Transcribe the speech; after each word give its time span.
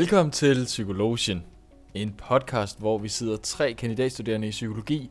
Velkommen 0.00 0.32
til 0.32 0.64
Psykologien, 0.64 1.44
en 1.94 2.14
podcast, 2.28 2.78
hvor 2.78 2.98
vi 2.98 3.08
sidder 3.08 3.36
tre 3.36 3.74
kandidatstuderende 3.74 4.46
i 4.46 4.50
psykologi, 4.50 5.10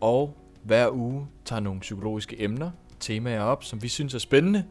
og 0.00 0.36
hver 0.62 0.90
uge 0.90 1.26
tager 1.44 1.60
nogle 1.60 1.80
psykologiske 1.80 2.42
emner, 2.42 2.70
temaer 3.00 3.40
op, 3.40 3.64
som 3.64 3.82
vi 3.82 3.88
synes 3.88 4.14
er 4.14 4.18
spændende, 4.18 4.64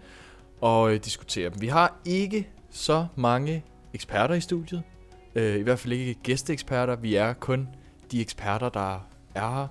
og 0.61 0.93
øh, 0.93 0.99
diskuterer 1.05 1.49
dem. 1.49 1.61
Vi 1.61 1.67
har 1.67 1.99
ikke 2.05 2.49
så 2.69 3.07
mange 3.15 3.63
eksperter 3.93 4.35
i 4.35 4.41
studiet, 4.41 4.83
øh, 5.35 5.59
i 5.59 5.61
hvert 5.61 5.79
fald 5.79 5.93
ikke 5.93 6.13
gæsteeksperter, 6.13 6.95
vi 6.95 7.15
er 7.15 7.33
kun 7.33 7.67
de 8.11 8.21
eksperter, 8.21 8.69
der 8.69 9.08
er 9.35 9.49
her. 9.49 9.67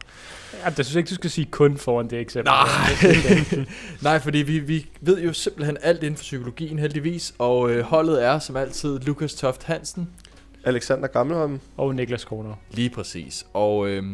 Ja, 0.64 0.72
jeg 0.76 0.86
synes 0.86 0.94
ikke, 0.94 1.08
du 1.08 1.14
skal 1.14 1.30
sige 1.30 1.44
kun 1.50 1.76
foran 1.76 2.10
det 2.10 2.20
eksempel. 2.20 2.52
Nej, 2.52 3.66
Nej 4.02 4.18
fordi 4.18 4.38
vi, 4.38 4.58
vi 4.58 4.86
ved 5.00 5.22
jo 5.22 5.32
simpelthen 5.32 5.76
alt 5.82 6.02
inden 6.02 6.16
for 6.16 6.22
psykologien 6.22 6.78
heldigvis, 6.78 7.34
og 7.38 7.70
øh, 7.70 7.84
holdet 7.84 8.24
er 8.24 8.38
som 8.38 8.56
altid 8.56 8.98
Lukas 8.98 9.34
Toft 9.34 9.62
Hansen. 9.62 10.08
Alexander 10.64 11.08
Gammelholm. 11.08 11.60
Og 11.76 11.94
Niklas 11.94 12.24
Kroner. 12.24 12.54
Lige 12.70 12.90
præcis. 12.90 13.46
Og 13.52 13.88
øh, 13.88 14.04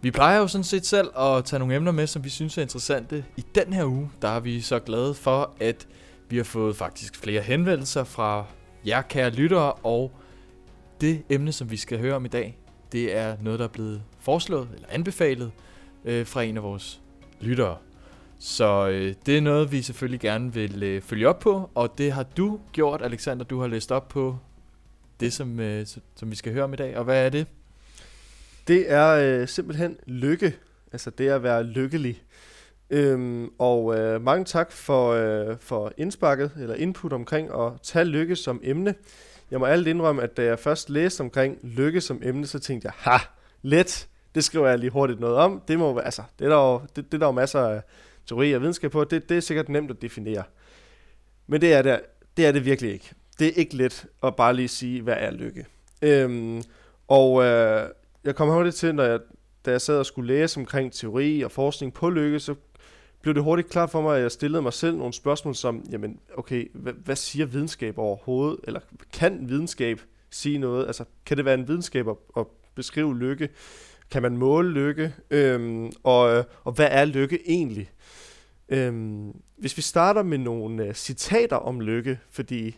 vi 0.00 0.10
plejer 0.10 0.38
jo 0.38 0.48
sådan 0.48 0.64
set 0.64 0.86
selv 0.86 1.08
at 1.18 1.44
tage 1.44 1.58
nogle 1.58 1.74
emner 1.74 1.92
med, 1.92 2.06
som 2.06 2.24
vi 2.24 2.28
synes 2.28 2.58
er 2.58 2.62
interessante. 2.62 3.24
I 3.36 3.44
den 3.54 3.72
her 3.72 3.84
uge, 3.84 4.10
der 4.22 4.28
er 4.28 4.40
vi 4.40 4.60
så 4.60 4.78
glade 4.78 5.14
for, 5.14 5.54
at 5.60 5.86
vi 6.28 6.36
har 6.36 6.44
fået 6.44 6.76
faktisk 6.76 7.16
flere 7.16 7.42
henvendelser 7.42 8.04
fra 8.04 8.44
jer 8.86 9.02
kære 9.02 9.30
lyttere, 9.30 9.72
og 9.72 10.12
det 11.00 11.22
emne, 11.30 11.52
som 11.52 11.70
vi 11.70 11.76
skal 11.76 11.98
høre 11.98 12.14
om 12.14 12.24
i 12.24 12.28
dag, 12.28 12.58
det 12.92 13.16
er 13.16 13.36
noget, 13.42 13.58
der 13.58 13.64
er 13.64 13.68
blevet 13.68 14.02
foreslået 14.20 14.68
eller 14.74 14.88
anbefalet 14.90 15.50
øh, 16.04 16.26
fra 16.26 16.42
en 16.42 16.56
af 16.56 16.62
vores 16.62 17.00
lyttere. 17.40 17.76
Så 18.38 18.88
øh, 18.88 19.14
det 19.26 19.36
er 19.36 19.40
noget, 19.40 19.72
vi 19.72 19.82
selvfølgelig 19.82 20.20
gerne 20.20 20.54
vil 20.54 20.82
øh, 20.82 21.02
følge 21.02 21.28
op 21.28 21.38
på, 21.38 21.70
og 21.74 21.98
det 21.98 22.12
har 22.12 22.22
du 22.22 22.60
gjort, 22.72 23.02
Alexander. 23.02 23.44
Du 23.44 23.60
har 23.60 23.66
læst 23.66 23.92
op 23.92 24.08
på 24.08 24.38
det, 25.20 25.32
som, 25.32 25.60
øh, 25.60 25.86
som 26.16 26.30
vi 26.30 26.36
skal 26.36 26.52
høre 26.52 26.64
om 26.64 26.72
i 26.72 26.76
dag. 26.76 26.96
Og 26.96 27.04
hvad 27.04 27.26
er 27.26 27.28
det? 27.28 27.46
Det 28.68 28.92
er 28.92 29.08
øh, 29.08 29.48
simpelthen 29.48 29.96
lykke. 30.06 30.56
Altså 30.92 31.10
det 31.10 31.28
at 31.28 31.42
være 31.42 31.62
lykkelig. 31.62 32.22
Øhm, 32.90 33.50
og 33.58 33.98
øh, 33.98 34.22
mange 34.22 34.44
tak 34.44 34.72
for, 34.72 35.12
øh, 35.12 35.56
for 35.60 35.92
indsparket 35.96 36.52
eller 36.60 36.74
input 36.74 37.12
omkring 37.12 37.50
at 37.60 37.72
tage 37.82 38.04
lykke 38.04 38.36
som 38.36 38.60
emne. 38.64 38.94
Jeg 39.50 39.58
må 39.58 39.66
alt 39.66 39.86
indrømme, 39.86 40.22
at 40.22 40.36
da 40.36 40.42
jeg 40.44 40.58
først 40.58 40.90
læste 40.90 41.20
omkring 41.20 41.58
lykke 41.62 42.00
som 42.00 42.20
emne, 42.22 42.46
så 42.46 42.58
tænkte 42.58 42.86
jeg, 42.86 42.92
ha, 42.96 43.18
let, 43.62 44.08
det 44.34 44.44
skriver 44.44 44.68
jeg 44.68 44.78
lige 44.78 44.90
hurtigt 44.90 45.20
noget 45.20 45.36
om. 45.36 45.62
Det, 45.68 45.78
må, 45.78 45.98
altså, 45.98 46.22
det, 46.38 46.44
er, 46.44 46.48
der 46.48 46.56
jo, 46.56 46.80
det, 46.96 47.04
det 47.04 47.14
er 47.14 47.18
der 47.18 47.26
jo 47.26 47.32
masser 47.32 47.60
af 47.60 47.82
teori 48.26 48.52
og 48.52 48.60
videnskab 48.60 48.90
på. 48.90 49.04
Det, 49.04 49.28
det 49.28 49.36
er 49.36 49.40
sikkert 49.40 49.68
nemt 49.68 49.90
at 49.90 50.02
definere. 50.02 50.42
Men 51.46 51.60
det 51.60 51.72
er 51.72 51.82
det, 51.82 52.00
det 52.36 52.46
er 52.46 52.52
det 52.52 52.64
virkelig 52.64 52.92
ikke. 52.92 53.10
Det 53.38 53.46
er 53.46 53.52
ikke 53.52 53.76
let 53.76 54.06
at 54.22 54.36
bare 54.36 54.54
lige 54.54 54.68
sige, 54.68 55.02
hvad 55.02 55.16
er 55.18 55.30
lykke. 55.30 55.66
Øhm, 56.02 56.62
og 57.08 57.44
øh, 57.44 57.88
jeg 58.24 58.34
kom 58.34 58.48
hurtigt 58.48 58.76
til, 58.76 58.94
når 58.94 59.04
jeg, 59.04 59.18
da 59.66 59.70
jeg 59.70 59.80
sad 59.80 59.98
og 59.98 60.06
skulle 60.06 60.34
læse 60.34 60.60
omkring 60.60 60.92
teori 60.92 61.42
og 61.42 61.52
forskning 61.52 61.94
på 61.94 62.10
lykke, 62.10 62.40
så 62.40 62.54
blev 63.22 63.34
det 63.34 63.42
hurtigt 63.42 63.68
klart 63.68 63.90
for 63.90 64.02
mig, 64.02 64.16
at 64.16 64.22
jeg 64.22 64.32
stillede 64.32 64.62
mig 64.62 64.72
selv 64.72 64.96
nogle 64.96 65.12
spørgsmål 65.12 65.54
som, 65.54 65.84
jamen 65.90 66.20
okay, 66.36 66.70
hvad, 66.74 66.92
hvad 66.92 67.16
siger 67.16 67.46
videnskab 67.46 67.98
overhovedet? 67.98 68.60
Eller 68.64 68.80
kan 69.12 69.48
videnskab 69.48 70.00
sige 70.30 70.58
noget? 70.58 70.86
Altså, 70.86 71.04
kan 71.26 71.36
det 71.36 71.44
være 71.44 71.54
en 71.54 71.68
videnskab 71.68 72.08
at, 72.08 72.16
at 72.36 72.46
beskrive 72.74 73.18
lykke? 73.18 73.48
Kan 74.10 74.22
man 74.22 74.36
måle 74.36 74.70
lykke? 74.70 75.14
Øhm, 75.30 75.92
og, 76.02 76.36
øh, 76.36 76.44
og 76.64 76.72
hvad 76.72 76.88
er 76.90 77.04
lykke 77.04 77.50
egentlig? 77.50 77.90
Øhm, 78.68 79.32
hvis 79.56 79.76
vi 79.76 79.82
starter 79.82 80.22
med 80.22 80.38
nogle 80.38 80.88
uh, 80.88 80.94
citater 80.94 81.56
om 81.56 81.80
lykke, 81.80 82.18
fordi 82.30 82.76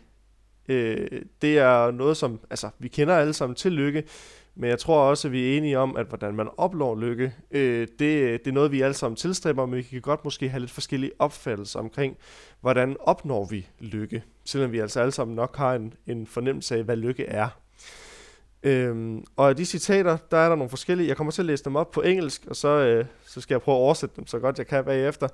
øh, 0.69 1.23
det 1.43 1.59
er 1.59 1.91
noget, 1.91 2.17
som 2.17 2.41
altså, 2.51 2.71
vi 2.79 2.89
kender 2.89 3.15
alle 3.15 3.33
sammen 3.33 3.57
til 3.57 3.73
lykke, 3.73 4.05
men 4.61 4.71
jeg 4.71 4.79
tror 4.79 5.01
også, 5.03 5.29
at 5.29 5.33
vi 5.33 5.53
er 5.53 5.57
enige 5.57 5.79
om, 5.79 5.97
at 5.97 6.07
hvordan 6.07 6.35
man 6.35 6.49
opnår 6.57 6.97
lykke, 6.97 7.35
øh, 7.51 7.81
det, 7.81 7.99
det 8.45 8.47
er 8.47 8.53
noget, 8.53 8.73
vi 8.73 8.81
alle 8.81 8.95
sammen 8.95 9.17
tilstræber, 9.17 9.67
men 9.67 9.77
vi 9.77 9.83
kan 9.83 10.01
godt 10.01 10.25
måske 10.25 10.49
have 10.49 10.61
lidt 10.61 10.71
forskellige 10.71 11.13
opfattelser 11.19 11.79
omkring, 11.79 12.17
hvordan 12.61 12.97
opnår 13.01 13.45
vi 13.45 13.67
lykke, 13.79 14.23
selvom 14.45 14.73
vi 14.73 14.79
altså 14.79 15.01
alle 15.01 15.13
sammen 15.13 15.37
nok 15.37 15.57
har 15.57 15.75
en, 15.75 15.95
en 16.07 16.27
fornemmelse 16.27 16.77
af, 16.77 16.83
hvad 16.83 16.97
lykke 16.97 17.27
er. 17.27 17.49
Øhm, 18.63 19.25
og 19.37 19.49
af 19.49 19.57
de 19.57 19.65
citater, 19.65 20.17
der 20.31 20.37
er 20.37 20.49
der 20.49 20.57
nogle 20.57 20.71
forskellige. 20.71 21.09
Jeg 21.09 21.17
kommer 21.17 21.31
til 21.31 21.43
at 21.43 21.47
læse 21.47 21.65
dem 21.65 21.77
op 21.77 21.91
på 21.91 22.03
engelsk, 22.03 22.47
og 22.47 22.57
så, 22.57 22.69
øh, 22.69 23.05
så 23.27 23.41
skal 23.41 23.55
jeg 23.55 23.63
prøve 23.63 23.77
at 23.77 23.81
oversætte 23.81 24.17
dem 24.17 24.27
så 24.27 24.39
godt 24.39 24.59
jeg 24.59 24.67
kan 24.67 24.85
bagefter. 24.85 25.29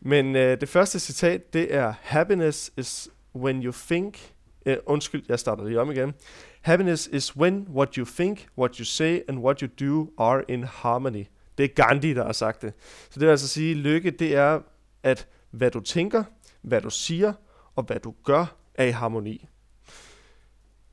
Men 0.00 0.36
øh, 0.36 0.60
det 0.60 0.68
første 0.68 1.00
citat, 1.00 1.52
det 1.52 1.74
er 1.74 1.94
Happiness 2.02 2.72
is 2.76 3.08
when 3.34 3.62
you 3.62 3.72
think... 3.86 4.31
Øh, 4.66 4.76
undskyld, 4.86 5.24
jeg 5.28 5.38
starter 5.38 5.64
lige 5.64 5.80
om 5.80 5.90
igen. 5.90 6.14
Happiness 6.60 7.06
is 7.06 7.36
when 7.36 7.66
what 7.74 7.94
you 7.94 8.04
think, 8.04 8.46
what 8.58 8.76
you 8.76 8.84
say 8.84 9.20
and 9.28 9.38
what 9.38 9.60
you 9.60 9.68
do 9.80 10.10
are 10.18 10.42
in 10.48 10.64
harmony. 10.64 11.24
Det 11.58 11.64
er 11.64 11.68
Gandhi, 11.68 12.14
der 12.14 12.24
har 12.24 12.32
sagt 12.32 12.62
det. 12.62 12.72
Så 13.10 13.20
det 13.20 13.26
vil 13.26 13.30
altså 13.30 13.48
sige, 13.48 13.74
lykke 13.74 14.10
det 14.10 14.36
er, 14.36 14.60
at 15.02 15.28
hvad 15.50 15.70
du 15.70 15.80
tænker, 15.80 16.24
hvad 16.62 16.80
du 16.80 16.90
siger 16.90 17.32
og 17.76 17.84
hvad 17.84 18.00
du 18.00 18.14
gør 18.24 18.56
er 18.74 18.84
i 18.84 18.90
harmoni. 18.90 19.48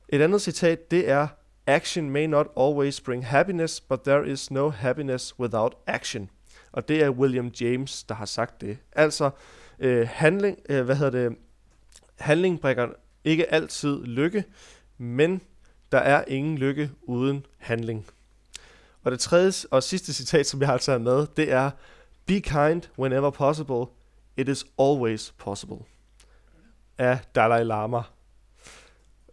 Et 0.08 0.22
andet 0.22 0.42
citat, 0.42 0.90
det 0.90 1.08
er, 1.08 1.28
Action 1.66 2.10
may 2.10 2.26
not 2.26 2.46
always 2.56 3.00
bring 3.00 3.26
happiness, 3.26 3.80
but 3.80 4.00
there 4.00 4.28
is 4.28 4.50
no 4.50 4.70
happiness 4.70 5.38
without 5.38 5.74
action. 5.86 6.30
Og 6.72 6.88
det 6.88 7.02
er 7.02 7.10
William 7.10 7.52
James, 7.60 8.04
der 8.04 8.14
har 8.14 8.24
sagt 8.24 8.60
det. 8.60 8.78
Altså, 8.92 9.30
øh, 9.78 10.08
handling, 10.10 10.58
øh, 10.68 10.84
hvad 10.84 10.96
hedder 10.96 11.28
det, 11.28 11.38
handling 12.18 12.60
bringer 12.60 12.88
ikke 13.24 13.52
altid 13.52 14.04
lykke, 14.04 14.44
men 14.98 15.40
der 15.92 15.98
er 15.98 16.24
ingen 16.28 16.58
lykke 16.58 16.90
uden 17.02 17.46
handling. 17.58 18.06
Og 19.02 19.12
det 19.12 19.20
tredje 19.20 19.52
og 19.70 19.82
sidste 19.82 20.12
citat, 20.12 20.46
som 20.46 20.60
jeg 20.60 20.70
altså 20.70 20.90
har 20.90 20.98
taget 20.98 21.04
med, 21.04 21.26
det 21.36 21.52
er 21.52 21.70
Be 22.26 22.40
kind 22.40 22.82
whenever 22.98 23.30
possible. 23.30 23.86
It 24.36 24.48
is 24.48 24.66
always 24.78 25.34
possible. 25.38 25.78
Af 26.98 27.18
Dalai 27.34 27.64
Lama. 27.64 28.02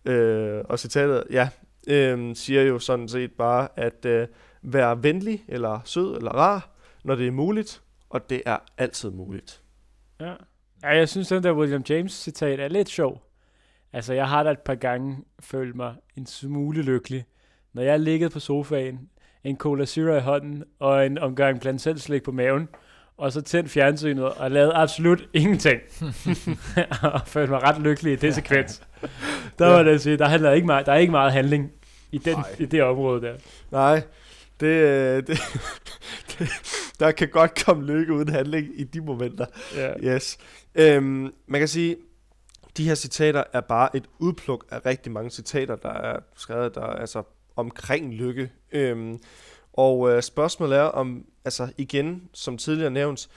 Øh, 0.05 0.63
og 0.69 0.79
citatet, 0.79 1.23
ja, 1.31 1.49
øh, 1.87 2.35
siger 2.35 2.61
jo 2.61 2.79
sådan 2.79 3.07
set 3.07 3.31
bare, 3.31 3.67
at 3.75 4.05
øh, 4.05 4.27
være 4.61 5.03
venlig, 5.03 5.45
eller 5.47 5.79
sød, 5.85 6.17
eller 6.17 6.31
rar, 6.31 6.69
når 7.03 7.15
det 7.15 7.27
er 7.27 7.31
muligt, 7.31 7.81
og 8.09 8.29
det 8.29 8.41
er 8.45 8.57
altid 8.77 9.09
muligt. 9.09 9.61
Ja, 10.19 10.33
ja 10.83 10.89
jeg 10.89 11.09
synes, 11.09 11.27
den 11.27 11.43
der 11.43 11.53
William 11.53 11.83
James 11.89 12.13
citat 12.13 12.59
er 12.59 12.67
lidt 12.67 12.89
sjov. 12.89 13.26
Altså, 13.97 14.13
jeg 14.13 14.27
har 14.27 14.43
da 14.43 14.51
et 14.51 14.59
par 14.59 14.75
gange 14.75 15.17
følt 15.39 15.75
mig 15.75 15.93
en 16.17 16.25
smule 16.25 16.81
lykkelig, 16.81 17.25
når 17.73 17.81
jeg 17.81 17.99
ligget 17.99 18.31
på 18.31 18.39
sofaen, 18.39 18.99
en 19.43 19.57
Cola 19.57 19.85
Zero 19.85 20.17
i 20.17 20.19
hånden 20.19 20.63
og 20.79 21.05
en 21.05 21.17
omgang 21.17 21.61
blandt 21.61 21.81
selv 21.81 21.97
slik 21.97 22.23
på 22.23 22.31
maven, 22.31 22.67
og 23.17 23.31
så 23.31 23.41
tændt 23.41 23.69
fjernsynet 23.69 24.23
og 24.23 24.51
lavet 24.51 24.71
absolut 24.75 25.23
ingenting. 25.33 25.81
og 27.13 27.21
følte 27.27 27.51
mig 27.51 27.63
ret 27.63 27.81
lykkelig 27.81 28.13
i 28.13 28.15
det 28.15 28.35
sekvens. 28.35 28.81
Der 29.59 29.67
var 29.67 29.83
det 29.83 30.01
sige, 30.01 30.17
der, 30.17 30.25
handler 30.25 30.51
ikke 30.51 30.67
meget, 30.67 30.85
der 30.85 30.91
er 30.91 30.97
ikke 30.97 31.11
meget 31.11 31.31
handling 31.31 31.71
i, 32.11 32.17
den, 32.17 32.37
i 32.59 32.65
det 32.65 32.83
område 32.83 33.21
der. 33.21 33.33
Nej, 33.71 34.01
det, 34.59 34.67
øh, 34.67 35.23
det, 35.27 35.27
det, 36.39 36.49
der 36.99 37.11
kan 37.11 37.27
godt 37.27 37.65
komme 37.65 37.85
lykke 37.85 38.13
uden 38.13 38.29
handling 38.29 38.67
i 38.75 38.83
de 38.83 39.01
momenter. 39.01 39.45
Ja. 39.75 40.15
Yes. 40.15 40.37
Øhm, 40.75 41.33
man 41.47 41.61
kan 41.61 41.67
sige, 41.67 41.95
de 42.77 42.83
her 42.83 42.95
citater 42.95 43.43
er 43.53 43.61
bare 43.61 43.95
et 43.95 44.09
udpluk 44.19 44.65
af 44.71 44.85
rigtig 44.85 45.11
mange 45.11 45.29
citater, 45.29 45.75
der 45.75 45.89
er 45.89 46.19
skrevet 46.35 46.75
der 46.75 46.81
altså 46.81 47.23
omkring 47.55 48.13
lykke. 48.13 48.51
Øhm, 48.71 49.19
og 49.73 50.11
øh, 50.11 50.23
spørgsmålet 50.23 50.77
er 50.77 50.83
om, 50.83 51.25
altså 51.45 51.71
igen, 51.77 52.29
som 52.33 52.57
tidligere 52.57 52.91
nævnt, 52.91 53.29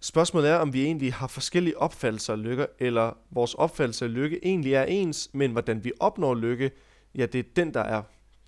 spørgsmålet 0.00 0.50
er, 0.50 0.56
om 0.56 0.72
vi 0.72 0.84
egentlig 0.84 1.14
har 1.14 1.26
forskellige 1.26 1.78
opfattelser 1.78 2.32
af 2.32 2.42
lykke, 2.42 2.66
eller 2.78 3.16
vores 3.30 3.54
opfattelse 3.54 4.04
af 4.04 4.12
lykke 4.14 4.40
egentlig 4.42 4.74
er 4.74 4.84
ens, 4.84 5.30
men 5.32 5.52
hvordan 5.52 5.84
vi 5.84 5.92
opnår 6.00 6.34
lykke, 6.34 6.70
ja, 7.14 7.26
det 7.26 7.38
er 7.38 7.48
den, 7.56 7.74
der 7.74 7.80
er 7.80 8.02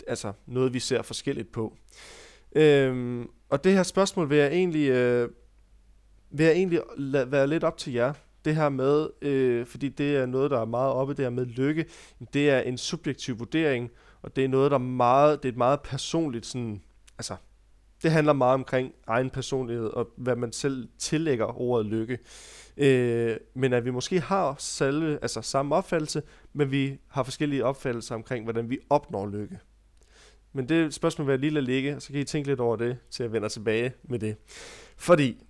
altså 0.07 0.33
noget, 0.45 0.73
vi 0.73 0.79
ser 0.79 1.01
forskelligt 1.01 1.51
på. 1.51 1.77
Øhm, 2.55 3.29
og 3.49 3.63
det 3.63 3.73
her 3.73 3.83
spørgsmål 3.83 4.29
vil 4.29 4.37
jeg 4.37 4.47
egentlig, 4.47 4.89
øh, 4.89 5.29
vil 6.31 6.45
jeg 6.45 6.53
egentlig 6.53 6.81
lade 6.97 7.31
være 7.31 7.47
lidt 7.47 7.63
op 7.63 7.77
til 7.77 7.93
jer 7.93 8.13
det 8.45 8.55
her 8.55 8.69
med, 8.69 9.09
øh, 9.21 9.65
fordi 9.65 9.89
det 9.89 10.15
er 10.15 10.25
noget, 10.25 10.51
der 10.51 10.61
er 10.61 10.65
meget 10.65 10.93
oppe, 10.93 11.13
det 11.13 11.25
her 11.25 11.29
med 11.29 11.45
lykke, 11.45 11.85
det 12.33 12.49
er 12.49 12.59
en 12.59 12.77
subjektiv 12.77 13.39
vurdering, 13.39 13.91
og 14.21 14.35
det 14.35 14.43
er 14.43 14.47
noget, 14.47 14.71
der 14.71 14.77
er 14.77 14.81
meget, 14.81 15.43
det 15.43 15.49
er 15.49 15.53
et 15.53 15.57
meget 15.57 15.81
personligt 15.81 16.45
sådan, 16.45 16.81
altså, 17.17 17.35
det 18.03 18.11
handler 18.11 18.33
meget 18.33 18.53
omkring 18.53 18.91
egen 19.07 19.29
personlighed, 19.29 19.85
og 19.85 20.09
hvad 20.17 20.35
man 20.35 20.51
selv 20.51 20.87
tillægger 20.97 21.61
ordet 21.61 21.85
lykke. 21.85 22.19
Øh, 22.77 23.37
men 23.53 23.73
at 23.73 23.85
vi 23.85 23.91
måske 23.91 24.19
har 24.19 24.55
selve, 24.59 25.19
altså 25.21 25.41
samme 25.41 25.75
opfattelse, 25.75 26.21
men 26.53 26.71
vi 26.71 26.97
har 27.07 27.23
forskellige 27.23 27.65
opfattelser 27.65 28.15
omkring, 28.15 28.43
hvordan 28.43 28.69
vi 28.69 28.79
opnår 28.89 29.27
lykke. 29.27 29.59
Men 30.53 30.69
det 30.69 30.93
spørgsmål 30.93 31.27
vil 31.27 31.33
jeg 31.33 31.39
lige 31.39 31.53
lade 31.53 31.65
ligge, 31.65 31.95
og 31.95 32.01
så 32.01 32.11
kan 32.11 32.21
I 32.21 32.23
tænke 32.23 32.49
lidt 32.49 32.59
over 32.59 32.75
det, 32.75 32.97
til 33.09 33.23
at 33.23 33.33
vende 33.33 33.49
tilbage 33.49 33.93
med 34.03 34.19
det. 34.19 34.35
Fordi 34.97 35.43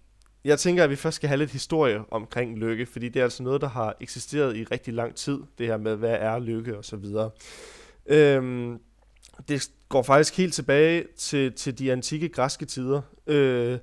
jeg 0.46 0.60
tænker, 0.60 0.84
at 0.84 0.90
vi 0.90 0.96
først 0.96 1.16
skal 1.16 1.28
have 1.28 1.38
lidt 1.38 1.52
historie 1.52 2.02
omkring 2.12 2.58
lykke, 2.58 2.86
fordi 2.86 3.10
det 3.10 3.20
er 3.20 3.24
altså 3.24 3.44
noget, 3.44 3.62
der 3.62 3.68
har 3.68 3.96
eksisteret 4.00 4.58
i 4.58 4.64
rigtig 4.64 4.94
lang 4.94 5.16
tid, 5.16 5.40
det 5.58 5.68
her 5.68 5.78
med, 5.78 5.96
hvad 5.96 6.18
er 6.20 6.40
lykke 6.40 6.78
og 6.78 6.86
så 6.86 6.96
videre. 6.96 7.30
Øhm, 8.06 8.80
det 9.48 9.70
går 9.90 10.04
faktisk 10.04 10.38
helt 10.38 10.54
tilbage 10.54 11.04
til, 11.18 11.54
til 11.54 11.80
de 11.80 11.92
antikke 11.92 12.30
græske 12.30 12.66
tider. 12.66 13.02
Øh, 13.28 13.78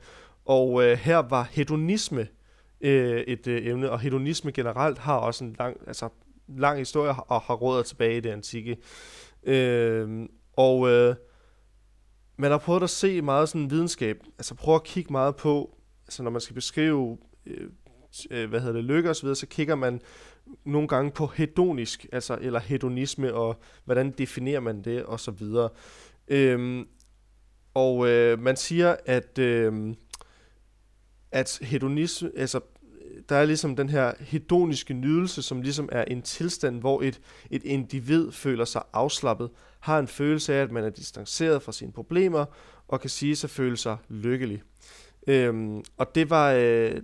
og 0.45 0.85
øh, 0.85 0.99
her 0.99 1.17
var 1.17 1.49
hedonisme 1.51 2.29
øh, 2.81 3.21
et 3.21 3.47
øh, 3.47 3.67
emne, 3.67 3.91
og 3.91 4.01
hedonisme 4.01 4.53
generelt 4.53 4.99
har 4.99 5.17
også 5.17 5.45
en 5.45 5.57
lang, 5.59 5.77
altså, 5.87 6.09
lang 6.49 6.79
historie 6.79 7.11
og 7.11 7.41
har 7.41 7.55
rødder 7.55 7.83
tilbage 7.83 8.17
i 8.17 8.21
det 8.21 8.31
antikke. 8.31 8.77
Øh, 9.45 10.29
og 10.57 10.89
øh, 10.89 11.15
man 12.37 12.51
har 12.51 12.59
prøvet 12.59 12.83
at 12.83 12.91
se 12.91 13.23
meget 13.23 13.49
sådan 13.49 13.71
videnskab, 13.71 14.17
altså 14.39 14.55
prøve 14.55 14.75
at 14.75 14.85
kigge 14.85 15.13
meget 15.13 15.37
på, 15.37 15.79
altså 16.13 16.23
når 16.23 16.31
man 16.31 16.41
skal 16.41 16.55
beskrive, 16.55 17.19
øh, 17.47 17.69
øh 18.31 18.49
hvad 18.49 18.61
hedder 18.61 18.75
det, 18.75 18.85
lykke 18.85 19.11
og 19.11 19.17
så 19.17 19.23
videre, 19.23 19.37
så 19.37 19.47
kigger 19.47 19.75
man 19.75 20.01
nogle 20.65 20.89
gange 20.89 21.11
på 21.11 21.27
hedonisk, 21.27 22.07
altså 22.13 22.39
eller 22.41 22.61
hedonisme, 22.61 23.35
og 23.35 23.61
hvordan 23.85 24.11
definerer 24.11 24.61
man 24.61 24.83
det, 24.83 25.03
og 25.03 25.21
så 25.21 25.31
videre. 25.31 25.69
Øhm, 26.29 26.89
og 27.75 28.09
øh, 28.09 28.39
man 28.39 28.57
siger, 28.57 28.97
at, 29.07 29.39
øh, 29.39 29.95
at 31.33 31.59
hedonisme, 31.63 32.31
altså 32.37 32.61
der 33.29 33.37
er 33.37 33.45
ligesom 33.45 33.77
den 33.77 33.89
her 33.89 34.13
hedoniske 34.21 34.95
nydelse, 34.95 35.43
som 35.43 35.63
ligesom 35.63 35.89
er 35.93 36.05
en 36.05 36.23
tilstand, 36.23 36.81
hvor 36.81 37.03
et, 37.03 37.21
et 37.51 37.65
individ 37.65 38.33
føler 38.33 38.65
sig 38.65 38.83
afslappet, 38.93 39.51
har 39.81 39.99
en 39.99 40.09
følelse 40.09 40.55
af, 40.55 40.63
at 40.63 40.73
man 40.73 40.85
er 40.85 40.91
distanceret 40.91 41.63
fra 41.63 41.73
sine 41.73 41.93
problemer, 41.93 42.45
og 42.89 43.01
kan 43.01 43.11
sige 43.11 43.37
sig 43.37 43.51
føle 43.51 43.77
sig 43.77 43.97
lykkelig. 44.09 44.63
Øhm, 45.27 45.85
og 45.97 46.15
det 46.15 46.31
var 46.31 46.53
øh, 46.53 47.03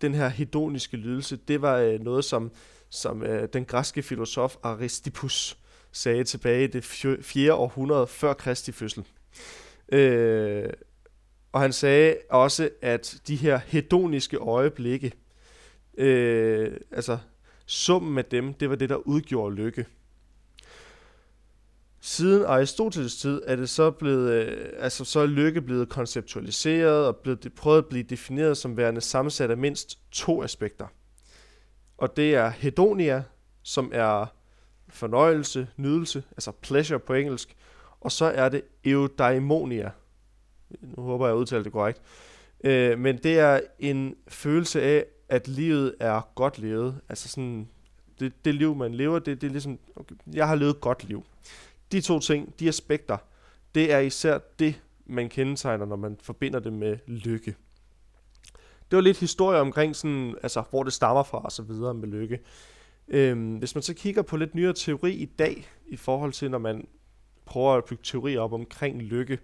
den 0.00 0.14
her 0.14 0.28
hedoniske 0.28 0.96
lydelse, 0.96 1.36
det 1.36 1.62
var 1.62 1.76
øh, 1.76 2.00
noget, 2.00 2.24
som, 2.24 2.52
som 2.90 3.22
øh, 3.22 3.48
den 3.52 3.64
græske 3.64 4.02
filosof 4.02 4.56
Aristippus 4.62 5.58
sagde 5.92 6.24
tilbage 6.24 6.64
i 6.64 6.66
det 6.66 6.84
4. 7.22 7.54
århundrede 7.54 8.06
før 8.06 8.32
Kristi 8.32 8.72
fødsel. 8.72 9.04
Øh, 9.92 10.70
og 11.52 11.60
han 11.60 11.72
sagde 11.72 12.16
også, 12.30 12.70
at 12.82 13.20
de 13.28 13.36
her 13.36 13.60
hedoniske 13.66 14.36
øjeblikke, 14.36 15.12
øh, 15.98 16.76
altså 16.90 17.18
summen 17.66 18.18
af 18.18 18.24
dem, 18.24 18.54
det 18.54 18.70
var 18.70 18.76
det, 18.76 18.88
der 18.88 18.96
udgjorde 18.96 19.54
lykke. 19.54 19.86
Siden 22.00 22.44
Aristoteles 22.44 23.16
tid 23.16 23.42
er 23.46 23.56
det 23.56 23.68
så 23.68 23.90
blevet, 23.90 24.32
øh, 24.32 24.68
altså 24.78 25.04
så 25.04 25.20
er 25.20 25.26
lykke 25.26 25.60
blevet 25.60 25.88
konceptualiseret 25.88 27.06
og 27.06 27.16
blevet 27.16 27.52
prøvet 27.56 27.78
at 27.78 27.86
blive 27.86 28.02
defineret 28.02 28.56
som 28.56 28.76
værende 28.76 29.00
sammensat 29.00 29.50
af 29.50 29.56
mindst 29.56 29.98
to 30.10 30.42
aspekter. 30.42 30.86
Og 31.98 32.16
det 32.16 32.34
er 32.34 32.50
hedonia, 32.50 33.22
som 33.62 33.90
er 33.94 34.26
fornøjelse, 34.88 35.68
nydelse, 35.76 36.22
altså 36.30 36.52
pleasure 36.52 36.98
på 36.98 37.14
engelsk, 37.14 37.56
og 38.00 38.12
så 38.12 38.24
er 38.24 38.48
det 38.48 38.62
eudaimonia. 38.84 39.90
Nu 40.80 41.02
håber 41.02 41.26
jeg, 41.26 41.32
jeg 41.32 41.40
udtaler 41.40 41.62
det 41.62 41.72
korrekt. 41.72 42.00
Øh, 42.64 42.98
men 42.98 43.16
det 43.16 43.38
er 43.38 43.60
en 43.78 44.16
følelse 44.28 44.82
af, 44.82 45.04
at 45.28 45.48
livet 45.48 45.94
er 46.00 46.28
godt 46.34 46.58
levet. 46.58 47.00
Altså 47.08 47.28
sådan, 47.28 47.68
det, 48.20 48.44
det 48.44 48.54
liv, 48.54 48.76
man 48.76 48.94
lever, 48.94 49.18
det, 49.18 49.40
det 49.40 49.46
er 49.46 49.50
ligesom, 49.50 49.78
okay, 49.96 50.14
jeg 50.32 50.48
har 50.48 50.54
levet 50.54 50.70
et 50.70 50.80
godt 50.80 51.04
liv. 51.04 51.24
De 51.92 52.00
to 52.00 52.18
ting, 52.18 52.54
de 52.60 52.68
aspekter, 52.68 53.16
det 53.74 53.92
er 53.92 53.98
især 53.98 54.38
det, 54.58 54.80
man 55.06 55.28
kendetegner, 55.28 55.86
når 55.86 55.96
man 55.96 56.18
forbinder 56.22 56.58
det 56.58 56.72
med 56.72 56.98
lykke. 57.06 57.56
Det 58.90 58.96
var 58.96 59.00
lidt 59.00 59.20
historie 59.20 59.60
omkring, 59.60 59.96
sådan, 59.96 60.34
altså, 60.42 60.62
hvor 60.70 60.82
det 60.82 60.92
stammer 60.92 61.22
fra 61.22 61.38
og 61.38 61.52
så 61.52 61.62
videre 61.62 61.94
med 61.94 62.08
lykke. 62.08 62.38
Øhm, 63.08 63.56
hvis 63.56 63.74
man 63.74 63.82
så 63.82 63.94
kigger 63.94 64.22
på 64.22 64.36
lidt 64.36 64.54
nyere 64.54 64.72
teori 64.72 65.12
i 65.12 65.24
dag, 65.24 65.68
i 65.86 65.96
forhold 65.96 66.32
til 66.32 66.50
når 66.50 66.58
man 66.58 66.86
prøver 67.44 67.74
at 67.74 67.84
bygge 67.84 68.02
teorier 68.04 68.40
op 68.40 68.52
omkring 68.52 69.02
lykke, 69.02 69.38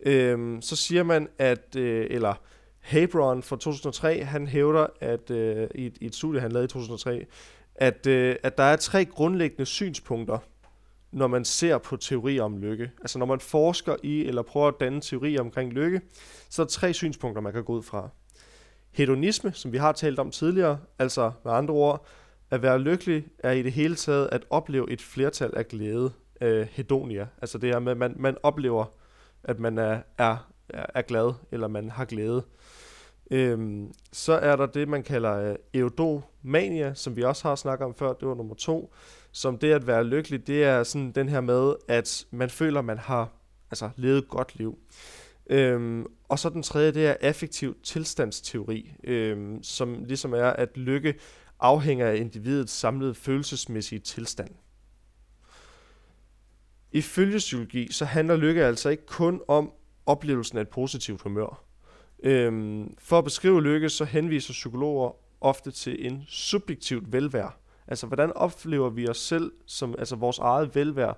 øhm, 0.00 0.62
så 0.62 0.76
siger 0.76 1.02
man, 1.02 1.28
at, 1.38 1.76
øh, 1.76 2.06
eller 2.10 2.34
Hebron 2.80 3.42
fra 3.42 3.56
2003, 3.56 4.24
han 4.24 4.46
hævder, 4.46 4.86
at 5.00 5.30
øh, 5.30 5.68
i, 5.74 5.86
et, 5.86 5.96
i 6.00 6.06
et 6.06 6.14
studie, 6.14 6.40
han 6.40 6.52
lavede 6.52 6.64
i 6.64 6.68
2003, 6.68 7.26
at, 7.74 8.06
øh, 8.06 8.36
at 8.42 8.58
der 8.58 8.64
er 8.64 8.76
tre 8.76 9.04
grundlæggende 9.04 9.66
synspunkter, 9.66 10.38
når 11.12 11.26
man 11.26 11.44
ser 11.44 11.78
på 11.78 11.96
teorier 11.96 12.42
om 12.42 12.58
lykke. 12.58 12.90
Altså 13.00 13.18
når 13.18 13.26
man 13.26 13.40
forsker 13.40 13.96
i, 14.02 14.24
eller 14.24 14.42
prøver 14.42 14.68
at 14.68 14.74
danne 14.80 15.00
teorier 15.00 15.40
omkring 15.40 15.72
lykke, 15.72 16.00
så 16.48 16.62
er 16.62 16.66
der 16.66 16.70
tre 16.70 16.92
synspunkter, 16.92 17.42
man 17.42 17.52
kan 17.52 17.64
gå 17.64 17.72
ud 17.72 17.82
fra. 17.82 18.08
Hedonisme, 18.90 19.52
som 19.52 19.72
vi 19.72 19.78
har 19.78 19.92
talt 19.92 20.18
om 20.18 20.30
tidligere, 20.30 20.78
altså 20.98 21.32
med 21.44 21.52
andre 21.52 21.74
ord, 21.74 22.06
at 22.50 22.62
være 22.62 22.78
lykkelig 22.78 23.24
er 23.38 23.52
i 23.52 23.62
det 23.62 23.72
hele 23.72 23.94
taget 23.94 24.28
at 24.32 24.44
opleve 24.50 24.90
et 24.90 25.02
flertal 25.02 25.50
af 25.56 25.68
glæde, 25.68 26.12
øh, 26.40 26.66
hedonia. 26.70 27.26
Altså 27.42 27.58
det 27.58 27.70
er 27.70 27.78
med, 27.78 27.92
at 27.92 27.98
man, 27.98 28.14
man 28.16 28.36
oplever, 28.42 28.84
at 29.44 29.60
man 29.60 29.78
er, 29.78 30.00
er, 30.18 30.36
er 30.68 31.02
glad, 31.02 31.32
eller 31.52 31.68
man 31.68 31.90
har 31.90 32.04
glæde. 32.04 32.44
Øhm, 33.30 33.92
så 34.12 34.32
er 34.32 34.56
der 34.56 34.66
det, 34.66 34.88
man 34.88 35.02
kalder 35.02 35.50
øh, 35.50 35.56
eudomania, 35.74 36.94
som 36.94 37.16
vi 37.16 37.22
også 37.22 37.48
har 37.48 37.54
snakket 37.54 37.84
om 37.84 37.94
før, 37.94 38.12
det 38.12 38.28
var 38.28 38.34
nummer 38.34 38.54
to, 38.54 38.94
som 39.32 39.58
det 39.58 39.72
at 39.72 39.86
være 39.86 40.04
lykkelig, 40.04 40.46
det 40.46 40.64
er 40.64 40.82
sådan 40.82 41.12
den 41.12 41.28
her 41.28 41.40
med, 41.40 41.74
at 41.88 42.26
man 42.30 42.50
føler, 42.50 42.82
man 42.82 42.98
har 42.98 43.32
altså, 43.70 43.90
levet 43.96 44.18
et 44.18 44.28
godt 44.28 44.58
liv. 44.58 44.78
Øhm, 45.50 46.06
og 46.28 46.38
så 46.38 46.48
den 46.48 46.62
tredje, 46.62 46.92
det 46.92 47.06
er 47.06 47.16
affektiv 47.20 47.76
tilstandsteori, 47.82 48.94
øhm, 49.04 49.62
som 49.62 50.04
ligesom 50.04 50.34
er, 50.34 50.44
at 50.50 50.76
lykke 50.76 51.14
afhænger 51.60 52.06
af 52.06 52.16
individets 52.16 52.72
samlede 52.72 53.14
følelsesmæssige 53.14 53.98
tilstand. 53.98 54.50
Ifølge 56.92 57.38
psykologi, 57.38 57.92
så 57.92 58.04
handler 58.04 58.36
lykke 58.36 58.64
altså 58.64 58.88
ikke 58.88 59.06
kun 59.06 59.40
om 59.48 59.72
oplevelsen 60.06 60.58
af 60.58 60.62
et 60.62 60.68
positivt 60.68 61.22
humør. 61.22 61.64
Øhm, 62.22 62.94
for 62.98 63.18
at 63.18 63.24
beskrive 63.24 63.62
lykke, 63.62 63.88
så 63.88 64.04
henviser 64.04 64.52
psykologer 64.52 65.16
ofte 65.40 65.70
til 65.70 66.06
en 66.06 66.24
subjektivt 66.28 67.12
velvære. 67.12 67.50
Altså, 67.92 68.06
hvordan 68.06 68.32
oplever 68.32 68.90
vi 68.90 69.08
os 69.08 69.18
selv 69.18 69.52
som 69.66 69.94
altså 69.98 70.16
vores 70.16 70.38
eget 70.38 70.74
velvære? 70.74 71.14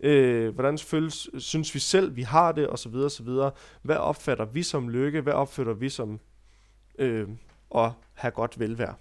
Øh, 0.00 0.54
hvordan 0.54 0.78
føles, 0.78 1.28
synes 1.38 1.74
vi 1.74 1.78
selv, 1.78 2.16
vi 2.16 2.22
har 2.22 2.52
det, 2.52 2.66
og 2.66 2.78
så 2.78 2.88
videre, 2.88 3.04
og 3.04 3.10
så 3.10 3.22
videre. 3.22 3.50
Hvad 3.82 3.96
opfatter 3.96 4.44
vi 4.44 4.62
som 4.62 4.88
lykke? 4.88 5.20
Hvad 5.20 5.32
opfatter 5.32 5.72
vi 5.72 5.88
som 5.88 6.20
øh, 6.98 7.28
at 7.74 7.90
have 8.14 8.30
godt 8.30 8.58
velvære? 8.58 8.94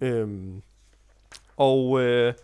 Øh, 0.00 0.28
og 1.56 2.00
øh, 2.00 2.34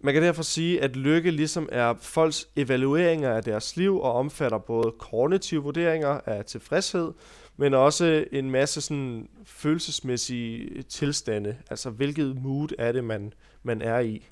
man 0.00 0.14
kan 0.14 0.22
derfor 0.22 0.42
sige, 0.42 0.82
at 0.82 0.96
lykke 0.96 1.30
ligesom 1.30 1.68
er 1.72 1.94
folks 1.94 2.48
evalueringer 2.56 3.30
af 3.30 3.42
deres 3.42 3.76
liv 3.76 4.00
og 4.00 4.12
omfatter 4.12 4.58
både 4.58 4.92
kognitive 4.98 5.62
vurderinger 5.62 6.20
af 6.26 6.44
tilfredshed, 6.44 7.12
men 7.56 7.74
også 7.74 8.24
en 8.32 8.50
masse 8.50 8.80
sådan 8.80 9.28
følelsesmæssige 9.44 10.82
tilstande, 10.82 11.56
altså 11.70 11.90
hvilket 11.90 12.36
mood 12.36 12.68
er 12.78 12.92
det, 12.92 13.04
man, 13.04 13.32
man 13.62 13.82
er 13.82 13.98
i. 13.98 14.26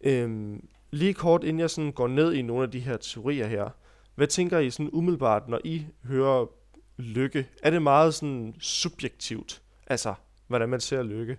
Øhm, 0.00 0.68
lige 0.90 1.14
kort 1.14 1.44
inden 1.44 1.60
jeg 1.60 1.70
sådan 1.70 1.92
går 1.92 2.08
ned 2.08 2.32
i 2.32 2.42
nogle 2.42 2.62
af 2.62 2.70
de 2.70 2.80
her 2.80 2.96
teorier 2.96 3.46
her, 3.46 3.70
hvad 4.14 4.26
tænker 4.26 4.58
I 4.58 4.70
sådan 4.70 4.90
umiddelbart, 4.92 5.48
når 5.48 5.60
I 5.64 5.86
hører 6.04 6.46
lykke? 6.96 7.48
Er 7.62 7.70
det 7.70 7.82
meget 7.82 8.14
sådan 8.14 8.54
subjektivt, 8.60 9.62
altså 9.86 10.14
hvordan 10.46 10.68
man 10.68 10.80
ser 10.80 11.02
lykke? 11.02 11.38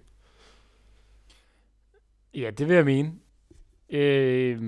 Ja, 2.33 2.49
det 2.49 2.67
vil 2.67 2.75
jeg 2.75 2.85
mene. 2.85 3.13
Øh, 3.89 4.61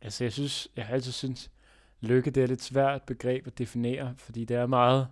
altså, 0.00 0.24
jeg 0.24 0.32
synes, 0.32 0.68
jeg 0.76 0.86
har 0.86 0.94
altid 0.94 1.12
synes, 1.12 1.50
lykke 2.00 2.30
det 2.30 2.40
er 2.40 2.44
et 2.44 2.50
lidt 2.50 2.62
svært 2.62 3.02
begreb 3.02 3.46
at 3.46 3.58
definere, 3.58 4.14
fordi 4.18 4.44
det 4.44 4.56
er 4.56 4.66
meget, 4.66 5.08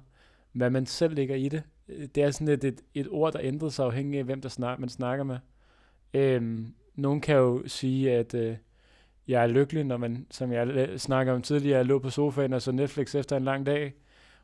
hvad 0.52 0.70
man 0.70 0.86
selv 0.86 1.14
ligger 1.14 1.36
i 1.36 1.48
det. 1.48 1.62
Det 2.14 2.18
er 2.18 2.30
sådan 2.30 2.48
et, 2.48 2.64
et, 2.64 2.80
et 2.94 3.08
ord, 3.10 3.32
der 3.32 3.40
ændrer 3.42 3.68
sig 3.68 3.86
afhængig 3.86 4.18
af, 4.18 4.24
hvem 4.24 4.40
der 4.40 4.48
snak, 4.48 4.78
man 4.78 4.88
snakker 4.88 5.24
med. 5.24 5.38
Øh, 6.14 6.66
nogen 6.94 7.20
kan 7.20 7.36
jo 7.36 7.62
sige, 7.66 8.12
at 8.12 8.34
øh, 8.34 8.56
jeg 9.28 9.42
er 9.42 9.46
lykkelig, 9.46 9.84
når 9.84 9.96
man, 9.96 10.26
som 10.30 10.52
jeg 10.52 11.00
snakker 11.00 11.32
om 11.32 11.42
tidligere, 11.42 11.84
lå 11.84 11.98
på 11.98 12.10
sofaen 12.10 12.52
og 12.52 12.62
så 12.62 12.72
Netflix 12.72 13.14
efter 13.14 13.36
en 13.36 13.44
lang 13.44 13.66
dag, 13.66 13.94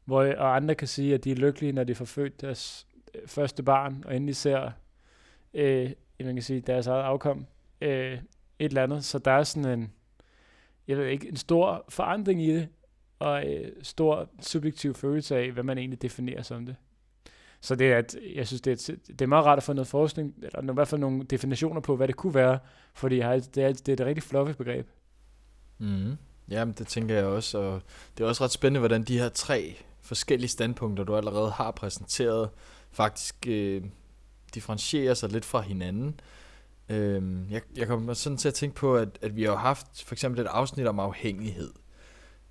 hvor, 0.05 0.25
og 0.25 0.57
andre 0.57 0.75
kan 0.75 0.89
sige, 0.89 1.15
at 1.15 1.25
de 1.25 1.31
er 1.31 1.37
lykkelige, 1.37 1.73
når 1.73 1.85
de 1.85 1.95
får 1.95 2.05
født 2.05 2.41
deres 2.41 2.87
øh, 3.15 3.29
første 3.29 3.63
barn, 3.63 4.03
og 4.07 4.17
endelig 4.17 4.37
ser 4.37 4.71
øh, 5.55 5.91
man 6.21 6.35
kan 6.35 6.43
sige, 6.43 6.61
deres 6.61 6.87
eget 6.87 7.03
afkom. 7.03 7.47
Øh, 7.81 8.19
et 8.59 8.69
eller 8.69 8.83
andet. 8.83 9.05
Så 9.05 9.19
der 9.19 9.31
er 9.31 9.43
sådan 9.43 9.79
en, 9.79 9.93
jeg 10.89 10.99
ved 10.99 11.07
ikke, 11.07 11.29
en 11.29 11.37
stor 11.37 11.85
forandring 11.89 12.43
i 12.43 12.53
det, 12.53 12.69
og 13.19 13.47
øh, 13.47 13.73
stor 13.83 14.29
subjektiv 14.41 14.95
følelse 14.95 15.37
af, 15.37 15.51
hvad 15.51 15.63
man 15.63 15.79
egentlig 15.79 16.03
definerer 16.03 16.43
som 16.43 16.67
det. 16.67 16.77
Så 17.61 17.75
det 17.75 17.93
er, 17.93 17.99
at, 17.99 18.17
jeg 18.35 18.47
synes, 18.47 18.61
det 18.61 18.91
er, 18.91 18.95
det 19.07 19.21
er 19.21 19.27
meget 19.27 19.47
rart 19.47 19.59
at 19.59 19.63
få 19.63 19.73
noget 19.73 19.89
forskning, 19.89 20.35
eller 20.43 20.73
i 20.73 20.75
hvert 20.75 20.89
fald 20.89 21.01
nogle 21.01 21.25
definitioner 21.25 21.81
på, 21.81 21.97
hvad 21.97 22.09
det 22.09 22.17
kunne 22.17 22.35
være, 22.35 22.59
fordi 22.95 23.17
det 23.17 23.25
har, 23.25 23.33
det 23.55 23.65
er, 23.65 23.73
det 23.73 23.89
er 23.89 23.93
et 23.93 24.01
rigtig 24.01 24.23
fluffy 24.23 24.53
begreb. 24.53 24.89
Mm. 25.79 26.17
Jamen, 26.49 26.75
det 26.79 26.87
tænker 26.87 27.15
jeg 27.15 27.25
også, 27.25 27.59
og 27.59 27.83
det 28.19 28.25
er 28.25 28.29
også 28.29 28.45
ret 28.45 28.51
spændende, 28.51 28.79
hvordan 28.79 29.03
de 29.03 29.19
her 29.19 29.29
tre 29.29 29.77
forskellige 30.01 30.49
standpunkter, 30.49 31.05
du 31.05 31.17
allerede 31.17 31.51
har 31.51 31.71
præsenteret, 31.71 32.51
faktisk 32.91 33.35
øh, 33.47 33.83
differentierer 34.55 35.15
sig 35.15 35.33
lidt 35.33 35.45
fra 35.45 35.61
hinanden. 35.61 36.21
Øhm, 36.89 37.51
jeg, 37.51 37.63
jeg 37.77 37.87
kommer 37.87 38.15
sådan 38.15 38.37
til 38.37 38.49
at 38.49 38.55
tænke 38.55 38.77
på, 38.77 38.97
at, 38.97 39.19
at 39.23 39.37
vi 39.37 39.43
har 39.43 39.57
haft 39.57 40.05
for 40.05 40.15
eksempel 40.15 40.41
et 40.41 40.47
afsnit 40.47 40.87
om 40.87 40.99
afhængighed. 40.99 41.71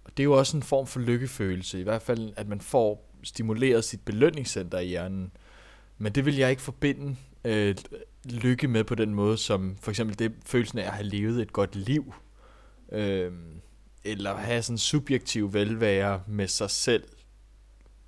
Og 0.04 0.12
det 0.18 0.24
er 0.24 0.26
jo 0.26 0.34
også 0.34 0.58
en 0.58 0.64
form 0.64 0.88
for 0.88 1.00
lykkefølelse, 1.00 1.80
i 1.80 1.84
hvert 1.84 2.02
fald 2.02 2.34
at 2.36 2.48
man 2.48 2.62
får 2.62 3.14
stimuleret 3.24 3.84
sit 3.84 4.02
belønningscenter 4.06 4.80
i 4.80 4.88
hjernen. 4.88 5.32
Men 5.98 6.12
det 6.12 6.26
vil 6.26 6.36
jeg 6.36 6.50
ikke 6.50 6.62
forbinde 6.62 7.16
øh, 7.46 7.76
lykke 8.26 8.68
med 8.68 8.84
på 8.84 8.96
den 8.96 9.14
måde, 9.14 9.38
som 9.38 9.78
for 9.82 9.92
eksempel 9.92 10.20
det 10.20 10.32
følelsen 10.46 10.80
af 10.80 10.84
at 10.84 10.92
have 10.92 11.08
levet 11.08 11.42
et 11.42 11.54
godt 11.54 11.76
liv. 11.76 12.14
Øh, 12.92 13.32
eller 14.04 14.36
have 14.36 14.62
sådan 14.62 14.78
subjektiv 14.78 15.54
velvære 15.54 16.22
med 16.28 16.48
sig 16.48 16.70
selv 16.70 17.04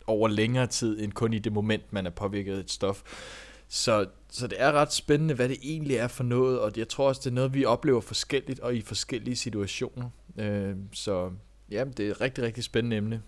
over 0.07 0.27
længere 0.27 0.67
tid, 0.67 1.03
end 1.03 1.11
kun 1.11 1.33
i 1.33 1.39
det 1.39 1.53
moment, 1.53 1.93
man 1.93 2.05
er 2.05 2.09
påvirket 2.09 2.55
af 2.55 2.59
et 2.59 2.71
stof. 2.71 3.03
Så, 3.69 4.05
så 4.29 4.47
det 4.47 4.61
er 4.61 4.71
ret 4.71 4.93
spændende, 4.93 5.33
hvad 5.33 5.49
det 5.49 5.57
egentlig 5.61 5.97
er 5.97 6.07
for 6.07 6.23
noget, 6.23 6.59
og 6.59 6.71
jeg 6.77 6.87
tror 6.87 7.07
også, 7.07 7.21
det 7.23 7.29
er 7.29 7.33
noget, 7.33 7.53
vi 7.53 7.65
oplever 7.65 8.01
forskelligt 8.01 8.59
og 8.59 8.75
i 8.75 8.81
forskellige 8.81 9.35
situationer. 9.35 10.09
Øh, 10.37 10.75
så 10.93 11.31
ja, 11.71 11.85
det 11.97 12.07
er 12.07 12.11
et 12.11 12.21
rigtig, 12.21 12.43
rigtig 12.43 12.63
spændende 12.63 12.97
emne. 12.97 13.21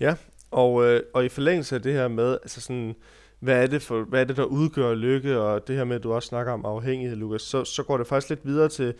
Ja, 0.00 0.14
og, 0.50 0.84
øh, 0.84 1.02
og 1.14 1.24
i 1.24 1.28
forlængelse 1.28 1.74
af 1.74 1.82
det 1.82 1.92
her 1.92 2.08
med, 2.08 2.32
altså 2.32 2.60
sådan, 2.60 2.94
hvad 3.38 3.62
er, 3.62 3.66
det 3.66 3.82
for, 3.82 4.04
hvad 4.04 4.20
er 4.20 4.24
det, 4.24 4.36
der 4.36 4.44
udgør 4.44 4.94
lykke, 4.94 5.38
og 5.38 5.68
det 5.68 5.76
her 5.76 5.84
med, 5.84 5.96
at 5.96 6.02
du 6.02 6.12
også 6.12 6.28
snakker 6.28 6.52
om 6.52 6.64
afhængighed, 6.64 7.16
Lukas, 7.16 7.42
så, 7.42 7.64
så 7.64 7.82
går 7.82 7.96
det 7.96 8.06
faktisk 8.06 8.28
lidt 8.28 8.46
videre 8.46 8.68
til 8.68 8.94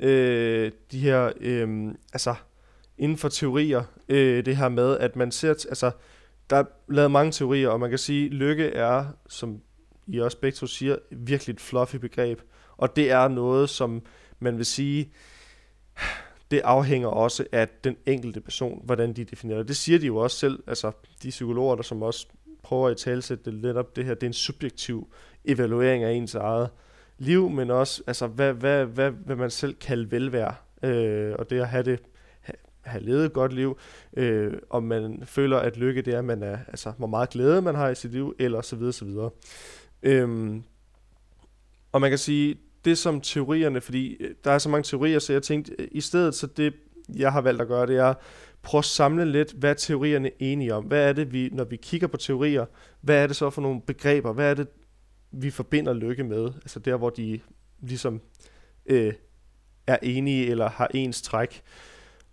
øh, 0.00 0.72
de 0.92 0.98
her, 0.98 1.32
øh, 1.40 1.94
altså 2.12 2.34
inden 2.98 3.18
for 3.18 3.28
teorier, 3.28 3.82
øh, 4.08 4.46
det 4.46 4.56
her 4.56 4.68
med, 4.68 4.98
at 4.98 5.16
man 5.16 5.30
ser, 5.30 5.50
altså 5.50 5.90
der 6.50 6.56
er 6.56 6.64
lavet 6.88 7.10
mange 7.10 7.32
teorier, 7.32 7.68
og 7.68 7.80
man 7.80 7.90
kan 7.90 7.98
sige, 7.98 8.26
at 8.26 8.32
lykke 8.32 8.66
er, 8.66 9.06
som 9.28 9.60
i 10.06 10.20
også 10.20 10.38
begge 10.38 10.56
to 10.56 10.66
siger, 10.66 10.96
virkelig 11.10 11.52
et 11.52 11.60
fluffy 11.60 11.96
begreb. 11.96 12.40
Og 12.76 12.96
det 12.96 13.10
er 13.10 13.28
noget, 13.28 13.70
som 13.70 14.02
man 14.38 14.56
vil 14.56 14.66
sige, 14.66 15.12
det 16.50 16.60
afhænger 16.64 17.08
også 17.08 17.46
af 17.52 17.68
den 17.84 17.96
enkelte 18.06 18.40
person, 18.40 18.82
hvordan 18.84 19.12
de 19.12 19.24
definerer 19.24 19.58
det. 19.58 19.68
Det 19.68 19.76
siger 19.76 19.98
de 19.98 20.06
jo 20.06 20.16
også 20.16 20.36
selv, 20.36 20.62
altså 20.66 20.92
de 21.22 21.30
psykologer, 21.30 21.76
der 21.76 21.82
som 21.82 22.02
også 22.02 22.26
prøver 22.62 22.88
at 22.88 22.96
talsætte 22.96 23.44
det 23.44 23.54
lidt 23.54 23.76
op, 23.76 23.96
det 23.96 24.04
her, 24.04 24.14
det 24.14 24.22
er 24.22 24.26
en 24.26 24.32
subjektiv 24.32 25.12
evaluering 25.44 26.04
af 26.04 26.12
ens 26.12 26.34
eget 26.34 26.68
liv, 27.18 27.50
men 27.50 27.70
også, 27.70 28.02
altså, 28.06 28.26
hvad, 28.26 28.52
hvad, 28.52 28.86
hvad, 28.86 29.10
hvad 29.10 29.36
man 29.36 29.50
selv 29.50 29.74
kalder 29.74 30.08
velvære, 30.08 30.54
øh, 30.82 31.34
og 31.38 31.50
det 31.50 31.60
at 31.60 31.68
have 31.68 31.82
det 31.82 32.00
have 32.84 33.04
levet 33.04 33.24
et 33.24 33.32
godt 33.32 33.52
liv, 33.52 33.78
øh, 34.16 34.52
om 34.70 34.82
man 34.82 35.22
føler, 35.26 35.58
at 35.58 35.76
lykke 35.76 36.02
det 36.02 36.14
er, 36.14 36.18
at 36.18 36.24
man 36.24 36.42
er, 36.42 36.58
altså, 36.68 36.92
hvor 36.98 37.06
meget 37.06 37.30
glæde 37.30 37.62
man 37.62 37.74
har 37.74 37.88
i 37.88 37.94
sit 37.94 38.12
liv, 38.12 38.34
eller 38.38 38.60
så 38.60 38.76
videre, 38.76 38.92
så 38.92 39.04
videre. 39.04 39.30
Øhm, 40.04 40.62
og 41.92 42.00
man 42.00 42.10
kan 42.10 42.18
sige, 42.18 42.56
det 42.84 42.98
som 42.98 43.20
teorierne, 43.20 43.80
fordi 43.80 44.16
øh, 44.20 44.34
der 44.44 44.50
er 44.50 44.58
så 44.58 44.68
mange 44.68 44.82
teorier, 44.82 45.18
så 45.18 45.32
jeg 45.32 45.42
tænkte, 45.42 45.72
øh, 45.78 45.88
i 45.92 46.00
stedet 46.00 46.34
så 46.34 46.46
det, 46.46 46.74
jeg 47.16 47.32
har 47.32 47.40
valgt 47.40 47.62
at 47.62 47.68
gøre, 47.68 47.86
det 47.86 47.96
er 47.96 48.14
prøve 48.62 48.78
at 48.78 48.84
samle 48.84 49.32
lidt, 49.32 49.52
hvad 49.52 49.74
teorierne 49.74 50.28
er 50.28 50.32
enige 50.38 50.74
om. 50.74 50.84
Hvad 50.84 51.08
er 51.08 51.12
det, 51.12 51.32
vi, 51.32 51.48
når 51.52 51.64
vi 51.64 51.76
kigger 51.76 52.06
på 52.06 52.16
teorier, 52.16 52.66
hvad 53.00 53.22
er 53.22 53.26
det 53.26 53.36
så 53.36 53.50
for 53.50 53.62
nogle 53.62 53.80
begreber? 53.80 54.32
Hvad 54.32 54.50
er 54.50 54.54
det, 54.54 54.68
vi 55.30 55.50
forbinder 55.50 55.92
lykke 55.92 56.24
med? 56.24 56.52
Altså 56.54 56.78
der, 56.78 56.96
hvor 56.96 57.10
de 57.10 57.40
ligesom 57.80 58.20
øh, 58.86 59.12
er 59.86 59.98
enige 60.02 60.46
eller 60.46 60.68
har 60.68 60.90
ens 60.94 61.22
træk. 61.22 61.62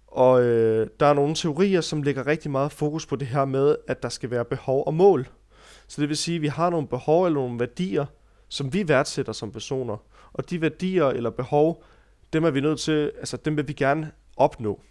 Og 0.07 0.43
øh, 0.43 0.87
der 0.99 1.05
er 1.05 1.13
nogle 1.13 1.35
teorier, 1.35 1.81
som 1.81 2.03
lægger 2.03 2.27
rigtig 2.27 2.51
meget 2.51 2.71
fokus 2.71 3.05
på 3.05 3.15
det 3.15 3.27
her 3.27 3.45
med, 3.45 3.75
at 3.87 4.03
der 4.03 4.09
skal 4.09 4.31
være 4.31 4.45
behov 4.45 4.83
og 4.87 4.93
mål. 4.93 5.27
Så 5.91 6.01
det 6.01 6.10
vil 6.10 6.17
sige, 6.17 6.36
at 6.36 6.41
vi 6.41 6.48
har 6.48 6.69
nogle 6.69 6.88
behov 6.88 7.25
eller 7.25 7.39
nogle 7.39 7.60
værdier, 7.60 8.05
som 8.48 8.74
vi 8.74 8.88
værdsætter 8.88 9.33
som 9.33 9.51
personer. 9.51 9.98
Og 10.33 10.50
de 10.50 10.62
værdier 10.62 11.05
eller 11.05 11.29
behov, 11.29 11.83
dem 12.33 12.43
er 12.43 12.51
vi 12.51 12.62
nødt 12.62 12.79
til, 12.79 13.12
altså 13.17 13.38
dem 13.38 13.57
vil 13.57 13.67
vi 13.67 13.74
gerne 13.74 14.12
opnå. 14.38 14.81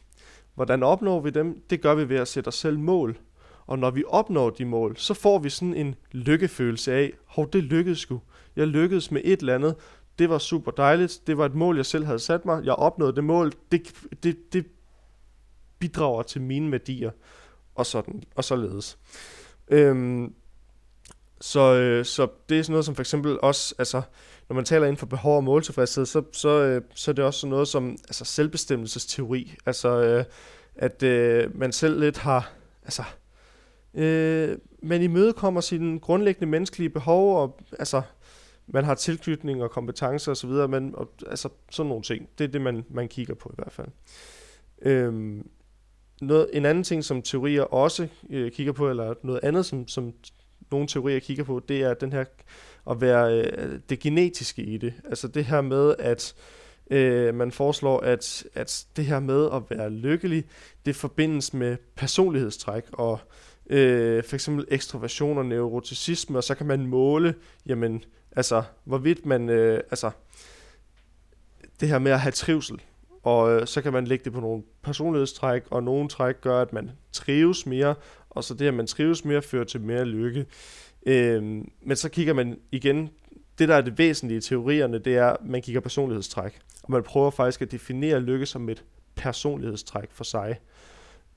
Hvordan 0.55 0.83
opnår 0.83 1.21
vi 1.21 1.31
dem? 1.31 1.63
Det 1.71 1.81
gør 1.81 1.95
vi 1.95 2.09
ved 2.09 2.17
at 2.17 2.29
sætte 2.29 2.49
os 2.49 2.55
selv 2.55 2.79
mål. 2.79 3.19
Og 3.67 3.79
når 3.79 3.91
vi 3.91 4.05
opnår 4.09 4.51
de 4.51 4.65
mål, 4.65 4.97
så 4.97 5.15
får 5.15 5.39
vi 5.39 5.51
sådan 5.51 5.75
en 5.75 5.95
lykkefølelse 6.13 6.93
af, 6.93 7.13
hov, 7.27 7.51
det 7.51 7.65
lykkedes 7.65 7.99
sgu. 7.99 8.21
Jeg 8.57 8.67
lykkedes 8.67 9.11
med 9.11 9.21
et 9.25 9.41
eller 9.41 9.55
andet. 9.55 9.77
Det 10.19 10.31
var 10.31 10.39
super 10.39 10.71
dejligt. 10.71 11.21
Det 11.27 11.39
var 11.39 11.47
et 11.47 11.55
mål, 11.55 11.77
jeg 11.77 11.87
selv 11.87 12.05
havde 12.05 12.19
sat 12.19 12.45
mig. 12.45 12.65
Jeg 12.65 12.75
opnåede 12.75 13.17
det 13.17 13.25
mål. 13.25 13.53
Det, 13.73 13.95
det, 14.23 14.53
det 14.53 14.67
bidrager 15.79 16.23
til 16.23 16.41
mine 16.41 16.73
værdier. 16.73 17.11
Og, 17.75 17.87
sådan, 17.87 18.23
og 18.35 18.45
således. 18.45 18.99
Øhm, 19.69 20.35
så, 21.41 21.75
øh, 21.75 22.05
så 22.05 22.29
det 22.49 22.59
er 22.59 22.63
sådan 22.63 22.73
noget 22.73 22.85
som 22.85 22.95
for 22.95 23.03
eksempel 23.03 23.39
også, 23.43 23.75
altså, 23.79 24.03
når 24.49 24.55
man 24.55 24.65
taler 24.65 24.87
inden 24.87 24.97
for 24.97 25.07
behov 25.07 25.37
og 25.37 25.45
måltilfredshed, 25.45 26.07
så, 26.07 26.23
så, 26.33 26.49
øh, 26.49 26.83
så 26.95 27.11
er 27.11 27.13
det 27.13 27.25
også 27.25 27.41
sådan 27.41 27.51
noget 27.51 27.69
som 27.69 27.91
altså, 27.91 28.25
selvbestemmelsesteori. 28.25 29.55
Altså, 29.67 29.89
øh, 29.89 30.25
at 30.77 31.03
øh, 31.03 31.59
man 31.59 31.73
selv 31.73 32.01
lidt 32.01 32.19
har, 32.19 32.53
altså, 32.83 33.03
øh, 33.95 34.59
man 34.83 35.03
imødekommer 35.03 35.61
sine 35.61 36.01
grundlæggende 36.01 36.51
menneskelige 36.51 36.91
behov, 36.91 37.43
og 37.43 37.61
altså, 37.79 38.03
man 38.67 38.85
har 38.85 38.95
tilknytning 38.95 39.63
og 39.63 39.71
kompetencer 39.71 40.33
osv., 40.33 40.51
men 40.51 40.95
og, 40.95 41.11
altså, 41.27 41.49
sådan 41.71 41.89
nogle 41.89 42.03
ting. 42.03 42.29
Det 42.39 42.45
er 42.45 42.49
det, 42.49 42.61
man, 42.61 42.85
man 42.91 43.09
kigger 43.09 43.35
på 43.35 43.51
i 43.53 43.57
hvert 43.57 43.73
fald. 43.73 43.89
Øhm, 44.83 45.49
noget, 46.21 46.51
en 46.53 46.65
anden 46.65 46.85
ting, 46.85 47.05
som 47.05 47.23
teorier 47.23 47.63
også 47.63 48.09
øh, 48.31 48.53
kigger 48.53 48.73
på, 48.73 48.91
eller 48.91 49.15
noget 49.23 49.41
andet, 49.43 49.67
som, 49.67 49.89
som 49.89 50.15
nogle 50.71 50.87
teorier 50.87 51.19
kigger 51.19 51.45
på, 51.45 51.61
det 51.69 51.83
er 51.83 51.95
den 51.95 52.13
her 52.13 52.25
at 52.91 53.01
være 53.01 53.39
øh, 53.39 53.81
det 53.89 54.01
genetiske 54.01 54.63
i 54.63 54.79
det. 54.79 54.95
Altså 55.05 55.29
det 55.29 55.45
her 55.45 55.61
med, 55.61 55.95
at 55.99 56.35
øh, 56.91 57.35
man 57.35 57.53
foreslår, 57.53 58.01
at, 58.01 58.45
at 58.55 58.87
det 58.97 59.05
her 59.05 59.21
med 59.21 59.49
at 59.53 59.63
være 59.71 59.91
lykkelig, 59.91 60.45
det 60.87 60.97
forbindes 60.97 61.55
med 61.55 61.77
personlighedstræk 61.97 62.85
og 62.93 63.21
øh, 63.71 64.25
for 64.25 64.37
eksempel 64.37 64.67
ekstroversion 64.69 65.39
og 65.39 65.47
neuroticisme, 65.47 66.39
og 66.39 66.45
så 66.45 66.55
kan 66.55 66.67
man 66.67 66.87
måle, 66.87 67.35
jamen, 67.67 68.05
altså, 68.37 68.63
hvorvidt 68.85 69.27
man, 69.27 69.49
øh, 69.49 69.81
altså, 69.91 70.11
det 71.81 71.89
her 71.89 71.99
med 71.99 72.13
at 72.13 72.21
have 72.21 72.33
trivsel, 72.33 72.83
og 73.23 73.53
øh, 73.53 73.67
så 73.67 73.83
kan 73.83 73.93
man 73.93 74.07
lægge 74.07 74.25
det 74.25 74.33
på 74.33 74.41
nogle 74.41 74.63
personlighedstræk, 74.83 75.63
og 75.71 75.83
nogle 75.83 76.09
træk 76.09 76.41
gør, 76.41 76.63
at 76.63 76.73
man 76.73 76.91
trives 77.13 77.67
mere, 77.67 77.95
og 78.31 78.45
så 78.45 78.55
det, 78.55 78.69
at 78.69 78.75
man 78.75 78.87
trives 78.87 79.25
mere, 79.25 79.43
fører 79.43 79.65
til 79.65 79.81
mere 79.81 80.05
lykke. 80.05 80.47
Øh, 81.07 81.43
men 81.83 81.97
så 81.97 82.09
kigger 82.09 82.35
man 82.35 82.59
igen, 82.73 83.11
det 83.59 83.69
der 83.69 83.75
er 83.75 83.81
det 83.81 83.99
væsentlige 83.99 84.39
i 84.39 84.41
teorierne, 84.41 84.99
det 84.99 85.17
er, 85.17 85.27
at 85.27 85.37
man 85.45 85.63
kigger 85.63 85.81
personlighedstræk, 85.81 86.61
og 86.83 86.93
man 86.93 87.03
prøver 87.03 87.31
faktisk 87.31 87.63
at 87.63 87.73
definere 87.73 88.21
lykke 88.21 88.47
som 88.47 88.69
et 88.69 88.85
personlighedstræk 89.15 90.09
for 90.13 90.25
sig. 90.25 90.61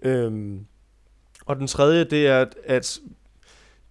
Øh, 0.04 0.60
og 1.46 1.56
den 1.56 1.68
tredje, 1.68 2.04
det 2.04 2.28
er, 2.28 2.42
at, 2.42 2.56
at 2.63 3.00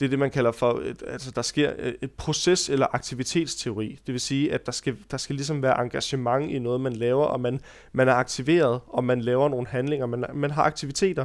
det 0.01 0.07
er 0.07 0.11
det, 0.11 0.19
man 0.19 0.31
kalder 0.31 0.53
for, 0.53 0.83
et, 0.85 1.03
altså 1.07 1.31
der 1.31 1.43
sker 1.43 1.73
øh, 1.79 1.93
et 2.03 2.11
proces- 2.23 2.73
eller 2.73 2.87
aktivitetsteori. 2.93 3.99
Det 4.07 4.13
vil 4.13 4.21
sige, 4.21 4.53
at 4.53 4.67
der 4.67 4.73
skal, 4.73 4.97
der 5.11 5.17
skal 5.17 5.37
ligesom 5.37 5.63
være 5.63 5.83
engagement 5.83 6.51
i 6.51 6.59
noget, 6.59 6.81
man 6.81 6.93
laver, 6.93 7.25
og 7.25 7.41
man, 7.41 7.61
man 7.93 8.09
er 8.09 8.15
aktiveret, 8.15 8.81
og 8.87 9.05
man 9.05 9.21
laver 9.21 9.49
nogle 9.49 9.67
handlinger, 9.67 10.07
man, 10.07 10.25
man 10.35 10.51
har 10.51 10.63
aktiviteter. 10.63 11.25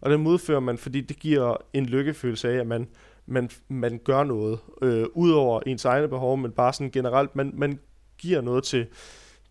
Og 0.00 0.10
det 0.10 0.20
modfører 0.20 0.60
man, 0.60 0.78
fordi 0.78 1.00
det 1.00 1.18
giver 1.18 1.56
en 1.72 1.86
lykkefølelse 1.86 2.50
af, 2.50 2.60
at 2.60 2.66
man, 2.66 2.88
man, 3.26 3.50
man 3.68 4.00
gør 4.04 4.24
noget, 4.24 4.58
øh, 4.82 5.06
ud 5.14 5.30
over 5.30 5.60
ens 5.66 5.84
egne 5.84 6.08
behov, 6.08 6.38
men 6.38 6.50
bare 6.50 6.72
sådan 6.72 6.90
generelt, 6.90 7.36
man, 7.36 7.52
man 7.54 7.78
giver 8.18 8.40
noget 8.40 8.64
til, 8.64 8.86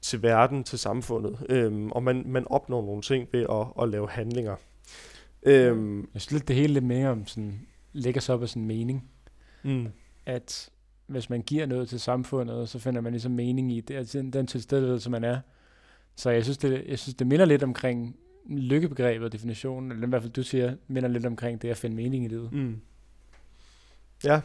til 0.02 0.24
verden, 0.24 0.64
til 0.64 0.80
samfundet, 0.80 1.38
øh, 1.50 1.86
og 1.92 2.04
man, 2.04 2.24
man 2.26 2.48
opnår 2.48 2.86
nogle 2.86 3.02
ting 3.02 3.28
ved 3.32 3.46
at, 3.50 3.84
at 3.84 3.90
lave 3.90 4.10
handlinger. 4.10 4.56
Øhm, 5.44 6.10
jeg 6.14 6.22
synes 6.22 6.32
lidt 6.32 6.48
det 6.48 6.56
hele 6.56 6.74
lidt 6.74 6.86
mere 6.86 7.10
om 7.10 7.28
sådan, 7.28 7.68
lægger 7.94 8.22
sig 8.22 8.36
op 8.36 8.42
af 8.42 8.50
sådan 8.50 8.62
en 8.62 8.68
mening. 8.68 9.10
Mm. 9.64 9.88
At 10.26 10.70
hvis 11.08 11.30
man 11.30 11.42
giver 11.42 11.66
noget 11.66 11.90
til 11.90 12.00
samfundet, 12.00 12.70
så 12.70 12.80
finder 12.80 13.02
man 13.02 13.14
ligesom 13.14 13.32
mening 13.32 13.72
i 13.72 13.82
det, 13.82 13.96
altså 13.96 14.18
den, 14.18 14.34
den 14.34 14.48
tilstedeværelse, 14.48 15.10
man 15.10 15.24
er. 15.24 15.40
Så 16.16 16.30
jeg 16.30 16.44
synes, 16.44 16.58
det, 16.58 16.84
jeg 16.88 17.00
synes, 17.00 17.16
det 17.16 17.28
minder 17.28 17.46
lidt 17.46 17.64
omkring 17.64 18.16
lykkebegrebet 18.50 19.26
og 19.26 19.32
definitionen, 19.32 19.92
eller 19.92 20.08
i 20.08 20.10
hvert 20.10 20.22
fald 20.22 20.34
du 20.34 20.44
siger, 20.44 20.76
minder 20.88 21.10
lidt 21.10 21.26
omkring 21.26 21.62
det 21.62 21.70
at 21.70 21.78
finde 21.78 21.96
mening 21.96 22.26
i 22.26 22.28
livet. 22.28 22.52
Mm. 22.54 22.82
Ja, 24.24 24.42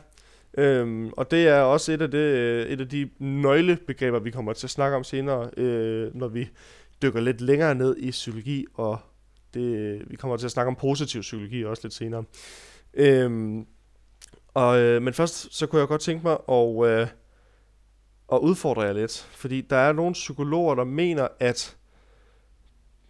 øhm, 0.59 1.09
og 1.09 1.31
det 1.31 1.49
er 1.49 1.61
også 1.61 1.93
et 1.93 2.03
af, 2.03 2.11
det, 2.11 2.73
et 2.73 2.81
af 2.81 2.89
de 2.89 3.11
nøglebegreber, 3.19 4.19
vi 4.19 4.31
kommer 4.31 4.53
til 4.53 4.67
at 4.67 4.71
snakke 4.71 4.97
om 4.97 5.05
senere, 5.05 5.51
øh, 5.57 6.15
når 6.15 6.29
vi 6.29 6.49
dykker 7.03 7.21
lidt 7.21 7.41
længere 7.41 7.75
ned 7.75 7.97
i 7.99 8.11
psykologi, 8.11 8.65
og 8.75 8.99
det, 9.55 10.03
vi 10.11 10.17
kommer 10.17 10.37
til 10.37 10.47
at 10.47 10.51
snakke 10.51 10.69
om 10.69 10.77
positiv 10.77 11.21
psykologi 11.21 11.65
også 11.65 11.83
lidt 11.85 11.95
senere. 11.95 12.25
Øhm, 12.97 13.67
og, 14.55 14.79
øh, 14.79 15.03
men 15.03 15.15
først 15.15 15.55
så 15.55 15.67
kunne 15.67 15.81
jeg 15.81 15.89
godt 15.89 16.01
tænke 16.01 16.27
mig 16.27 16.39
at, 16.49 17.01
øh, 17.01 17.09
at 18.33 18.39
udfordre 18.39 18.83
jer 18.83 18.93
lidt, 18.93 19.19
fordi 19.31 19.61
der 19.61 19.77
er 19.77 19.93
nogle 19.93 20.13
psykologer, 20.13 20.75
der 20.75 20.85
mener, 20.85 21.29
at 21.41 21.77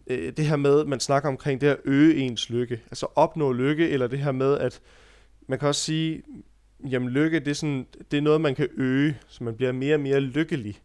øh, 0.06 0.32
det 0.36 0.46
her 0.46 0.56
med, 0.56 0.84
man 0.84 1.00
snakker 1.00 1.28
omkring 1.28 1.60
det 1.60 1.66
at 1.66 1.78
øge 1.84 2.14
ens 2.14 2.50
lykke, 2.50 2.80
altså 2.86 3.06
opnå 3.14 3.52
lykke, 3.52 3.88
eller 3.88 4.06
det 4.06 4.18
her 4.18 4.32
med, 4.32 4.58
at 4.58 4.80
man 5.48 5.58
kan 5.58 5.68
også 5.68 5.80
sige, 5.80 6.22
jamen 6.90 7.08
lykke, 7.08 7.40
det 7.40 7.48
er, 7.48 7.54
sådan, 7.54 7.86
det 8.10 8.16
er 8.16 8.22
noget, 8.22 8.40
man 8.40 8.54
kan 8.54 8.68
øge, 8.76 9.18
så 9.28 9.44
man 9.44 9.56
bliver 9.56 9.72
mere 9.72 9.94
og 9.94 10.00
mere 10.00 10.20
lykkelig. 10.20 10.80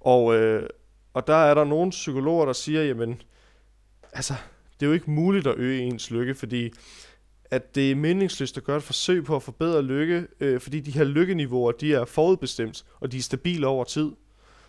Og, 0.00 0.34
øh, 0.34 0.68
og 1.14 1.26
der 1.26 1.34
er 1.34 1.54
der 1.54 1.64
nogle 1.64 1.90
psykologer, 1.90 2.46
der 2.46 2.52
siger, 2.52 2.82
jamen, 2.82 3.22
altså, 4.12 4.34
det 4.80 4.86
er 4.86 4.90
jo 4.90 4.92
ikke 4.92 5.10
muligt 5.10 5.46
at 5.46 5.54
øge 5.56 5.80
ens 5.80 6.10
lykke, 6.10 6.34
fordi 6.34 6.72
at 7.50 7.74
det 7.74 7.90
er 7.90 7.94
meningsløst 7.94 8.56
at 8.56 8.64
gøre 8.64 8.76
et 8.76 8.82
forsøg 8.82 9.24
på 9.24 9.36
at 9.36 9.42
forbedre 9.42 9.82
lykke, 9.82 10.26
øh, 10.40 10.60
fordi 10.60 10.80
de 10.80 10.90
her 10.90 11.04
lykkeniveauer, 11.04 11.72
de 11.72 11.94
er 11.94 12.04
forudbestemt, 12.04 12.84
og 13.00 13.12
de 13.12 13.18
er 13.18 13.22
stabile 13.22 13.66
over 13.66 13.84
tid. 13.84 14.10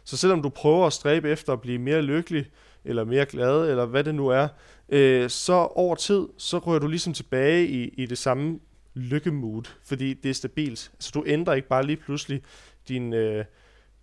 Så 0.04 0.18
selvom 0.18 0.42
du 0.42 0.50
prøver 0.50 0.88
at 0.88 0.94
stræbe 0.94 1.30
efter 1.30 1.54
at 1.54 1.62
blive 1.62 1.80
mere 1.80 2.02
lykkelig, 2.02 2.46
eller 2.86 3.04
mere 3.04 3.26
glad, 3.26 3.70
eller 3.70 3.86
hvad 3.86 4.04
det 4.04 4.16
nu 4.16 4.28
er, 4.28 4.48
øh, 4.90 5.30
så 5.30 5.54
over 5.54 5.96
tid, 5.96 6.28
så 6.38 6.58
rører 6.58 6.80
du 6.80 6.88
ligesom 6.88 7.14
tilbage 7.14 7.68
i, 7.68 7.88
i 7.88 8.06
det 8.06 8.18
samme 8.18 8.60
lykkemood, 8.94 9.64
fordi 9.84 10.14
det 10.14 10.30
er 10.30 10.34
stabilt. 10.34 10.92
Altså 10.94 11.12
du 11.14 11.24
ændrer 11.28 11.54
ikke 11.54 11.68
bare 11.68 11.86
lige 11.86 11.98
pludselig 11.98 12.42
din, 12.88 13.14
øh, 13.14 13.46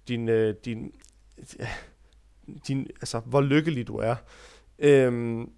din, 0.09 0.29
øh, 0.29 0.55
din, 0.65 0.93
øh, 1.61 1.67
din, 2.69 2.87
altså 3.01 3.19
hvor 3.19 3.41
lykkelig 3.41 3.87
du 3.87 3.97
er. 3.97 4.15
Øhm, 4.79 5.51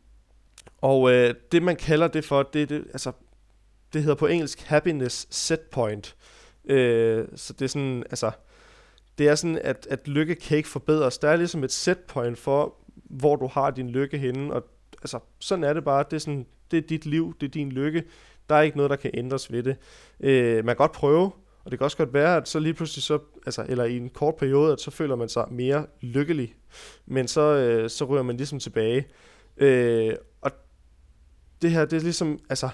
og 0.81 1.13
øh, 1.13 1.35
det 1.53 1.63
man 1.63 1.77
kalder 1.77 2.09
det 2.09 2.25
for, 2.25 2.43
det, 2.43 2.69
det, 2.69 2.85
altså, 2.93 3.13
det 3.93 4.03
hedder 4.03 4.17
på 4.17 4.27
engelsk 4.27 4.61
happiness 4.61 5.27
set 5.31 5.61
point. 5.61 6.17
Øh, 6.65 7.25
så 7.35 7.53
det 7.53 7.63
er 7.63 7.69
sådan, 7.69 8.05
altså, 8.11 8.31
det 9.19 9.29
er 9.29 9.35
sådan, 9.35 9.59
at, 9.65 9.87
at 9.91 10.09
lykke 10.09 10.35
kan 10.35 10.57
ikke 10.57 10.69
forbedres. 10.69 11.19
Der 11.19 11.29
er 11.29 11.37
ligesom 11.37 11.65
et 11.65 11.73
set 11.73 11.99
point 11.99 12.39
for, 12.39 12.75
hvor 12.95 13.37
du 13.37 13.47
har 13.47 13.71
din 13.71 13.91
lykke 13.91 14.19
henne, 14.19 14.55
og 14.55 14.65
altså, 15.03 15.19
sådan 15.39 15.65
er 15.65 15.73
det 15.73 15.85
bare. 15.85 16.05
Det 16.11 16.17
er, 16.17 16.21
sådan, 16.21 16.47
det 16.71 16.77
er 16.77 16.83
dit 16.83 17.07
liv, 17.07 17.35
det 17.41 17.47
er 17.47 17.51
din 17.51 17.73
lykke. 17.73 18.05
Der 18.49 18.55
er 18.55 18.63
ikke 18.63 18.77
noget, 18.77 18.91
der 18.91 18.97
kan 18.97 19.11
ændres 19.15 19.53
ved 19.53 19.63
det. 19.63 19.77
Øh, 20.21 20.57
man 20.57 20.67
kan 20.67 20.77
godt 20.77 20.93
prøve, 20.93 21.31
og 21.65 21.71
det 21.71 21.79
kan 21.79 21.85
også 21.85 21.97
godt 21.97 22.15
være, 22.15 22.37
at 22.37 22.49
så 22.49 22.59
lige 22.59 22.75
pludselig, 22.75 23.03
så, 23.03 23.19
altså, 23.47 23.67
eller 23.69 23.85
i 23.85 23.97
en 23.97 24.11
kort 24.11 24.37
periode, 24.37 24.73
at 24.73 24.81
så 24.81 24.91
føler 24.91 25.17
man 25.17 25.29
sig 25.29 25.47
mere 25.51 25.87
lykkelig. 26.01 26.55
Men 27.07 27.29
så, 27.29 27.41
øh, 27.41 27.91
så 27.91 28.05
ryger 28.05 28.23
man 28.23 28.37
ligesom 28.37 28.59
tilbage. 28.59 29.07
Øh, 29.57 30.15
og 30.41 30.51
det 31.63 31.71
her, 31.71 31.85
det 31.85 31.97
er 31.97 32.01
ligesom, 32.01 32.39
altså, 32.49 32.69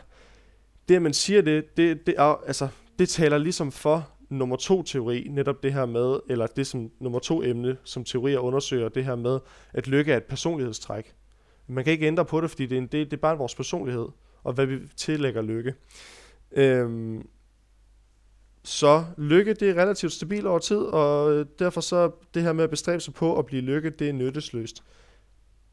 det 0.88 0.96
at 0.96 1.02
man 1.02 1.12
siger 1.12 1.42
det, 1.42 1.76
det, 1.76 2.06
det, 2.06 2.14
er, 2.18 2.44
altså, 2.46 2.68
det 2.98 3.08
taler 3.08 3.38
ligesom 3.38 3.72
for 3.72 4.08
nummer 4.28 4.56
to 4.56 4.82
teori, 4.82 5.26
netop 5.30 5.62
det 5.62 5.72
her 5.72 5.86
med, 5.86 6.20
eller 6.28 6.46
det 6.46 6.66
som 6.66 6.90
nummer 7.00 7.18
to 7.18 7.42
emne, 7.42 7.76
som 7.84 8.04
teorier 8.04 8.38
undersøger, 8.38 8.88
det 8.88 9.04
her 9.04 9.16
med, 9.16 9.38
at 9.72 9.86
lykke 9.86 10.12
er 10.12 10.16
et 10.16 10.24
personlighedstræk. 10.24 11.14
Man 11.66 11.84
kan 11.84 11.92
ikke 11.92 12.06
ændre 12.06 12.24
på 12.24 12.40
det, 12.40 12.50
fordi 12.50 12.66
det 12.66 12.76
er, 12.76 12.80
en, 12.80 12.86
det, 12.86 13.10
det 13.10 13.12
er 13.12 13.20
bare 13.20 13.38
vores 13.38 13.54
personlighed, 13.54 14.08
og 14.42 14.52
hvad 14.52 14.66
vi 14.66 14.78
tillægger 14.96 15.42
lykke. 15.42 15.74
Øhm, 16.52 17.28
så 18.64 19.04
lykke, 19.18 19.54
det 19.54 19.70
er 19.70 19.74
relativt 19.74 20.12
stabilt 20.12 20.46
over 20.46 20.58
tid, 20.58 20.76
og 20.76 21.32
øh, 21.32 21.46
derfor 21.58 21.80
så 21.80 22.10
det 22.34 22.42
her 22.42 22.52
med 22.52 22.64
at 22.64 22.70
bestræbe 22.70 23.00
sig 23.00 23.14
på 23.14 23.38
at 23.38 23.46
blive 23.46 23.62
lykke, 23.62 23.90
det 23.90 24.08
er 24.08 24.12
nyttesløst. 24.12 24.82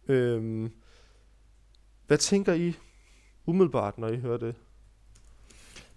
Øhm, 0.08 0.72
hvad 2.10 2.18
tænker 2.18 2.54
I 2.54 2.74
umiddelbart, 3.46 3.98
når 3.98 4.08
I 4.08 4.18
hører 4.18 4.38
det? 4.38 4.56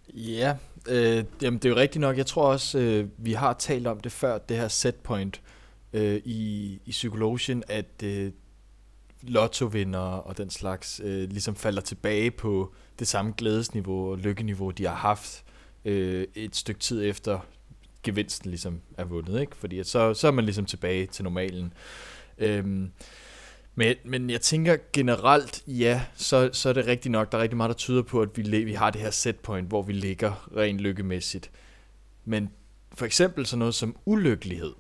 Ja, 0.09 0.57
øh, 0.89 1.25
jamen 1.43 1.59
det 1.59 1.65
er 1.65 1.69
jo 1.69 1.77
rigtigt 1.77 2.01
nok. 2.01 2.17
Jeg 2.17 2.27
tror 2.27 2.47
også, 2.47 2.79
øh, 2.79 3.09
vi 3.17 3.33
har 3.33 3.53
talt 3.53 3.87
om 3.87 4.01
det 4.01 4.13
før, 4.13 4.39
det 4.39 4.57
her 4.57 4.69
setpoint 4.69 5.43
øh, 5.93 6.21
i, 6.25 6.73
i 6.85 6.91
Psykologien, 6.91 7.63
at 7.69 8.03
øh, 8.05 8.33
lottovinder 9.23 9.99
og 9.99 10.39
den 10.39 10.51
slags 10.51 11.01
øh, 11.05 11.29
ligesom 11.31 11.55
falder 11.57 11.83
tilbage 11.83 12.31
på 12.31 12.75
det 12.99 13.09
samme 13.09 13.35
glædesniveau 13.37 14.11
og 14.11 14.19
lykkeniveau, 14.19 14.71
de 14.71 14.87
har 14.87 14.95
haft 14.95 15.45
øh, 15.85 16.27
et 16.35 16.57
stykke 16.57 16.81
tid 16.81 17.05
efter 17.05 17.41
gevinsten 18.03 18.51
ligesom 18.51 18.81
er 18.99 19.05
vundet, 19.05 19.41
ikke? 19.41 19.57
Fordi 19.57 19.79
at 19.79 19.87
så, 19.87 20.15
så 20.15 20.27
er 20.27 20.33
man 20.33 20.45
ligesom 20.45 20.67
tilbage 20.67 21.07
til 21.07 21.25
normalen. 21.25 21.73
Øhm, 22.39 22.93
men, 23.75 23.97
men 24.05 24.31
jeg 24.31 24.41
tænker 24.41 24.77
generelt, 24.93 25.63
ja, 25.67 26.03
så, 26.15 26.51
så 26.53 26.69
er 26.69 26.73
det 26.73 26.87
rigtigt 26.87 27.13
nok. 27.13 27.33
Der 27.33 27.39
er 27.39 27.43
rigtig 27.43 27.57
meget, 27.57 27.69
der 27.69 27.75
tyder 27.75 28.03
på, 28.03 28.23
at 28.23 28.29
vi, 28.35 28.65
vi 28.65 28.73
har 28.73 28.91
det 28.91 29.01
her 29.01 29.11
setpoint, 29.11 29.69
hvor 29.69 29.83
vi 29.83 29.93
ligger 29.93 30.49
rent 30.57 30.81
lykkemæssigt. 30.81 31.51
Men 32.25 32.51
for 32.95 33.07
eksempel 33.07 33.47
sådan 33.47 33.59
noget 33.59 33.75
som 33.75 33.97
ulykkelighed, 34.05 34.73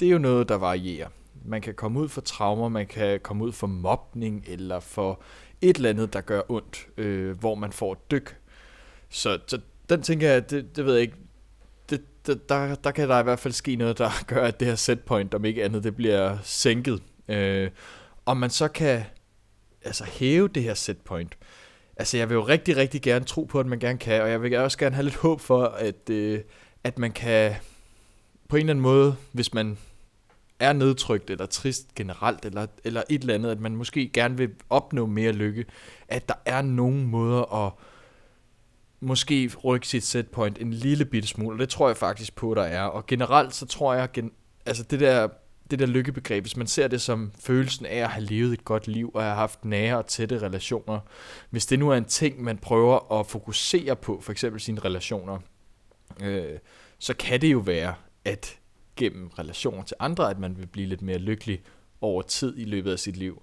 det 0.00 0.08
er 0.08 0.12
jo 0.12 0.18
noget, 0.18 0.48
der 0.48 0.54
varierer. 0.54 1.08
Man 1.44 1.60
kan 1.60 1.74
komme 1.74 2.00
ud 2.00 2.08
for 2.08 2.20
traumer, 2.20 2.68
man 2.68 2.86
kan 2.86 3.20
komme 3.20 3.44
ud 3.44 3.52
for 3.52 3.66
mobning, 3.66 4.44
eller 4.46 4.80
for 4.80 5.20
et 5.60 5.76
eller 5.76 5.90
andet, 5.90 6.12
der 6.12 6.20
gør 6.20 6.42
ondt, 6.48 6.86
øh, 6.96 7.38
hvor 7.38 7.54
man 7.54 7.72
får 7.72 7.92
et 7.92 8.10
dyk. 8.10 8.36
Så, 9.08 9.38
så 9.46 9.60
den 9.88 10.02
tænker 10.02 10.30
jeg, 10.30 10.50
det, 10.50 10.76
det 10.76 10.84
ved 10.84 10.92
jeg 10.92 11.02
ikke, 11.02 11.16
det, 11.90 12.26
det, 12.26 12.48
der, 12.48 12.74
der 12.74 12.90
kan 12.90 13.08
der 13.08 13.20
i 13.20 13.22
hvert 13.22 13.38
fald 13.38 13.54
ske 13.54 13.76
noget, 13.76 13.98
der 13.98 14.10
gør, 14.34 14.44
at 14.44 14.60
det 14.60 14.68
her 14.68 14.74
setpoint, 14.74 15.34
om 15.34 15.44
ikke 15.44 15.64
andet, 15.64 15.84
det 15.84 15.96
bliver 15.96 16.38
sænket. 16.42 17.02
Øh, 17.28 17.70
om 18.26 18.36
man 18.36 18.50
så 18.50 18.68
kan 18.68 19.04
altså 19.84 20.04
hæve 20.04 20.48
det 20.48 20.62
her 20.62 20.74
setpoint. 20.74 21.36
Altså 21.96 22.16
jeg 22.16 22.28
vil 22.28 22.34
jo 22.34 22.46
rigtig, 22.46 22.76
rigtig 22.76 23.02
gerne 23.02 23.24
tro 23.24 23.44
på, 23.44 23.60
at 23.60 23.66
man 23.66 23.78
gerne 23.78 23.98
kan, 23.98 24.22
og 24.22 24.30
jeg 24.30 24.42
vil 24.42 24.54
også 24.54 24.78
gerne 24.78 24.94
have 24.94 25.04
lidt 25.04 25.16
håb 25.16 25.40
for, 25.40 25.64
at, 25.64 26.10
øh, 26.10 26.40
at 26.84 26.98
man 26.98 27.12
kan 27.12 27.54
på 28.48 28.56
en 28.56 28.60
eller 28.60 28.72
anden 28.72 28.82
måde, 28.82 29.16
hvis 29.32 29.54
man 29.54 29.78
er 30.60 30.72
nedtrykt 30.72 31.30
eller 31.30 31.46
trist 31.46 31.94
generelt, 31.94 32.44
eller, 32.44 32.66
eller 32.84 33.02
et 33.10 33.20
eller 33.20 33.34
andet, 33.34 33.50
at 33.50 33.60
man 33.60 33.76
måske 33.76 34.08
gerne 34.08 34.36
vil 34.36 34.50
opnå 34.70 35.06
mere 35.06 35.32
lykke, 35.32 35.64
at 36.08 36.28
der 36.28 36.34
er 36.44 36.62
nogle 36.62 37.04
måder 37.04 37.66
at 37.66 37.72
måske 39.00 39.50
rykke 39.64 39.88
sit 39.88 40.04
setpoint 40.04 40.58
en 40.58 40.72
lille 40.72 41.04
bitte 41.04 41.28
smule, 41.28 41.54
og 41.54 41.58
det 41.58 41.68
tror 41.68 41.88
jeg 41.88 41.96
faktisk 41.96 42.36
på, 42.36 42.54
der 42.54 42.62
er. 42.62 42.82
Og 42.82 43.06
generelt 43.06 43.54
så 43.54 43.66
tror 43.66 43.94
jeg, 43.94 44.12
gen, 44.12 44.32
altså 44.66 44.82
det 44.82 45.00
der 45.00 45.28
det 45.70 45.78
der 45.78 45.86
lykkebegreb, 45.86 46.44
hvis 46.44 46.56
man 46.56 46.66
ser 46.66 46.88
det 46.88 47.00
som 47.00 47.32
følelsen 47.40 47.86
af 47.86 47.96
at 47.96 48.08
have 48.08 48.24
levet 48.24 48.52
et 48.52 48.64
godt 48.64 48.88
liv 48.88 49.10
og 49.14 49.22
have 49.22 49.34
haft 49.34 49.64
nære 49.64 49.98
og 49.98 50.06
tætte 50.06 50.38
relationer, 50.38 51.00
hvis 51.50 51.66
det 51.66 51.78
nu 51.78 51.90
er 51.90 51.96
en 51.96 52.04
ting, 52.04 52.42
man 52.42 52.58
prøver 52.58 53.20
at 53.20 53.26
fokusere 53.26 53.96
på, 53.96 54.20
for 54.20 54.32
eksempel 54.32 54.60
sine 54.60 54.80
relationer, 54.80 55.38
øh, 56.22 56.58
så 56.98 57.14
kan 57.14 57.40
det 57.40 57.52
jo 57.52 57.58
være, 57.58 57.94
at 58.24 58.58
gennem 58.96 59.28
relationer 59.38 59.82
til 59.82 59.96
andre, 60.00 60.30
at 60.30 60.38
man 60.38 60.56
vil 60.56 60.66
blive 60.66 60.86
lidt 60.86 61.02
mere 61.02 61.18
lykkelig 61.18 61.62
over 62.00 62.22
tid 62.22 62.58
i 62.58 62.64
løbet 62.64 62.92
af 62.92 62.98
sit 62.98 63.16
liv. 63.16 63.42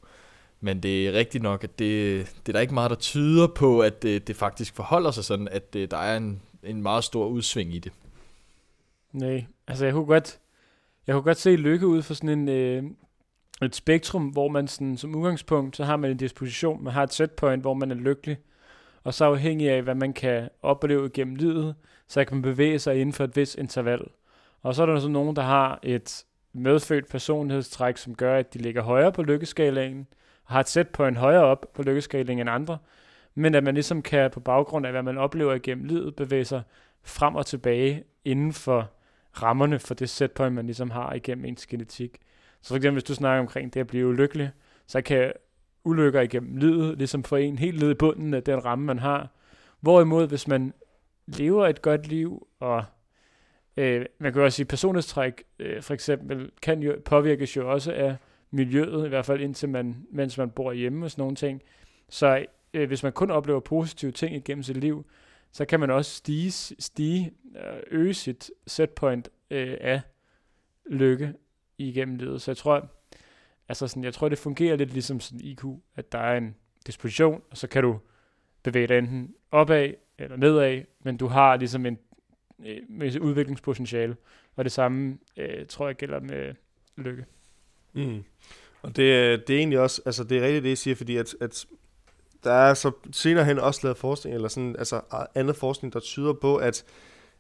Men 0.62 0.84
det 0.84 1.08
er 1.08 1.14
rigtigt 1.14 1.44
nok, 1.44 1.64
at 1.64 1.80
det, 1.80 2.26
det 2.46 2.50
er 2.50 2.54
der 2.54 2.60
ikke 2.60 2.74
meget, 2.74 2.90
der 2.90 2.96
tyder 2.96 3.48
på, 3.48 3.80
at 3.80 4.02
det, 4.02 4.28
det 4.28 4.36
faktisk 4.36 4.76
forholder 4.76 5.12
sig 5.12 5.26
sådan, 5.26 5.48
at 5.48 5.74
det, 5.74 5.92
der 5.92 5.98
er 5.98 6.18
en, 6.18 6.42
en 6.64 6.82
meget 6.82 7.04
stor 7.04 7.28
udsving 7.28 7.76
i 7.76 7.80
det. 7.80 7.92
Nej, 9.12 9.46
altså 9.68 9.86
jeg 9.86 9.94
kunne 9.94 10.06
godt, 10.06 10.40
jeg 11.08 11.14
kunne 11.14 11.24
godt 11.24 11.38
se 11.38 11.56
lykke 11.56 11.88
ud 11.88 12.02
for 12.02 12.14
sådan 12.14 12.40
en, 12.40 12.50
øh, 12.50 12.84
et 13.62 13.76
spektrum, 13.76 14.28
hvor 14.28 14.48
man 14.48 14.68
sådan, 14.68 14.98
som 14.98 15.16
udgangspunkt, 15.16 15.78
så 15.78 15.84
har 15.84 15.98
man 15.98 16.12
en 16.12 16.18
disposition, 16.18 16.84
man 16.84 16.94
har 16.94 17.04
et 17.04 17.14
setpoint, 17.14 17.62
hvor 17.62 17.74
man 17.74 17.92
er 17.92 17.96
lykkelig, 17.96 18.38
og 19.04 19.14
så 19.14 19.26
afhængig 19.26 19.70
af, 19.70 19.82
hvad 19.82 19.96
man 19.96 20.14
kan 20.14 20.50
opleve 20.62 21.10
gennem 21.10 21.36
livet, 21.36 21.76
så 22.08 22.26
kan 22.26 22.38
man 22.38 22.42
bevæge 22.42 22.80
sig 22.80 22.96
inden 22.96 23.14
for 23.14 23.24
et 23.24 23.36
vis 23.36 23.56
interval. 23.56 24.02
Og 24.62 24.76
så 24.76 24.82
er 24.82 24.86
der 24.86 25.00
så 25.00 25.08
nogen, 25.08 25.36
der 25.36 25.42
har 25.42 25.80
et 25.84 26.26
medfødt 26.54 27.10
personlighedstræk, 27.10 27.98
som 27.98 28.16
gør, 28.16 28.38
at 28.38 28.54
de 28.54 28.60
ligger 28.60 28.82
højere 28.82 29.12
på 29.12 29.24
lykkeskalaen, 29.24 30.08
og 30.46 30.54
har 30.54 30.60
et 30.60 30.70
setpoint 30.70 31.18
højere 31.18 31.44
op 31.44 31.66
på 31.74 31.84
lykkeskalaen 31.84 32.40
end 32.40 32.50
andre, 32.50 32.78
men 33.36 33.56
at 33.56 33.64
man 33.64 33.74
ligesom 33.74 34.02
kan 34.02 34.32
på 34.32 34.40
baggrund 34.40 34.86
af, 34.86 34.92
hvad 34.92 35.04
man 35.04 35.18
oplever 35.18 35.54
igennem 35.54 35.86
livet, 35.86 36.16
bevæge 36.16 36.46
sig 36.46 36.62
frem 37.04 37.36
og 37.36 37.46
tilbage 37.46 38.04
inden 38.26 38.54
for 38.54 38.92
rammerne 39.42 39.80
for 39.80 39.94
det 39.94 40.10
setpoint, 40.10 40.56
man 40.56 40.66
ligesom 40.66 40.90
har 40.90 41.14
igennem 41.14 41.46
ens 41.46 41.68
genetik. 41.68 42.18
Så 42.62 42.68
for 42.68 42.76
eksempel, 42.76 42.96
hvis 42.96 43.04
du 43.04 43.16
snakker 43.16 43.40
omkring 43.40 43.74
det 43.74 43.80
at 43.80 43.88
blive 43.88 44.08
ulykkelig, 44.08 44.52
så 44.88 45.02
kan 45.02 45.34
ulykker 45.84 46.22
igennem 46.22 46.58
livet 46.58 46.98
ligesom 46.98 47.24
få 47.24 47.36
en 47.36 47.58
helt 47.58 47.80
ned 47.80 47.92
i 47.92 47.94
bunden 47.94 48.34
af 48.34 48.44
den 48.44 48.66
ramme, 48.66 48.86
man 48.86 49.00
har. 49.00 49.30
Hvorimod, 49.80 50.28
hvis 50.28 50.48
man 50.48 50.74
lever 51.28 51.68
et 51.68 51.82
godt 51.82 52.08
liv, 52.08 52.48
og 52.60 52.84
øh, 53.78 54.06
man 54.20 54.34
kan 54.34 54.42
også 54.42 54.56
sige, 54.56 54.66
personlighedstræk 54.66 55.44
øh, 55.60 55.82
for 55.82 55.94
eksempel, 55.94 56.52
kan 56.62 56.84
jo 56.84 56.96
påvirkes 57.06 57.56
jo 57.56 57.72
også 57.72 57.94
af 57.94 58.16
miljøet, 58.52 59.06
i 59.06 59.10
hvert 59.10 59.26
fald 59.26 59.42
indtil 59.42 59.70
man, 59.70 60.06
mens 60.12 60.38
man 60.38 60.50
bor 60.50 60.72
hjemme 60.72 61.06
og 61.06 61.12
sådan 61.12 61.22
nogle 61.22 61.36
ting. 61.36 61.62
Så 62.10 62.46
øh, 62.74 62.88
hvis 62.88 63.04
man 63.04 63.12
kun 63.12 63.32
oplever 63.32 63.60
positive 63.60 64.12
ting 64.12 64.36
igennem 64.36 64.64
sit 64.64 64.78
liv, 64.78 65.06
så 65.54 65.66
kan 65.66 65.80
man 65.80 65.90
også 65.90 66.16
stige, 66.16 66.52
stige 66.80 67.34
øh, 67.56 67.80
øge 67.92 68.14
sit 68.14 68.52
setpoint 68.68 69.30
øh, 69.50 69.78
af 69.82 70.02
lykke 70.86 71.34
igennem 71.78 72.16
livet. 72.16 72.42
Så 72.42 72.52
jeg 72.52 72.58
tror, 72.58 72.92
altså 73.70 73.88
sådan, 73.88 74.04
jeg 74.04 74.14
tror, 74.14 74.30
det 74.30 74.38
fungerer 74.38 74.76
lidt 74.76 74.94
ligesom 74.94 75.20
sådan 75.20 75.42
IQ, 75.42 75.64
at 75.96 76.12
der 76.12 76.20
er 76.20 76.38
en 76.38 76.56
disposition, 76.86 77.42
og 77.52 77.58
så 77.58 77.68
kan 77.68 77.84
du 77.84 78.00
bevæge 78.64 78.88
dig 78.88 78.98
enten 78.98 79.36
opad 79.52 79.94
eller 80.18 80.38
nedad, 80.38 80.82
men 81.04 81.18
du 81.18 81.28
har 81.28 81.58
ligesom 81.58 81.86
en 81.86 81.98
øh, 82.66 82.80
med 82.90 83.20
udviklingspotentiale, 83.20 84.16
og 84.56 84.64
det 84.64 84.72
samme 84.72 85.18
øh, 85.38 85.66
tror 85.66 85.88
jeg 85.88 85.96
gælder 85.96 86.20
med 86.20 86.54
lykke. 86.98 87.26
Mm. 87.94 88.24
Og 88.82 88.96
det, 88.96 89.04
øh, 89.04 89.40
det 89.48 89.50
er 89.50 89.58
egentlig 89.58 89.80
også, 89.80 90.02
altså 90.06 90.24
det 90.24 90.38
er 90.38 90.42
rigtigt 90.42 90.64
det, 90.64 90.70
jeg 90.70 90.78
siger, 90.78 90.96
fordi 90.96 91.18
at, 91.18 91.36
at 91.42 91.66
der 92.44 92.52
er 92.52 92.74
så 92.74 92.92
senere 93.12 93.46
hen 93.46 93.60
også 93.60 93.80
lavet 93.84 93.98
forskning, 93.98 94.36
eller 94.36 94.48
sådan, 94.48 94.76
altså 94.78 95.02
andet 95.36 95.56
forskning, 95.56 95.94
der 95.94 96.00
tyder 96.00 96.34
på, 96.34 96.56
at, 96.56 96.84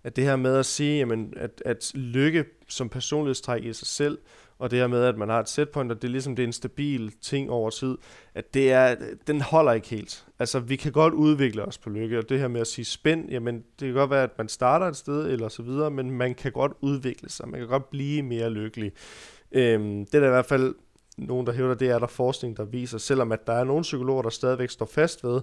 at 0.03 0.15
det 0.15 0.23
her 0.23 0.35
med 0.35 0.57
at 0.57 0.65
sige, 0.65 0.97
jamen, 0.97 1.33
at, 1.37 1.61
at 1.65 1.91
lykke 1.93 2.45
som 2.67 2.89
personlighedstræk 2.89 3.63
i 3.63 3.73
sig 3.73 3.87
selv, 3.87 4.17
og 4.59 4.71
det 4.71 4.79
her 4.79 4.87
med, 4.87 5.03
at 5.03 5.17
man 5.17 5.29
har 5.29 5.39
et 5.39 5.49
setpoint, 5.49 5.91
og 5.91 6.01
det 6.01 6.07
er 6.07 6.11
ligesom 6.11 6.35
det 6.35 6.43
er 6.43 6.47
en 6.47 6.53
stabil 6.53 7.13
ting 7.21 7.49
over 7.49 7.69
tid, 7.69 7.97
at 8.35 8.53
det 8.53 8.71
er, 8.71 8.95
den 9.27 9.41
holder 9.41 9.71
ikke 9.71 9.87
helt. 9.87 10.25
Altså, 10.39 10.59
vi 10.59 10.75
kan 10.75 10.91
godt 10.91 11.13
udvikle 11.13 11.65
os 11.65 11.77
på 11.77 11.89
lykke, 11.89 12.17
og 12.17 12.29
det 12.29 12.39
her 12.39 12.47
med 12.47 12.61
at 12.61 12.67
sige 12.67 12.85
spænd, 12.85 13.29
jamen, 13.29 13.55
det 13.55 13.85
kan 13.87 13.93
godt 13.93 14.09
være, 14.09 14.23
at 14.23 14.37
man 14.37 14.49
starter 14.49 14.85
et 14.85 14.95
sted, 14.95 15.31
eller 15.31 15.49
så 15.49 15.63
videre, 15.63 15.91
men 15.91 16.11
man 16.11 16.35
kan 16.35 16.51
godt 16.51 16.71
udvikle 16.81 17.29
sig, 17.29 17.49
man 17.49 17.59
kan 17.59 17.69
godt 17.69 17.89
blive 17.89 18.23
mere 18.23 18.49
lykkelig. 18.49 18.91
Øhm, 19.51 20.05
det 20.05 20.15
er 20.15 20.19
der 20.19 20.27
i 20.27 20.31
hvert 20.31 20.45
fald 20.45 20.75
nogen, 21.17 21.47
der 21.47 21.53
hævder, 21.53 21.73
det 21.73 21.89
er 21.89 21.99
der 21.99 22.07
forskning, 22.07 22.57
der 22.57 22.63
viser, 22.63 22.97
selvom 22.97 23.31
at 23.31 23.47
der 23.47 23.53
er 23.53 23.63
nogle 23.63 23.81
psykologer, 23.81 24.21
der 24.21 24.29
stadigvæk 24.29 24.69
står 24.69 24.85
fast 24.85 25.23
ved, 25.23 25.41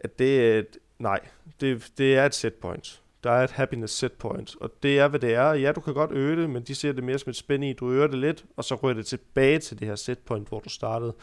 at 0.00 0.18
det 0.18 0.40
er 0.40 0.58
et, 0.58 0.78
nej, 0.98 1.20
det, 1.60 1.92
det 1.98 2.16
er 2.16 2.26
et 2.26 2.34
set 2.34 2.54
point. 2.54 3.02
Der 3.24 3.30
er 3.30 3.44
et 3.44 3.50
happiness 3.50 3.94
set 3.94 4.12
point, 4.12 4.56
og 4.60 4.70
det 4.82 4.98
er, 4.98 5.08
hvad 5.08 5.20
det 5.20 5.34
er. 5.34 5.52
Ja, 5.52 5.72
du 5.72 5.80
kan 5.80 5.94
godt 5.94 6.12
øge 6.12 6.42
det, 6.42 6.50
men 6.50 6.62
de 6.62 6.74
ser 6.74 6.92
det 6.92 7.04
mere 7.04 7.18
som 7.18 7.30
et 7.30 7.36
spænd 7.36 7.64
i, 7.64 7.72
du 7.72 7.90
øger 7.90 8.06
det 8.06 8.18
lidt, 8.18 8.44
og 8.56 8.64
så 8.64 8.74
ryger 8.74 8.94
det 8.94 9.06
tilbage 9.06 9.58
til 9.58 9.78
det 9.78 9.88
her 9.88 9.94
set 9.94 10.18
point, 10.18 10.48
hvor 10.48 10.60
du 10.60 10.68
startede. 10.68 11.14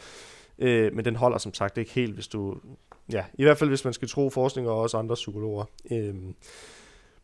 Øh, 0.58 0.94
men 0.94 1.04
den 1.04 1.16
holder 1.16 1.38
som 1.38 1.54
sagt 1.54 1.78
ikke 1.78 1.90
helt, 1.90 2.14
hvis 2.14 2.28
du... 2.28 2.56
Ja, 3.12 3.24
i 3.34 3.42
hvert 3.42 3.58
fald 3.58 3.70
hvis 3.70 3.84
man 3.84 3.92
skal 3.92 4.08
tro 4.08 4.30
forskning 4.30 4.68
og 4.68 4.80
også 4.80 4.96
andre 4.96 5.14
psykologer. 5.14 5.64
Øh, 5.92 6.14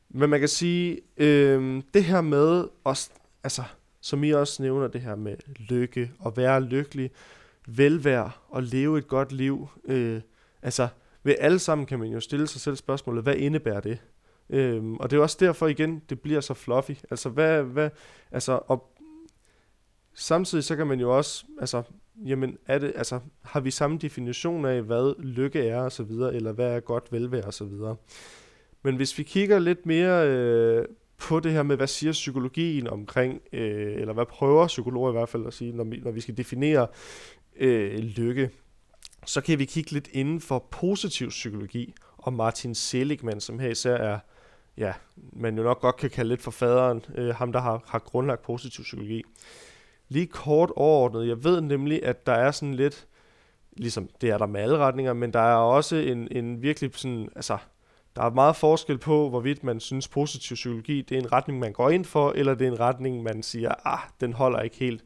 men 0.08 0.30
man 0.30 0.40
kan 0.40 0.48
sige, 0.48 1.00
øh, 1.16 1.82
det 1.94 2.04
her 2.04 2.20
med, 2.20 2.68
også, 2.84 3.10
altså, 3.44 3.62
som 4.06 4.24
I 4.24 4.30
også 4.30 4.62
nævner, 4.62 4.88
det 4.88 5.00
her 5.00 5.14
med 5.14 5.36
lykke 5.58 6.10
og 6.18 6.36
være 6.36 6.62
lykkelig, 6.62 7.10
velvære 7.68 8.30
og 8.48 8.62
leve 8.62 8.98
et 8.98 9.08
godt 9.08 9.32
liv. 9.32 9.68
Øh, 9.84 10.20
altså, 10.62 10.88
ved 11.22 11.34
alle 11.38 11.58
sammen 11.58 11.86
kan 11.86 11.98
man 11.98 12.08
jo 12.08 12.20
stille 12.20 12.46
sig 12.46 12.60
selv 12.60 12.76
spørgsmålet, 12.76 13.22
hvad 13.22 13.34
indebærer 13.34 13.80
det? 13.80 13.98
Øhm, 14.50 14.96
og 14.96 15.10
det 15.10 15.16
er 15.16 15.20
også 15.20 15.36
derfor 15.40 15.66
igen, 15.66 16.02
det 16.08 16.20
bliver 16.20 16.40
så 16.40 16.54
fluffy. 16.54 16.90
Altså, 17.10 17.28
hvad, 17.28 17.62
hvad, 17.62 17.90
altså, 18.30 18.60
og 18.66 18.92
samtidig 20.14 20.64
så 20.64 20.76
kan 20.76 20.86
man 20.86 21.00
jo 21.00 21.16
også, 21.16 21.44
altså, 21.60 21.82
jamen, 22.24 22.58
er 22.66 22.78
det, 22.78 22.92
altså, 22.96 23.20
har 23.42 23.60
vi 23.60 23.70
samme 23.70 23.98
definition 23.98 24.64
af, 24.64 24.82
hvad 24.82 25.22
lykke 25.22 25.68
er 25.68 25.80
og 25.80 25.92
så 25.92 26.02
videre, 26.02 26.34
eller 26.34 26.52
hvad 26.52 26.76
er 26.76 26.80
godt 26.80 27.12
velvære 27.12 27.44
og 27.44 27.54
så 27.54 27.64
videre. 27.64 27.96
Men 28.82 28.96
hvis 28.96 29.18
vi 29.18 29.22
kigger 29.22 29.58
lidt 29.58 29.86
mere 29.86 30.28
øh, 30.28 30.84
på 31.18 31.40
det 31.40 31.52
her 31.52 31.62
med, 31.62 31.76
hvad 31.76 31.86
siger 31.86 32.12
psykologien 32.12 32.86
omkring, 32.86 33.40
øh, 33.52 34.00
eller 34.00 34.12
hvad 34.12 34.26
prøver 34.26 34.66
psykologer 34.66 35.10
i 35.10 35.12
hvert 35.12 35.28
fald 35.28 35.46
at 35.46 35.54
sige, 35.54 35.72
når 35.72 35.84
vi, 35.84 36.00
når 36.04 36.10
vi 36.10 36.20
skal 36.20 36.36
definere 36.36 36.86
øh, 37.56 37.98
lykke, 37.98 38.50
så 39.26 39.40
kan 39.40 39.58
vi 39.58 39.64
kigge 39.64 39.92
lidt 39.92 40.08
inden 40.12 40.40
for 40.40 40.66
positiv 40.70 41.28
psykologi, 41.28 41.94
og 42.18 42.32
Martin 42.32 42.74
Seligman, 42.74 43.40
som 43.40 43.58
her 43.58 43.70
især 43.70 43.94
er, 43.94 44.18
ja, 44.76 44.92
man 45.32 45.56
jo 45.56 45.62
nok 45.62 45.80
godt 45.80 45.96
kan 45.96 46.10
kalde 46.10 46.28
lidt 46.28 46.42
for 46.42 46.50
faderen, 46.50 47.04
øh, 47.14 47.34
ham 47.34 47.52
der 47.52 47.60
har, 47.60 47.82
har 47.86 47.98
grundlagt 47.98 48.42
positiv 48.42 48.82
psykologi. 48.82 49.22
Lige 50.08 50.26
kort 50.26 50.70
overordnet, 50.76 51.28
jeg 51.28 51.44
ved 51.44 51.60
nemlig, 51.60 52.04
at 52.04 52.26
der 52.26 52.32
er 52.32 52.50
sådan 52.50 52.74
lidt, 52.74 53.06
ligesom 53.72 54.08
det 54.20 54.30
er 54.30 54.38
der 54.38 54.46
med 54.46 54.60
alle 54.60 54.78
retninger, 54.78 55.12
men 55.12 55.32
der 55.32 55.40
er 55.40 55.56
også 55.56 55.96
en, 55.96 56.28
en 56.30 56.62
virkelig 56.62 56.90
sådan, 56.94 57.28
altså, 57.36 57.58
der 58.16 58.22
er 58.22 58.30
meget 58.30 58.56
forskel 58.56 58.98
på, 58.98 59.28
hvorvidt 59.28 59.64
man 59.64 59.80
synes 59.80 60.08
positiv 60.08 60.54
psykologi, 60.54 61.02
det 61.02 61.14
er 61.14 61.20
en 61.20 61.32
retning, 61.32 61.58
man 61.58 61.72
går 61.72 61.90
ind 61.90 62.04
for, 62.04 62.32
eller 62.32 62.54
det 62.54 62.66
er 62.66 62.72
en 62.72 62.80
retning, 62.80 63.22
man 63.22 63.42
siger, 63.42 63.74
ah, 63.84 63.98
den 64.20 64.32
holder 64.32 64.60
ikke 64.60 64.76
helt. 64.76 65.04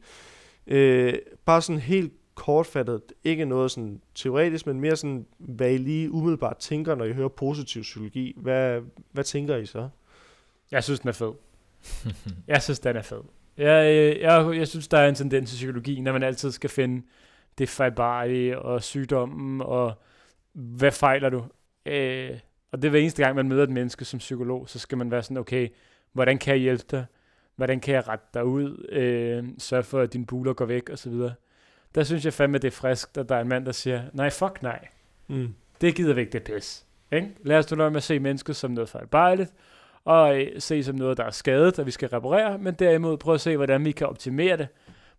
Øh, 0.67 1.13
bare 1.45 1.61
sådan 1.61 1.81
helt 1.81 2.13
kortfattet, 2.35 3.01
ikke 3.23 3.45
noget 3.45 3.71
sådan 3.71 4.01
teoretisk, 4.15 4.67
men 4.67 4.79
mere 4.79 4.95
sådan, 4.95 5.25
hvad 5.37 5.71
I 5.71 5.77
lige 5.77 6.11
umiddelbart 6.11 6.57
tænker, 6.57 6.95
når 6.95 7.05
I 7.05 7.13
hører 7.13 7.27
positiv 7.27 7.81
psykologi. 7.81 8.33
Hvad, 8.37 8.81
hvad 9.11 9.23
tænker 9.23 9.57
I 9.57 9.65
så? 9.65 9.89
Jeg 10.71 10.83
synes, 10.83 10.99
den 10.99 11.09
er 11.09 11.13
fed. 11.13 11.31
jeg 12.47 12.61
synes, 12.61 12.79
den 12.79 12.95
er 12.95 13.01
fed. 13.01 13.21
Jeg, 13.57 14.17
jeg, 14.21 14.57
jeg 14.57 14.67
synes, 14.67 14.87
der 14.87 14.97
er 14.97 15.09
en 15.09 15.15
tendens 15.15 15.53
i 15.53 15.55
psykologien, 15.55 16.03
når 16.03 16.13
man 16.13 16.23
altid 16.23 16.51
skal 16.51 16.69
finde 16.69 17.05
det 17.57 17.69
fejlbare 17.69 18.59
og 18.59 18.83
sygdommen, 18.83 19.61
og 19.61 19.93
hvad 20.53 20.91
fejler 20.91 21.29
du? 21.29 21.43
Øh, 21.85 22.39
og 22.71 22.81
det 22.81 22.87
er 22.87 22.89
hver 22.89 22.99
eneste 22.99 23.23
gang, 23.23 23.35
man 23.35 23.47
møder 23.47 23.63
et 23.63 23.69
menneske 23.69 24.05
som 24.05 24.19
psykolog, 24.19 24.69
så 24.69 24.79
skal 24.79 24.97
man 24.97 25.11
være 25.11 25.23
sådan, 25.23 25.37
okay, 25.37 25.69
hvordan 26.13 26.37
kan 26.37 26.53
jeg 26.53 26.61
hjælpe 26.61 26.85
dig? 26.91 27.05
Hvordan 27.55 27.79
kan 27.79 27.93
jeg 27.93 28.07
rette 28.07 28.25
dig 28.33 28.45
ud? 28.45 28.87
Øh, 28.89 29.43
sørge 29.57 29.83
for, 29.83 29.99
at 29.99 30.13
dine 30.13 30.25
buler 30.25 30.53
går 30.53 30.65
væk, 30.65 30.89
og 30.89 30.99
så 30.99 31.09
videre 31.09 31.33
der 31.95 32.03
synes 32.03 32.25
jeg 32.25 32.33
fandme, 32.33 32.57
det 32.57 32.67
er 32.67 32.71
frisk, 32.71 33.17
at 33.17 33.29
der 33.29 33.35
er 33.35 33.41
en 33.41 33.47
mand, 33.47 33.65
der 33.65 33.71
siger, 33.71 34.03
nej, 34.13 34.29
fuck 34.29 34.61
nej. 34.61 34.87
Mm. 35.27 35.53
Det 35.81 35.95
gider 35.95 36.13
vi 36.13 36.21
ikke, 36.21 36.31
det 36.31 36.43
pis. 36.43 36.85
Ikke? 37.11 37.31
Lad 37.43 37.57
os 37.57 37.71
nu 37.71 37.89
med 37.89 37.95
at 37.95 38.03
se 38.03 38.19
mennesket 38.19 38.55
som 38.55 38.71
noget 38.71 38.89
fejlbarligt, 38.89 39.53
og 40.05 40.41
øh, 40.41 40.61
se 40.61 40.83
som 40.83 40.95
noget, 40.95 41.17
der 41.17 41.23
er 41.23 41.31
skadet, 41.31 41.79
og 41.79 41.85
vi 41.85 41.91
skal 41.91 42.09
reparere, 42.09 42.57
men 42.57 42.73
derimod 42.73 43.17
prøve 43.17 43.35
at 43.35 43.41
se, 43.41 43.57
hvordan 43.57 43.85
vi 43.85 43.91
kan 43.91 44.07
optimere 44.07 44.57
det, 44.57 44.67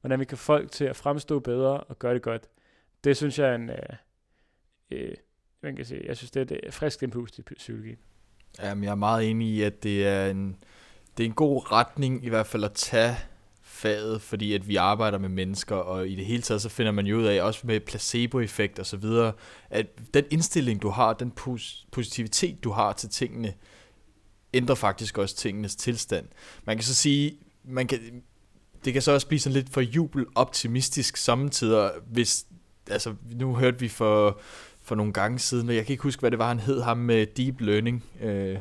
hvordan 0.01 0.21
vi 0.21 0.25
kan 0.25 0.39
få 0.39 0.45
folk 0.45 0.71
til 0.71 0.85
at 0.85 0.97
fremstå 0.97 1.39
bedre 1.39 1.81
og 1.81 1.99
gøre 1.99 2.15
det 2.15 2.23
godt. 2.23 2.49
Det 3.05 3.17
synes 3.17 3.39
jeg 3.39 3.49
er 3.49 3.55
en, 3.55 3.71
øh, 3.71 3.77
øh, 4.91 5.15
man 5.63 5.77
kan 5.77 5.85
sige, 5.85 6.01
jeg 6.07 6.17
synes, 6.17 6.31
det 6.31 6.53
er 6.53 6.57
et 6.63 6.75
frisk 6.75 7.03
impuls 7.03 7.33
til 7.33 7.45
psykologi. 7.57 7.95
Jamen, 8.63 8.85
jeg 8.85 8.91
er 8.91 8.95
meget 8.95 9.31
enig 9.31 9.49
i, 9.49 9.63
at 9.63 9.83
det 9.83 10.07
er 10.07 10.27
en, 10.27 10.57
det 11.17 11.25
er 11.25 11.29
en 11.29 11.35
god 11.35 11.73
retning 11.73 12.25
i 12.25 12.29
hvert 12.29 12.47
fald 12.47 12.65
at 12.65 12.73
tage 12.73 13.17
faget, 13.63 14.23
fordi 14.23 14.55
at 14.55 14.69
vi 14.69 14.77
arbejder 14.77 15.19
med 15.19 15.29
mennesker, 15.29 15.77
og 15.77 16.09
i 16.09 16.15
det 16.15 16.27
hele 16.27 16.43
taget 16.43 16.63
så 16.63 16.69
finder 16.69 16.93
man 16.93 17.07
jo 17.07 17.19
ud 17.19 17.25
af, 17.25 17.43
også 17.43 17.67
med 17.67 17.81
placeboeffekt 17.81 18.79
og 18.79 18.87
så 18.87 18.97
videre, 18.97 19.33
at 19.71 19.87
den 20.15 20.25
indstilling, 20.31 20.83
du 20.83 20.89
har, 20.89 21.13
den 21.13 21.33
pos- 21.41 21.87
positivitet, 21.93 22.65
du 22.65 22.71
har 22.71 22.93
til 22.93 23.09
tingene, 23.09 23.55
ændrer 24.55 24.75
faktisk 24.75 25.19
også 25.19 25.37
tingenes 25.37 25.77
tilstand. 25.77 26.27
Man 26.65 26.77
kan 26.77 26.85
så 26.85 26.95
sige, 26.95 27.39
man 27.65 27.87
kan, 27.87 28.23
det 28.85 28.93
kan 28.93 29.03
så 29.03 29.13
også 29.13 29.27
blive 29.27 29.41
sådan 29.41 29.55
lidt 29.55 29.71
for 29.71 29.81
jubel 29.81 30.27
optimistisk 30.35 31.17
samtidig, 31.17 31.91
hvis, 32.07 32.47
altså 32.91 33.15
nu 33.33 33.55
hørte 33.57 33.81
vi 33.81 33.89
for, 33.89 34.41
for 34.83 34.95
nogle 34.95 35.13
gange 35.13 35.39
siden, 35.39 35.69
og 35.69 35.75
jeg 35.75 35.87
kan 35.87 35.93
ikke 35.93 36.03
huske, 36.03 36.21
hvad 36.21 36.31
det 36.31 36.39
var, 36.39 36.49
han 36.49 36.61
hed 36.61 36.83
ham 36.83 36.99
med 36.99 37.27
deep 37.27 37.61
learning, 37.61 38.05
øh, 38.23 38.59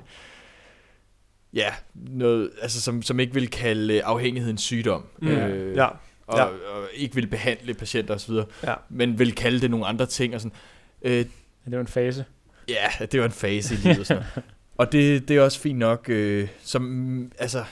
ja, 1.54 1.74
noget, 1.94 2.52
altså 2.62 2.82
som, 2.82 3.02
som 3.02 3.20
ikke 3.20 3.34
vil 3.34 3.50
kalde 3.50 4.04
afhængigheden 4.04 4.58
sygdom. 4.58 5.06
Mm. 5.22 5.28
Øh, 5.28 5.76
ja. 5.76 5.88
Og, 6.28 6.38
ja. 6.38 6.44
og 6.46 6.88
ikke 6.94 7.16
vil 7.16 7.28
behandle 7.28 7.74
patienter 7.74 8.16
osv., 8.16 8.34
ja. 8.64 8.74
men 8.90 9.20
vil 9.20 9.36
kalde 9.36 9.62
det 9.62 9.72
nogle 9.72 9.86
andre 9.86 10.06
ting. 10.06 10.36
Og 10.36 10.42
sådan. 10.42 10.58
Øh, 11.02 11.26
det 11.66 11.72
var 11.72 11.80
en 11.80 11.88
fase. 11.88 12.26
Ja, 12.70 13.06
det 13.06 13.20
var 13.20 13.26
en 13.26 13.32
fase 13.32 13.74
i 13.74 13.78
livet. 13.78 14.08
Sådan. 14.08 14.24
og 14.78 14.92
det, 14.92 15.28
det 15.28 15.38
er 15.38 15.42
også 15.42 15.60
fint 15.60 15.80
nok. 15.80 16.06
Øh, 16.10 16.48
som, 16.64 17.32
altså, 17.40 17.64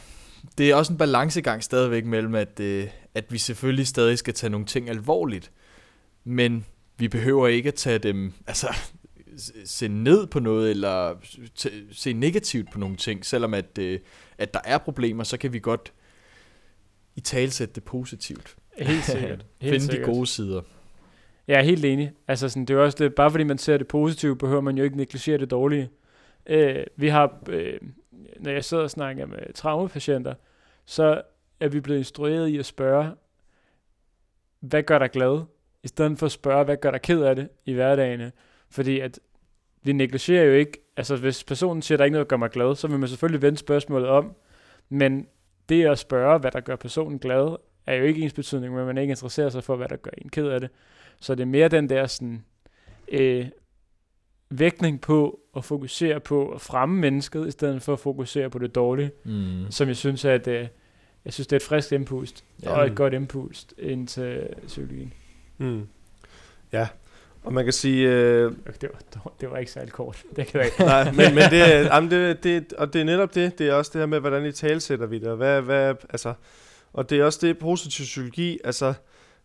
det 0.58 0.70
er 0.70 0.76
også 0.76 0.94
en 0.94 0.98
balancegang 0.98 1.64
stadigvæk 1.64 2.06
mellem, 2.06 2.36
at, 2.36 2.60
øh, 2.60 2.88
at 3.16 3.26
vi 3.30 3.38
selvfølgelig 3.38 3.88
stadig 3.88 4.18
skal 4.18 4.34
tage 4.34 4.50
nogle 4.50 4.66
ting 4.66 4.90
alvorligt, 4.90 5.52
men 6.24 6.66
vi 7.00 7.08
behøver 7.08 7.48
ikke 7.48 7.68
at 7.68 7.76
tage 7.76 8.00
dem, 8.00 8.34
altså 8.48 8.68
se 9.66 9.88
ned 9.88 10.28
på 10.28 10.40
noget, 10.40 10.70
eller 10.70 11.16
se 11.92 12.14
negativt 12.14 12.72
på 12.72 12.80
nogle 12.80 12.96
ting, 12.96 13.26
selvom 13.26 13.54
at, 13.54 13.78
øh, 13.80 14.00
at 14.38 14.54
der 14.54 14.60
er 14.66 14.78
problemer, 14.78 15.24
så 15.24 15.38
kan 15.38 15.54
vi 15.54 15.60
godt 15.60 15.94
i 17.16 17.20
talsætte 17.20 17.74
det 17.74 17.84
positivt. 17.84 18.56
Helt 18.78 19.04
sikkert. 19.04 19.46
Helt 19.62 19.74
Finde 19.74 19.86
sikkert. 19.86 20.08
de 20.08 20.14
gode 20.14 20.28
sider. 20.28 20.62
Jeg 21.48 21.60
er 21.60 21.64
helt 21.64 21.86
enig. 21.86 22.12
Altså 22.28 22.50
sådan, 22.50 22.66
det 22.66 22.76
er 22.76 22.80
også 22.80 22.98
det, 23.04 23.16
bare 23.16 23.32
fordi 23.32 23.44
man 23.44 23.58
ser 23.58 23.78
det 23.78 23.88
positive, 23.88 24.38
behøver 24.38 24.62
man 24.62 24.78
jo 24.78 24.84
ikke 24.84 24.98
negligere 24.98 25.38
det 25.38 25.52
dårlige. 25.52 25.90
Øh, 26.46 26.86
vi 26.96 27.08
har, 27.08 27.40
øh, 27.50 27.80
når 28.40 28.52
jeg 28.52 28.66
sidder 28.66 28.84
og 28.84 28.90
snakker 28.90 29.26
med 29.26 29.54
traumapatienter, 29.54 30.34
så 30.86 31.22
er 31.60 31.68
vi 31.68 31.80
blevet 31.80 32.00
instrueret 32.00 32.48
i 32.48 32.58
at 32.58 32.66
spørge, 32.66 33.12
hvad 34.60 34.84
gør 34.84 35.00
dig 35.00 35.12
glad? 35.12 35.42
I 35.84 35.88
stedet 35.88 36.20
for 36.20 36.26
at 36.26 36.32
spørge, 36.32 36.66
hvad 36.66 36.78
gør 36.78 36.92
dig 36.92 37.02
ked 37.02 37.22
af 37.22 37.36
det 37.36 37.50
i 37.66 37.74
hverdagen? 37.74 38.32
Fordi 38.70 39.00
at 39.00 39.20
vi 39.84 39.92
negligerer 39.92 40.44
jo 40.44 40.54
ikke, 40.54 40.82
altså 40.98 41.16
hvis 41.16 41.44
personen 41.44 41.82
siger, 41.82 41.96
at 41.96 42.00
der 42.00 42.04
er 42.04 42.06
ikke 42.06 42.14
noget, 42.14 42.26
der 42.26 42.30
gør 42.30 42.38
mig 42.38 42.50
glad, 42.50 42.76
så 42.76 42.88
vil 42.88 43.00
man 43.00 43.10
selvfølgelig 43.10 43.42
vende 43.42 43.58
spørgsmålet 43.58 44.10
om, 44.10 44.36
men 44.90 45.28
det 45.70 45.86
at 45.86 46.00
spørge, 46.00 46.40
hvad 46.40 46.52
der 46.52 46.60
gør 46.60 46.76
personen 46.76 47.20
glad, 47.20 47.56
er 47.86 47.96
jo 47.96 48.04
ikke 48.04 48.22
ens 48.22 48.34
betydning, 48.34 48.76
men 48.76 48.86
man 48.86 48.98
ikke 48.98 49.12
interesserer 49.12 49.50
sig 49.50 49.64
for, 49.64 49.76
hvad 49.76 49.88
der 49.88 49.96
gør 49.96 50.12
en 50.18 50.30
ked 50.30 50.48
af 50.48 50.60
det. 50.60 50.70
Så 51.20 51.36
det 51.36 51.42
er 51.42 51.46
mere 51.48 51.68
den 51.68 51.90
der 51.90 52.08
sådan, 52.08 52.44
øh, 53.12 53.46
vægtning 54.50 55.02
på 55.02 55.40
at 55.56 55.66
fokusere 55.66 56.20
på 56.20 56.50
at 56.50 56.62
fremme 56.62 57.00
mennesket, 57.00 57.48
i 57.48 57.52
stedet 57.52 57.82
for 57.82 57.94
at 57.94 58.00
fokusere 58.00 58.50
på 58.50 58.60
det 58.60 58.76
dårlige, 58.76 59.12
mm. 59.26 59.72
som 59.72 59.88
jeg 59.88 59.98
synes, 59.98 60.26
at 60.26 60.48
øh, 60.48 60.68
jeg 61.26 61.34
synes, 61.34 61.48
det 61.48 61.54
er 61.54 61.60
et 61.60 61.64
frisk 61.64 61.92
impuls, 61.92 62.46
ja. 62.64 62.72
og 62.72 62.88
et 62.88 62.96
godt 62.96 63.14
impuls 63.14 63.68
ind 63.78 64.08
til 64.08 64.48
psykologien. 64.66 65.14
Mm. 65.60 65.88
Ja, 66.72 66.88
og 67.44 67.54
man 67.54 67.64
kan 67.64 67.74
sige... 67.74 68.10
Øh, 68.10 68.52
det, 68.82 68.90
var, 68.94 69.32
det 69.42 69.52
var 69.52 69.58
ikke 69.58 69.72
særlig 69.72 69.92
kort. 69.92 70.24
Det 70.36 70.48
kan 70.48 70.60
jeg 70.60 70.66
ikke. 70.66 70.84
Nej, 70.84 71.04
men, 71.04 71.36
men 71.36 71.52
det, 71.52 71.86
jamen 71.86 72.12
det, 72.12 72.44
det, 72.44 72.74
og 72.74 72.94
det 72.94 73.02
er 73.02 73.06
netop 73.06 73.36
det. 73.36 73.60
Det 73.60 73.68
er 73.68 73.74
også 73.74 73.92
det 73.94 74.02
her 74.02 74.06
med, 74.06 74.20
hvordan 74.20 74.46
I 74.46 74.52
talsætter 74.52 75.06
vi 75.06 75.20
det. 75.20 75.28
Og, 75.28 75.38
hvad, 75.38 75.62
hvad, 75.62 75.96
altså, 76.10 76.34
og 76.94 77.10
det 77.10 77.20
er 77.20 77.26
også 77.26 77.40
det 77.42 77.58
positiv 77.58 78.04
psykologi. 78.04 78.60
Altså, 78.64 78.94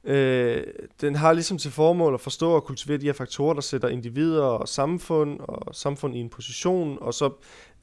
øh, 0.04 0.62
den 1.00 1.14
har 1.14 1.32
ligesom 1.32 1.58
til 1.58 1.70
formål 1.70 2.14
at 2.14 2.20
forstå 2.20 2.50
og 2.50 2.64
kultivere 2.64 2.98
de 2.98 3.06
her 3.06 3.12
faktorer, 3.12 3.54
der 3.54 3.60
sætter 3.60 3.88
individer 3.88 4.42
og 4.42 4.68
samfund 4.68 5.40
og 5.40 5.74
samfund 5.74 6.16
i 6.16 6.18
en 6.18 6.28
position, 6.28 6.98
og 7.00 7.14
så 7.14 7.30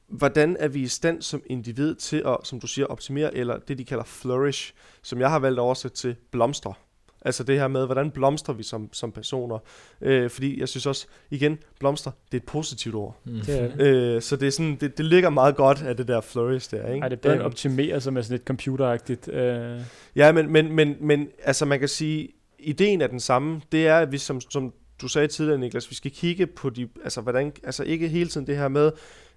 hvordan 0.07 0.57
er 0.59 0.67
vi 0.67 0.81
i 0.81 0.87
stand 0.87 1.21
som 1.21 1.41
individ 1.45 1.95
til 1.95 2.23
at, 2.25 2.37
som 2.43 2.59
du 2.59 2.67
siger, 2.67 2.85
optimere, 2.85 3.35
eller 3.35 3.57
det 3.57 3.77
de 3.77 3.85
kalder 3.85 4.03
flourish, 4.03 4.73
som 5.01 5.19
jeg 5.19 5.29
har 5.29 5.39
valgt 5.39 5.59
at 5.59 5.63
oversætte 5.63 5.97
til 5.97 6.15
blomstre. 6.31 6.73
Altså 7.21 7.43
det 7.43 7.59
her 7.59 7.67
med, 7.67 7.85
hvordan 7.85 8.11
blomstrer 8.11 8.55
vi 8.55 8.63
som, 8.63 8.89
som 8.93 9.11
personer. 9.11 9.59
Øh, 10.01 10.29
fordi 10.29 10.59
jeg 10.59 10.69
synes 10.69 10.85
også, 10.85 11.07
igen, 11.29 11.59
blomster, 11.79 12.11
det 12.31 12.37
er 12.37 12.41
et 12.41 12.45
positivt 12.45 12.95
ord. 12.95 13.17
Mm. 13.25 13.39
Det 13.45 13.59
er 13.61 13.75
det. 13.75 13.87
Øh, 13.87 14.21
så 14.21 14.35
det, 14.35 14.47
er 14.47 14.51
sådan, 14.51 14.77
det, 14.81 14.97
det 14.97 15.05
ligger 15.05 15.29
meget 15.29 15.55
godt 15.55 15.81
af 15.81 15.97
det 15.97 16.07
der 16.07 16.21
flourish 16.21 16.71
der. 16.71 16.87
Ikke? 16.87 17.01
Ej, 17.01 17.09
det 17.09 17.17
er 17.17 17.21
bedre 17.21 17.35
Øhm, 17.35 17.45
optimere, 17.45 18.01
som 18.01 18.17
er 18.17 18.21
sådan 18.21 18.33
lidt 18.33 18.47
computeragtigt. 18.47 19.27
Øh, 19.27 19.79
Ja, 20.15 20.31
men, 20.31 20.51
men, 20.51 20.71
men, 20.71 20.95
men 20.99 21.27
altså 21.43 21.65
man 21.65 21.79
kan 21.79 21.87
sige, 21.87 22.29
ideen 22.59 23.01
er 23.01 23.07
den 23.07 23.19
samme. 23.19 23.61
Det 23.71 23.87
er, 23.87 23.99
at 23.99 24.11
vi 24.11 24.17
som, 24.17 24.41
som 24.41 24.73
du 25.01 25.07
sagde 25.07 25.27
tidligere, 25.27 25.59
Niklas, 25.59 25.89
vi 25.89 25.95
skal 25.95 26.11
kigge 26.11 26.47
på 26.47 26.69
de, 26.69 26.87
altså 27.03 27.21
hvordan, 27.21 27.53
altså 27.63 27.83
ikke 27.83 28.07
hele 28.07 28.29
tiden 28.29 28.47
det 28.47 28.57
her 28.57 28.67
med, 28.67 28.91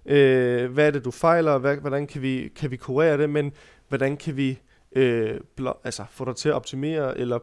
øh, 0.05 0.71
hvad 0.71 0.87
er 0.87 0.91
det, 0.91 1.05
du 1.05 1.11
fejler, 1.11 1.57
hvad, 1.57 1.77
hvordan 1.77 2.07
kan 2.07 2.21
vi, 2.21 2.49
kan 2.55 2.71
vi 2.71 2.77
kurere 2.77 3.17
det, 3.17 3.29
men 3.29 3.51
hvordan 3.87 4.17
kan 4.17 4.37
vi 4.37 4.59
øh, 4.95 5.39
blå, 5.55 5.77
altså, 5.83 6.03
få 6.11 6.25
dig 6.25 6.35
til 6.35 6.49
at 6.49 6.55
optimere 6.55 7.17
eller 7.17 7.39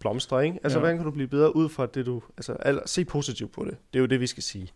blomstre, 0.00 0.46
ikke? 0.46 0.58
Altså, 0.62 0.78
Ja. 0.78 0.80
hvordan 0.80 0.96
kan 0.96 1.04
du 1.04 1.10
blive 1.10 1.28
bedre 1.28 1.56
ud 1.56 1.68
fra 1.68 1.86
det, 1.86 2.06
du... 2.06 2.22
Altså, 2.36 2.52
al, 2.52 2.80
se 2.86 3.04
positivt 3.04 3.52
på 3.52 3.64
det. 3.64 3.76
Det 3.92 3.98
er 3.98 4.00
jo 4.00 4.06
det, 4.06 4.20
vi 4.20 4.26
skal 4.26 4.42
sige. 4.42 4.68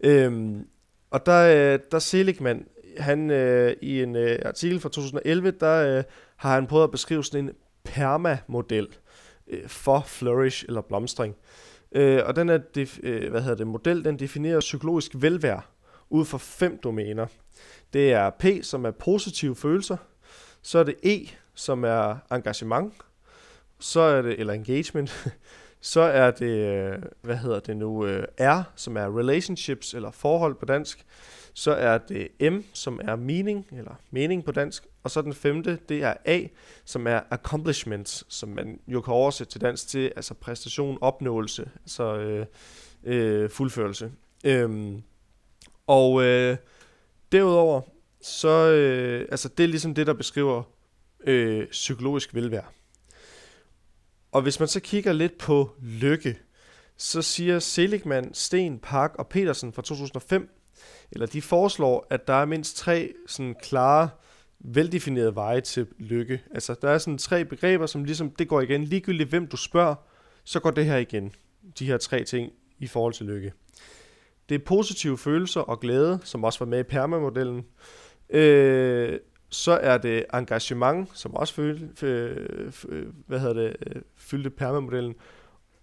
Øhm, 0.00 0.66
og 1.10 1.26
der, 1.26 1.72
øh, 1.74 1.78
der 1.92 1.98
Seligman, 1.98 2.66
han 2.98 3.30
øh, 3.30 3.76
i 3.82 4.02
en 4.02 4.16
øh, 4.16 4.38
artikel 4.44 4.80
fra 4.80 4.88
2011, 4.88 5.50
der 5.50 5.98
øh, 5.98 6.04
har 6.36 6.54
han 6.54 6.66
prøvet 6.66 6.84
at 6.84 6.90
beskrive 6.90 7.24
sådan 7.24 7.44
en 7.44 7.50
perma-model 7.84 8.88
øh, 9.48 9.68
for 9.68 10.00
flourish 10.06 10.64
eller 10.68 10.80
blomstring. 10.80 11.34
Øh, 11.92 12.20
og 12.26 12.36
den 12.36 12.48
er, 12.48 12.58
def, 12.58 12.98
øh, 13.02 13.30
hvad 13.30 13.40
hedder 13.40 13.56
det, 13.56 13.66
model, 13.66 14.04
den 14.04 14.18
definerer 14.18 14.60
psykologisk 14.60 15.10
velvære 15.14 15.60
ud 16.10 16.24
fra 16.24 16.38
fem 16.38 16.78
domæner. 16.84 17.26
Det 17.92 18.12
er 18.12 18.30
P, 18.30 18.44
som 18.62 18.84
er 18.84 18.90
positive 18.90 19.56
følelser. 19.56 19.96
Så 20.62 20.78
er 20.78 20.84
det 20.84 20.94
E, 21.02 21.28
som 21.54 21.84
er 21.84 22.16
engagement. 22.32 22.94
Så 23.84 24.00
er 24.00 24.22
det, 24.22 24.40
eller 24.40 24.52
engagement. 24.52 25.10
Så 25.80 26.00
er 26.00 26.30
det, 26.30 26.46
øh, 26.46 27.02
hvad 27.22 27.36
hedder 27.36 27.60
det 27.60 27.76
nu, 27.76 28.06
øh, 28.06 28.26
R, 28.40 28.62
som 28.76 28.96
er 28.96 29.18
relationships, 29.18 29.94
eller 29.94 30.10
forhold 30.10 30.54
på 30.54 30.64
dansk. 30.64 31.06
Så 31.54 31.72
er 31.72 31.98
det 31.98 32.28
M, 32.52 32.60
som 32.72 33.00
er 33.02 33.16
meaning, 33.16 33.66
eller 33.72 33.94
mening 34.10 34.44
på 34.44 34.52
dansk. 34.52 34.86
Og 35.02 35.10
så 35.10 35.22
den 35.22 35.34
femte, 35.34 35.78
det 35.88 36.02
er 36.02 36.14
A, 36.24 36.42
som 36.84 37.06
er 37.06 37.20
accomplishments, 37.30 38.24
som 38.28 38.48
man 38.48 38.80
jo 38.88 39.00
kan 39.00 39.14
oversætte 39.14 39.52
til 39.52 39.60
dansk 39.60 39.88
til, 39.88 40.12
altså 40.16 40.34
præstation, 40.34 40.98
opnåelse, 41.00 41.70
altså 41.80 42.16
øh, 42.16 42.46
øh, 43.04 43.50
fuldførelse. 43.50 44.12
Øhm, 44.44 45.02
og 45.86 46.22
øh, 46.22 46.56
derudover, 47.32 47.80
så 48.20 48.70
øh, 48.70 49.26
altså 49.30 49.48
det 49.48 49.64
er 49.64 49.68
ligesom 49.68 49.94
det, 49.94 50.06
der 50.06 50.14
beskriver 50.14 50.62
øh, 51.26 51.66
psykologisk 51.66 52.34
velvære. 52.34 52.64
Og 54.34 54.42
hvis 54.42 54.60
man 54.60 54.68
så 54.68 54.80
kigger 54.80 55.12
lidt 55.12 55.38
på 55.38 55.70
lykke, 55.82 56.38
så 56.96 57.22
siger 57.22 57.58
Seligman, 57.58 58.34
Sten, 58.34 58.78
Park 58.78 59.14
og 59.18 59.28
Petersen 59.28 59.72
fra 59.72 59.82
2005, 59.82 60.48
eller 61.12 61.26
de 61.26 61.42
foreslår, 61.42 62.06
at 62.10 62.26
der 62.26 62.34
er 62.34 62.44
mindst 62.44 62.76
tre 62.76 63.12
sådan 63.26 63.54
klare, 63.62 64.08
veldefinerede 64.58 65.34
veje 65.34 65.60
til 65.60 65.86
lykke. 65.98 66.42
Altså, 66.50 66.74
der 66.82 66.90
er 66.90 66.98
sådan 66.98 67.18
tre 67.18 67.44
begreber, 67.44 67.86
som 67.86 68.04
ligesom, 68.04 68.30
det 68.30 68.48
går 68.48 68.60
igen. 68.60 68.84
Ligegyldigt 68.84 69.28
hvem 69.28 69.46
du 69.46 69.56
spørger, 69.56 69.94
så 70.44 70.60
går 70.60 70.70
det 70.70 70.84
her 70.84 70.96
igen. 70.96 71.32
De 71.78 71.86
her 71.86 71.96
tre 71.96 72.24
ting 72.24 72.52
i 72.78 72.86
forhold 72.86 73.12
til 73.12 73.26
lykke. 73.26 73.52
Det 74.48 74.54
er 74.54 74.64
positive 74.66 75.18
følelser 75.18 75.60
og 75.60 75.80
glæde, 75.80 76.18
som 76.24 76.44
også 76.44 76.58
var 76.58 76.66
med 76.66 76.80
i 76.80 76.82
PERMA-modellen. 76.82 77.64
Øh, 78.30 79.18
så 79.54 79.72
er 79.72 79.98
det 79.98 80.24
engagement, 80.34 81.08
som 81.14 81.34
også 81.34 81.54
fyldte, 81.54 82.06
øh, 82.06 82.72
øh, 82.88 83.06
hvad 83.26 83.40
hedder 83.40 83.54
det, 83.54 83.76
øh, 83.86 84.02
fyldte 84.16 84.50
permamodellen. 84.50 85.14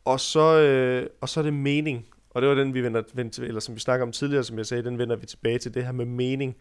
Og 0.05 0.19
så, 0.19 0.60
øh, 0.60 1.07
og 1.21 1.29
så 1.29 1.39
er 1.39 1.43
det 1.43 1.53
mening. 1.53 2.07
Og 2.29 2.41
det 2.41 2.49
var 2.49 2.55
den, 2.55 2.73
vi 2.73 2.84
vender, 2.84 3.01
eller 3.41 3.60
som 3.60 3.75
vi 3.75 3.79
snakker 3.79 4.05
om 4.05 4.12
tidligere, 4.12 4.43
som 4.43 4.57
jeg 4.57 4.65
sagde, 4.65 4.84
den 4.84 4.97
vender 4.97 5.15
vi 5.15 5.25
tilbage 5.25 5.60
til, 5.60 5.73
det 5.73 5.86
her 5.86 5.91
med 5.91 6.05
mening. 6.05 6.55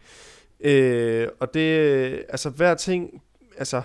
Øh, 0.59 1.27
og 1.39 1.53
det, 1.53 1.79
øh, 1.79 2.19
altså 2.29 2.49
hver 2.49 2.75
ting, 2.75 3.21
altså, 3.57 3.81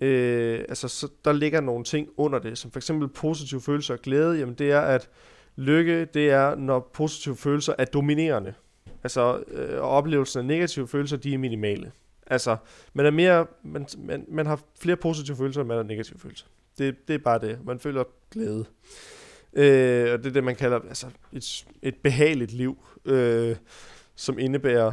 øh, 0.00 0.58
altså 0.68 0.88
så 0.88 1.08
der 1.24 1.32
ligger 1.32 1.60
nogle 1.60 1.84
ting 1.84 2.08
under 2.16 2.38
det, 2.38 2.58
som 2.58 2.70
for 2.70 2.78
eksempel 2.78 3.08
positive 3.08 3.60
følelser 3.60 3.94
og 3.94 4.00
glæde, 4.00 4.38
jamen 4.38 4.54
det 4.54 4.70
er, 4.70 4.80
at 4.80 5.08
lykke, 5.56 6.04
det 6.04 6.30
er, 6.30 6.54
når 6.54 6.90
positive 6.94 7.36
følelser 7.36 7.74
er 7.78 7.84
dominerende. 7.84 8.54
Altså, 9.02 9.42
øh, 9.48 9.82
og 9.82 9.88
oplevelsen 9.88 10.38
af 10.38 10.44
negative 10.44 10.88
følelser, 10.88 11.16
de 11.16 11.34
er 11.34 11.38
minimale. 11.38 11.92
Altså, 12.30 12.56
man 12.92 13.06
er 13.06 13.10
mere, 13.10 13.46
man, 13.62 13.86
man, 13.98 14.24
man 14.28 14.46
har 14.46 14.60
flere 14.80 14.96
positive 14.96 15.36
følelser, 15.36 15.60
end 15.60 15.68
man 15.68 15.76
har 15.76 15.84
negative 15.84 16.18
følelser. 16.18 16.46
Det, 16.78 17.08
det 17.08 17.14
er 17.14 17.18
bare 17.18 17.38
det. 17.38 17.58
Man 17.64 17.78
føler 17.78 18.04
glæde. 18.30 18.64
Øh, 19.52 20.12
og 20.12 20.18
det 20.18 20.26
er 20.26 20.32
det, 20.32 20.44
man 20.44 20.56
kalder 20.56 20.80
altså, 20.88 21.06
et, 21.32 21.66
et 21.82 21.94
behageligt 21.94 22.52
liv, 22.52 22.78
øh, 23.04 23.56
som 24.16 24.38
indebærer 24.38 24.92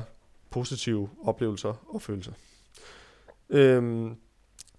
positive 0.50 1.10
oplevelser 1.24 1.86
og 1.88 2.02
følelser. 2.02 2.32
Øh, 3.50 4.12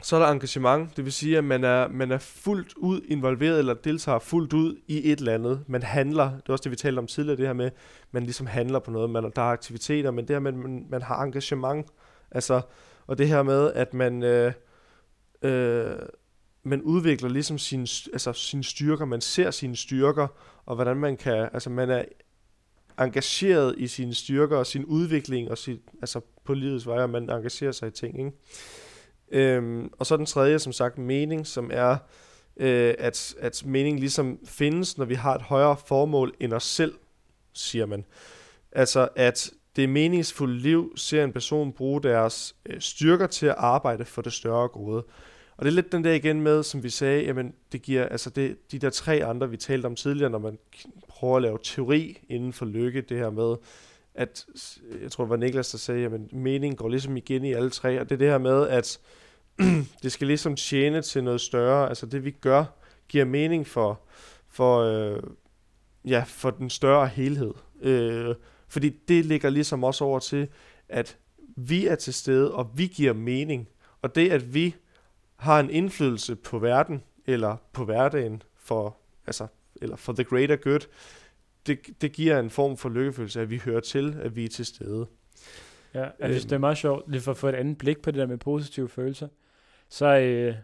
så 0.03 0.16
er 0.16 0.21
der 0.21 0.33
engagement, 0.33 0.97
det 0.97 1.05
vil 1.05 1.12
sige, 1.12 1.38
at 1.38 1.45
man 1.45 1.64
er, 1.64 1.88
man 1.88 2.12
er 2.12 2.19
fuldt 2.19 2.75
ud 2.77 3.01
involveret 3.09 3.59
eller 3.59 3.75
deltager 3.75 4.19
fuldt 4.19 4.53
ud 4.53 4.77
i 4.87 5.12
et 5.12 5.19
eller 5.19 5.35
andet. 5.35 5.64
Man 5.66 5.83
handler, 5.83 6.31
det 6.31 6.49
er 6.49 6.53
også 6.53 6.62
det, 6.62 6.71
vi 6.71 6.77
talte 6.77 6.99
om 6.99 7.07
tidligere, 7.07 7.37
det 7.37 7.47
her 7.47 7.53
med, 7.53 7.71
man 8.12 8.23
ligesom 8.23 8.47
handler 8.47 8.79
på 8.79 8.90
noget, 8.90 9.11
man, 9.11 9.23
der 9.23 9.42
er 9.42 9.47
aktiviteter, 9.47 10.11
men 10.11 10.29
det 10.29 10.35
her 10.35 10.40
med, 10.40 10.53
at 10.53 10.59
man, 10.59 10.87
man 10.90 11.03
har 11.03 11.23
engagement, 11.23 11.87
altså, 12.31 12.61
og 13.07 13.19
det 13.19 13.29
her 13.29 13.43
med, 13.43 13.73
at 13.73 13.95
man, 13.95 14.23
øh, 14.23 14.53
øh, 15.43 15.99
man 16.62 16.83
udvikler 16.83 17.29
ligesom 17.29 17.59
sine, 17.59 17.87
altså 18.12 18.33
sine 18.33 18.65
styrker, 18.65 19.05
man 19.05 19.21
ser 19.21 19.51
sine 19.51 19.77
styrker, 19.77 20.27
og 20.67 20.75
hvordan 20.75 20.97
man 20.97 21.17
kan, 21.17 21.49
altså 21.53 21.71
man 21.71 21.91
er 21.91 22.05
engageret 22.99 23.75
i 23.79 23.87
sine 23.87 24.15
styrker 24.15 24.57
og 24.57 24.67
sin 24.67 24.85
udvikling, 24.85 25.51
og 25.51 25.59
sit, 25.59 25.81
altså 26.01 26.21
på 26.45 26.55
livets 26.55 26.87
vej, 26.87 26.99
og 26.99 27.11
man 27.11 27.23
engagerer 27.23 27.73
sig 27.73 27.89
i 27.89 27.91
ting, 27.91 28.19
ikke? 28.19 28.33
Øhm, 29.29 29.91
og 29.99 30.07
så 30.07 30.17
den 30.17 30.27
tredje, 30.27 30.59
som 30.59 30.73
sagt, 30.73 30.99
mening, 30.99 31.47
som 31.47 31.71
er, 31.73 31.97
øh, 32.57 32.95
at, 32.99 33.35
at 33.39 33.62
mening 33.67 34.01
ligesom 34.01 34.39
findes, 34.45 34.99
når 34.99 35.05
vi 35.05 35.15
har 35.15 35.35
et 35.35 35.43
højere 35.43 35.77
formål 35.87 36.35
end 36.41 36.53
os 36.53 36.65
selv, 36.65 36.95
siger 37.53 37.87
man. 37.87 38.05
Altså, 38.73 39.09
at 39.17 39.51
det 39.77 39.89
meningsfulde 39.89 40.59
liv 40.59 40.93
ser 40.97 41.25
en 41.25 41.33
person 41.33 41.73
bruge 41.73 42.03
deres 42.03 42.57
øh, 42.67 42.81
styrker 42.81 43.27
til 43.27 43.47
at 43.47 43.55
arbejde 43.59 44.05
for 44.05 44.23
det 44.23 44.33
større 44.33 44.69
gode. 44.69 45.05
Og 45.57 45.65
det 45.65 45.71
er 45.71 45.75
lidt 45.75 45.93
den 45.93 46.05
der 46.05 46.12
igen 46.12 46.41
med, 46.41 46.62
som 46.62 46.83
vi 46.83 46.91
sagde, 46.91 47.25
jamen 47.25 47.55
det 47.73 47.83
giver, 47.83 48.09
altså 48.09 48.31
det, 48.31 48.73
de 48.73 48.79
der 48.79 48.91
tre 48.91 49.25
andre, 49.25 49.51
vi 49.51 49.57
talte 49.57 49.87
om 49.87 49.97
tidligere, 49.97 50.31
når 50.31 50.39
man 50.39 50.59
prøver 51.09 51.37
at 51.37 51.43
lave 51.43 51.59
teori 51.62 52.19
inden 52.29 52.53
for 52.53 52.65
lykke, 52.65 53.01
det 53.01 53.19
her 53.19 53.31
med, 53.31 53.57
at, 54.15 54.47
øh, 54.91 55.03
jeg 55.03 55.12
tror 55.12 55.25
det 55.25 55.31
var 55.31 55.37
Niklas, 55.37 55.71
der 55.71 55.79
sagde, 55.79 56.01
jamen 56.01 56.29
meningen 56.33 56.77
går 56.77 56.89
ligesom 56.89 57.17
igen 57.17 57.45
i 57.45 57.53
alle 57.53 57.71
tre, 57.71 58.01
og 58.01 58.09
det 58.09 58.15
er 58.15 58.19
det 58.19 58.29
her 58.29 58.39
med, 58.39 58.69
at 58.69 59.01
det 60.03 60.12
skal 60.12 60.27
ligesom 60.27 60.57
tjene 60.57 61.03
til 61.03 61.25
noget 61.25 61.41
større, 61.41 61.89
altså 61.89 62.07
det 62.07 62.25
vi 62.25 62.31
gør, 62.31 62.65
giver 63.09 63.25
mening 63.25 63.67
for, 63.67 64.01
for, 64.49 64.79
øh, 64.81 65.23
ja, 66.05 66.25
for 66.27 66.51
den 66.51 66.71
større 66.71 67.07
helhed. 67.07 67.55
Øh, 67.83 68.35
fordi 68.69 68.89
det 69.09 69.25
ligger 69.25 69.51
ligesom 69.51 69.85
også 69.85 70.05
over 70.05 70.19
til, 70.19 70.49
at 70.89 71.17
vi 71.57 71.87
er 71.87 71.95
til 71.95 72.15
stede, 72.15 72.55
og 72.55 72.71
vi 72.75 72.87
giver 72.87 73.13
mening. 73.13 73.69
Og 74.03 74.15
det, 74.15 74.31
at 74.33 74.55
vi 74.55 74.75
har 75.37 75.61
en 75.61 75.71
indflydelse 75.71 76.37
på 76.37 76.59
verden, 76.59 77.03
eller 77.27 77.57
på 77.73 77.85
hverdagen, 77.85 78.43
for, 78.57 78.97
altså, 79.27 79.47
eller 79.83 79.97
for 79.97 80.13
the 80.13 80.25
greater 80.25 80.57
good, 80.57 80.81
det, 81.67 81.79
det 82.01 82.13
giver 82.13 82.39
en 82.41 82.51
form 82.51 82.77
for 82.77 82.89
lykkefølelse, 82.89 83.41
at 83.41 83.51
vi 83.51 83.59
hører 83.65 83.81
til, 83.81 84.17
at 84.23 84.37
vi 84.37 84.45
er 84.45 84.49
til 84.49 84.67
stede. 84.67 85.07
Ja, 85.95 86.01
jeg 86.03 86.13
synes, 86.21 86.45
Øhm. 86.45 86.49
det 86.49 86.53
er 86.55 86.59
meget 86.59 86.79
sjovt, 86.79 87.11
lige 87.11 87.21
for 87.21 87.31
at 87.31 87.37
få 87.37 87.49
et 87.49 87.55
andet 87.55 87.79
blik 87.79 88.03
på 88.03 88.11
det 88.11 88.19
der 88.19 88.27
med 88.27 88.39
positive 88.39 88.89
følelser. 88.89 89.29
Så 89.89 90.07
øh, 90.19 90.55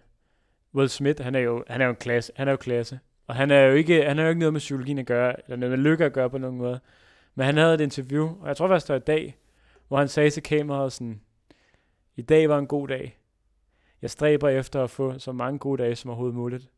Will 0.75 0.89
Smith, 0.89 1.23
han 1.25 1.35
er 1.35 1.39
jo, 1.39 1.65
han 1.69 1.81
er 1.81 1.85
jo 1.85 1.91
en 1.91 1.97
klasse, 1.97 2.33
han 2.37 2.49
er 2.49 2.53
jo 2.53 2.57
klasse. 2.57 2.99
Og 3.27 3.35
han 3.35 3.51
er 3.51 3.61
jo 3.61 3.75
ikke, 3.75 4.05
han 4.05 4.19
er 4.19 4.23
jo 4.23 4.29
ikke 4.29 4.39
noget 4.39 4.53
med 4.53 4.61
psykologien 4.61 4.99
at 4.99 5.07
gøre, 5.07 5.37
eller 5.45 5.57
noget 5.57 5.79
med 5.79 5.85
lykke 5.91 6.05
at 6.05 6.13
gøre 6.13 6.31
på 6.31 6.39
nogen 6.39 6.57
måde. 6.59 6.81
Men 7.35 7.47
han 7.47 7.57
havde 7.57 7.75
et 7.75 7.81
interview, 7.81 8.41
og 8.41 8.49
jeg 8.49 8.57
tror 8.57 8.69
faktisk, 8.69 8.89
det 8.89 8.93
var 8.93 9.01
i 9.01 9.05
dag, 9.19 9.37
hvor 9.89 9.99
han 9.99 10.09
sagde 10.09 10.31
til 10.31 10.43
kameraet 10.43 10.93
sådan, 10.93 11.21
i 12.17 12.23
dag 12.23 12.49
var 12.49 12.59
en 12.59 12.67
god 12.67 12.89
dag. 12.89 13.19
Jeg 14.03 14.11
stræber 14.11 14.49
efter 14.49 14.85
at 14.85 14.91
få 14.91 15.19
så 15.19 15.33
mange 15.33 15.59
gode 15.59 15.83
dage 15.83 15.97
som 15.97 16.11
overhovedet 16.11 16.37
muligt. 16.37 16.71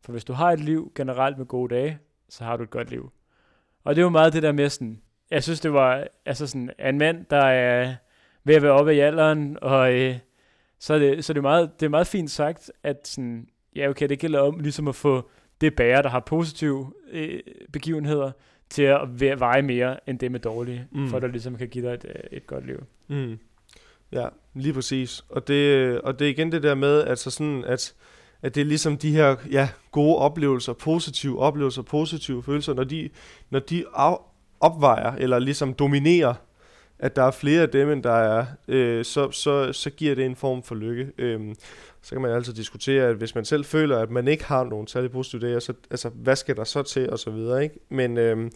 For 0.00 0.12
hvis 0.12 0.24
du 0.24 0.32
har 0.32 0.52
et 0.52 0.60
liv 0.60 0.92
generelt 0.94 1.38
med 1.38 1.46
gode 1.46 1.74
dage, 1.74 1.98
så 2.28 2.44
har 2.44 2.56
du 2.56 2.62
et 2.62 2.70
godt 2.70 2.90
liv. 2.90 3.12
Og 3.84 3.94
det 3.94 4.00
er 4.00 4.04
jo 4.04 4.10
meget 4.10 4.32
det 4.32 4.42
der 4.42 4.52
med 4.52 4.68
sådan, 4.68 5.02
jeg 5.30 5.42
synes 5.42 5.60
det 5.60 5.72
var 5.72 6.06
altså 6.26 6.46
sådan, 6.46 6.70
en 6.78 6.98
mand, 6.98 7.26
der 7.30 7.44
er 7.44 7.94
ved 8.44 8.54
at 8.54 8.62
være 8.62 8.72
oppe 8.72 8.94
i 8.94 8.98
alderen, 8.98 9.58
og 9.62 9.94
øh, 9.94 10.18
så 10.78 10.94
er 10.94 10.98
det, 10.98 11.24
så 11.24 11.32
det 11.32 11.38
er 11.38 11.42
meget, 11.42 11.80
det 11.80 11.86
er 11.86 11.90
meget 11.90 12.06
fint 12.06 12.30
sagt, 12.30 12.72
at 12.82 13.08
sådan, 13.08 13.48
ja 13.76 13.88
okay, 13.88 14.08
det 14.08 14.18
gælder 14.18 14.40
om 14.40 14.58
ligesom 14.58 14.88
at 14.88 14.94
få 14.94 15.30
det 15.60 15.76
bære, 15.76 16.02
der 16.02 16.08
har 16.08 16.20
positive 16.20 16.92
øh, 17.10 17.40
begivenheder, 17.72 18.32
til 18.72 18.82
at 18.82 19.20
veje 19.40 19.62
mere 19.62 20.08
end 20.08 20.18
det 20.18 20.32
med 20.32 20.40
dårlige, 20.40 20.86
Mm. 20.92 21.08
for 21.08 21.16
at 21.16 21.22
der 21.22 21.28
ligesom 21.28 21.56
kan 21.56 21.68
give 21.68 21.86
dig 21.86 21.94
et, 21.94 22.04
øh, 22.08 22.14
et 22.32 22.46
godt 22.46 22.66
liv. 22.66 22.82
Mm. 23.08 23.38
Ja, 24.12 24.26
lige 24.54 24.72
præcis. 24.74 25.24
Og 25.28 25.48
det, 25.48 26.00
og 26.00 26.18
det 26.18 26.24
er 26.26 26.30
igen 26.30 26.52
det 26.52 26.62
der 26.62 26.74
med, 26.74 27.04
altså 27.04 27.30
sådan, 27.30 27.64
at, 27.64 27.94
at 28.42 28.54
det 28.54 28.60
er 28.60 28.64
ligesom 28.64 28.96
de 28.96 29.10
her 29.12 29.36
ja, 29.50 29.68
gode 29.90 30.16
oplevelser, 30.16 30.72
positive 30.72 31.38
oplevelser, 31.40 31.82
positive 31.82 32.42
følelser, 32.42 32.74
når 32.74 32.84
de, 32.84 33.08
når 33.50 33.58
de 33.58 33.84
af, 33.94 34.16
opvejer 34.60 35.12
eller 35.16 35.38
ligesom 35.38 35.74
dominerer, 35.74 36.34
at 37.02 37.16
der 37.16 37.22
er 37.22 37.30
flere 37.30 37.62
af 37.62 37.68
dem, 37.68 37.90
end 37.90 38.02
der 38.02 38.12
er, 38.12 38.46
øh, 38.68 39.04
så, 39.04 39.30
så, 39.30 39.72
så 39.72 39.90
giver 39.90 40.14
det 40.14 40.26
en 40.26 40.36
form 40.36 40.62
for 40.62 40.74
lykke. 40.74 41.12
Øhm, 41.18 41.54
så 42.02 42.14
kan 42.14 42.22
man 42.22 42.30
altid 42.30 42.52
diskutere, 42.52 43.04
at 43.04 43.16
hvis 43.16 43.34
man 43.34 43.44
selv 43.44 43.64
føler, 43.64 43.98
at 43.98 44.10
man 44.10 44.28
ikke 44.28 44.44
har 44.44 44.64
nogen 44.64 44.86
særlig 44.86 45.10
positive 45.10 45.56
idéer, 45.56 45.60
så, 45.60 45.72
altså, 45.90 46.08
hvad 46.08 46.36
skal 46.36 46.56
der 46.56 46.64
så 46.64 46.82
til, 46.82 47.10
og 47.10 47.18
så 47.18 47.30
videre, 47.30 47.62
ikke? 47.64 47.78
Men, 47.88 48.18
øhm, 48.18 48.50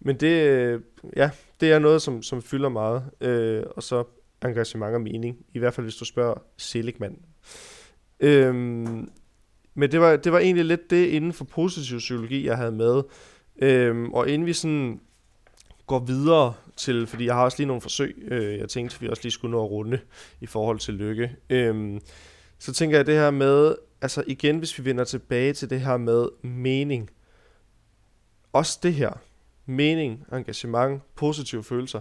men 0.00 0.16
det, 0.16 0.46
øh, 0.48 0.80
ja, 1.16 1.30
det 1.60 1.72
er 1.72 1.78
noget, 1.78 2.02
som, 2.02 2.22
som 2.22 2.42
fylder 2.42 2.68
meget, 2.68 3.02
øh, 3.20 3.62
og 3.76 3.82
så 3.82 4.04
engagement 4.44 4.94
og 4.94 5.00
mening, 5.00 5.36
i 5.54 5.58
hvert 5.58 5.74
fald 5.74 5.84
hvis 5.84 5.96
du 5.96 6.04
spørger 6.04 6.42
Seligman. 6.56 7.18
Øhm, 8.20 9.08
men 9.74 9.92
det 9.92 10.00
var, 10.00 10.16
det 10.16 10.32
var 10.32 10.38
egentlig 10.38 10.64
lidt 10.64 10.90
det 10.90 11.06
inden 11.06 11.32
for 11.32 11.44
positiv 11.44 11.98
psykologi, 11.98 12.46
jeg 12.46 12.56
havde 12.56 12.72
med. 12.72 13.02
Øhm, 13.62 14.12
og 14.12 14.28
inden 14.28 14.46
vi 14.46 14.52
sådan 14.52 15.00
går 15.86 15.98
videre 15.98 16.54
til, 16.76 17.06
fordi 17.06 17.26
jeg 17.26 17.34
har 17.34 17.44
også 17.44 17.58
lige 17.58 17.66
nogle 17.66 17.80
forsøg, 17.80 18.16
øh, 18.28 18.58
jeg 18.58 18.68
tænkte, 18.68 19.00
vi 19.00 19.08
også 19.08 19.22
lige 19.22 19.32
skulle 19.32 19.52
nå 19.52 19.64
at 19.64 19.70
runde 19.70 20.00
i 20.40 20.46
forhold 20.46 20.78
til 20.78 20.94
lykke. 20.94 21.36
Øhm, 21.50 22.00
så 22.58 22.72
tænker 22.72 22.96
jeg 22.96 23.06
det 23.06 23.14
her 23.14 23.30
med, 23.30 23.74
altså 24.00 24.24
igen, 24.26 24.58
hvis 24.58 24.78
vi 24.78 24.84
vender 24.84 25.04
tilbage 25.04 25.52
til 25.52 25.70
det 25.70 25.80
her 25.80 25.96
med 25.96 26.28
mening. 26.42 27.10
Også 28.52 28.78
det 28.82 28.94
her, 28.94 29.12
mening, 29.66 30.24
engagement, 30.32 31.02
positive 31.14 31.64
følelser. 31.64 32.00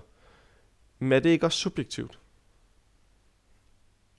Men 1.00 1.12
er 1.12 1.20
det 1.20 1.30
ikke 1.30 1.46
også 1.46 1.58
subjektivt? 1.58 2.20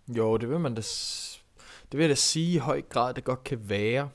Jo, 0.08 0.36
det 0.36 0.50
vil 0.50 0.60
man 0.60 0.74
da, 0.74 0.80
det 0.80 1.92
vil 1.92 2.00
jeg 2.00 2.08
da 2.08 2.14
sige 2.14 2.54
i 2.54 2.58
høj 2.58 2.82
grad, 2.82 3.14
det 3.14 3.24
godt 3.24 3.44
kan 3.44 3.68
være. 3.68 4.08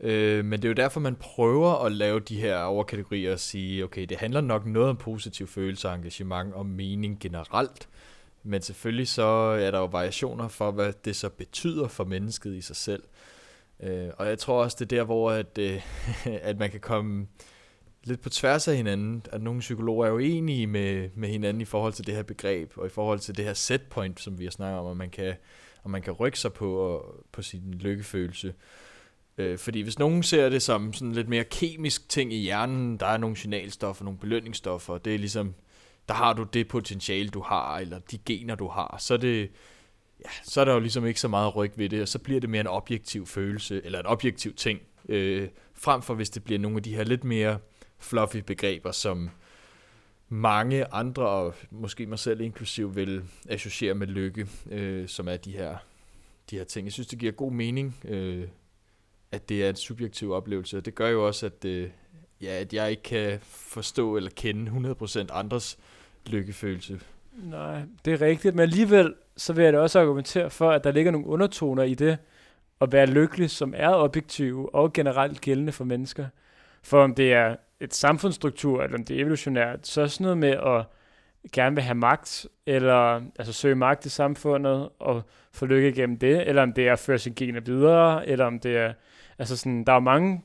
Øh, 0.00 0.44
men 0.44 0.62
det 0.62 0.64
er 0.64 0.68
jo 0.68 0.74
derfor, 0.74 1.00
man 1.00 1.16
prøver 1.16 1.84
at 1.84 1.92
lave 1.92 2.20
de 2.20 2.40
her 2.40 2.62
overkategorier 2.62 3.32
og 3.32 3.40
sige, 3.40 3.84
okay, 3.84 4.04
det 4.04 4.16
handler 4.16 4.40
nok 4.40 4.66
noget 4.66 4.88
om 4.88 4.96
positiv 4.96 5.46
følelse, 5.46 5.88
engagement 5.88 6.54
og 6.54 6.66
mening 6.66 7.20
generelt. 7.20 7.88
Men 8.42 8.62
selvfølgelig 8.62 9.08
så 9.08 9.22
er 9.60 9.70
der 9.70 9.78
jo 9.78 9.84
variationer 9.84 10.48
for, 10.48 10.70
hvad 10.70 10.92
det 11.04 11.16
så 11.16 11.28
betyder 11.28 11.88
for 11.88 12.04
mennesket 12.04 12.54
i 12.54 12.60
sig 12.60 12.76
selv. 12.76 13.02
Øh, 13.82 14.08
og 14.16 14.26
jeg 14.26 14.38
tror 14.38 14.62
også, 14.62 14.76
det 14.80 14.92
er 14.92 14.96
der, 14.96 15.04
hvor 15.04 15.30
at, 15.30 15.58
øh, 15.58 15.82
at 16.48 16.58
man 16.58 16.70
kan 16.70 16.80
komme 16.80 17.26
lidt 18.04 18.20
på 18.20 18.30
tværs 18.30 18.68
af 18.68 18.76
hinanden. 18.76 19.22
At 19.32 19.42
nogle 19.42 19.60
psykologer 19.60 20.06
er 20.06 20.10
jo 20.10 20.18
enige 20.18 20.66
med, 20.66 21.10
med 21.14 21.28
hinanden 21.28 21.60
i 21.60 21.64
forhold 21.64 21.92
til 21.92 22.06
det 22.06 22.14
her 22.14 22.22
begreb, 22.22 22.72
og 22.76 22.86
i 22.86 22.90
forhold 22.90 23.18
til 23.18 23.36
det 23.36 23.44
her 23.44 23.54
setpoint, 23.54 24.20
som 24.20 24.38
vi 24.38 24.44
har 24.44 24.50
snakket 24.50 24.80
om, 24.80 24.86
at 24.86 24.96
man 24.96 25.10
kan, 25.10 25.34
og 25.82 25.90
man 25.90 26.02
kan 26.02 26.12
rykke 26.12 26.38
sig 26.38 26.52
på, 26.52 26.74
og, 26.74 27.24
på 27.32 27.42
sin 27.42 27.74
lykkefølelse. 27.74 28.54
Øh, 29.40 29.58
fordi 29.58 29.80
hvis 29.80 29.98
nogen 29.98 30.22
ser 30.22 30.48
det 30.48 30.62
som 30.62 30.92
sådan 30.92 31.12
lidt 31.12 31.28
mere 31.28 31.44
kemisk 31.44 32.08
ting 32.08 32.32
i 32.32 32.36
hjernen, 32.36 32.96
der 32.96 33.06
er 33.06 33.16
nogle 33.16 33.36
signalstoffer, 33.36 34.04
nogle 34.04 34.18
belønningsstoffer, 34.18 34.98
det 34.98 35.14
er 35.14 35.18
ligesom, 35.18 35.54
der 36.08 36.14
har 36.14 36.32
du 36.32 36.42
det 36.42 36.68
potentiale, 36.68 37.28
du 37.28 37.40
har, 37.40 37.78
eller 37.78 37.98
de 37.98 38.18
gener, 38.18 38.54
du 38.54 38.68
har, 38.68 38.96
så 38.98 39.14
er 39.14 39.18
det, 39.18 39.50
ja, 40.24 40.30
så 40.44 40.60
er 40.60 40.64
der 40.64 40.72
jo 40.72 40.80
ligesom 40.80 41.06
ikke 41.06 41.20
så 41.20 41.28
meget 41.28 41.56
ryg 41.56 41.72
ved 41.76 41.88
det, 41.88 42.02
og 42.02 42.08
så 42.08 42.18
bliver 42.18 42.40
det 42.40 42.50
mere 42.50 42.60
en 42.60 42.66
objektiv 42.66 43.26
følelse, 43.26 43.80
eller 43.84 44.00
en 44.00 44.06
objektiv 44.06 44.54
ting, 44.54 44.80
øh, 45.08 45.48
frem 45.74 46.02
for 46.02 46.14
hvis 46.14 46.30
det 46.30 46.44
bliver 46.44 46.58
nogle 46.58 46.76
af 46.76 46.82
de 46.82 46.94
her 46.94 47.04
lidt 47.04 47.24
mere 47.24 47.58
fluffy 47.98 48.36
begreber, 48.36 48.92
som 48.92 49.30
mange 50.28 50.94
andre, 50.94 51.28
og 51.28 51.54
måske 51.70 52.06
mig 52.06 52.18
selv 52.18 52.40
inklusiv, 52.40 52.96
vil 52.96 53.22
associere 53.48 53.94
med 53.94 54.06
lykke, 54.06 54.46
øh, 54.70 55.08
som 55.08 55.28
er 55.28 55.36
de 55.36 55.52
her, 55.52 55.76
de 56.50 56.56
her 56.56 56.64
ting. 56.64 56.84
Jeg 56.86 56.92
synes, 56.92 57.06
det 57.08 57.18
giver 57.18 57.32
god 57.32 57.52
mening, 57.52 57.96
øh, 58.04 58.48
at 59.32 59.48
det 59.48 59.64
er 59.64 59.68
en 59.68 59.76
subjektiv 59.76 60.32
oplevelse, 60.32 60.76
og 60.76 60.84
det 60.84 60.94
gør 60.94 61.08
jo 61.08 61.26
også, 61.26 61.46
at, 61.46 61.64
øh, 61.64 61.90
ja, 62.40 62.60
at 62.60 62.72
jeg 62.72 62.90
ikke 62.90 63.02
kan 63.02 63.38
forstå 63.42 64.16
eller 64.16 64.30
kende 64.36 64.70
100% 64.70 65.32
andres 65.32 65.78
lykkefølelse. 66.26 67.00
Nej, 67.32 67.82
det 68.04 68.12
er 68.12 68.20
rigtigt, 68.20 68.54
men 68.54 68.62
alligevel 68.62 69.14
så 69.36 69.52
vil 69.52 69.64
jeg 69.64 69.72
da 69.72 69.78
også 69.78 70.00
argumentere 70.00 70.50
for, 70.50 70.70
at 70.70 70.84
der 70.84 70.92
ligger 70.92 71.12
nogle 71.12 71.26
undertoner 71.26 71.82
i 71.82 71.94
det 71.94 72.18
at 72.80 72.92
være 72.92 73.06
lykkelig, 73.06 73.50
som 73.50 73.74
er 73.76 73.94
objektiv 73.94 74.70
og 74.72 74.92
generelt 74.92 75.40
gældende 75.40 75.72
for 75.72 75.84
mennesker. 75.84 76.26
For 76.82 77.04
om 77.04 77.14
det 77.14 77.32
er 77.32 77.56
et 77.80 77.94
samfundsstruktur, 77.94 78.82
eller 78.82 78.98
om 78.98 79.04
det 79.04 79.16
er 79.16 79.20
evolutionært, 79.20 79.86
så 79.86 80.02
er 80.02 80.06
sådan 80.06 80.24
noget 80.24 80.38
med 80.38 80.50
at 80.50 80.84
gerne 81.52 81.76
vil 81.76 81.84
have 81.84 81.94
magt, 81.94 82.46
eller 82.66 83.22
altså 83.38 83.52
søge 83.52 83.74
magt 83.74 84.06
i 84.06 84.08
samfundet, 84.08 84.88
og 84.98 85.22
få 85.52 85.66
lykke 85.66 85.92
gennem 85.92 86.18
det, 86.18 86.48
eller 86.48 86.62
om 86.62 86.72
det 86.72 86.88
er 86.88 86.92
at 86.92 86.98
føre 86.98 87.18
sine 87.18 87.34
gener 87.34 87.60
videre, 87.60 88.28
eller 88.28 88.44
om 88.44 88.58
det 88.58 88.76
er, 88.76 88.92
altså 89.40 89.56
sådan, 89.56 89.84
der 89.84 89.92
er 89.92 90.00
mange, 90.00 90.42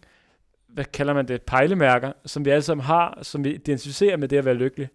hvad 0.68 0.86
kalder 0.86 1.14
man 1.14 1.28
det, 1.28 1.42
pejlemærker, 1.42 2.12
som 2.26 2.46
vi 2.46 2.50
alle 2.50 2.62
sammen 2.62 2.86
har, 2.86 3.20
som 3.22 3.44
vi 3.44 3.54
identificerer 3.54 4.18
med 4.18 4.28
det 4.28 4.38
at 4.38 4.46
være 4.46 4.54
lykkelig. 4.54 4.90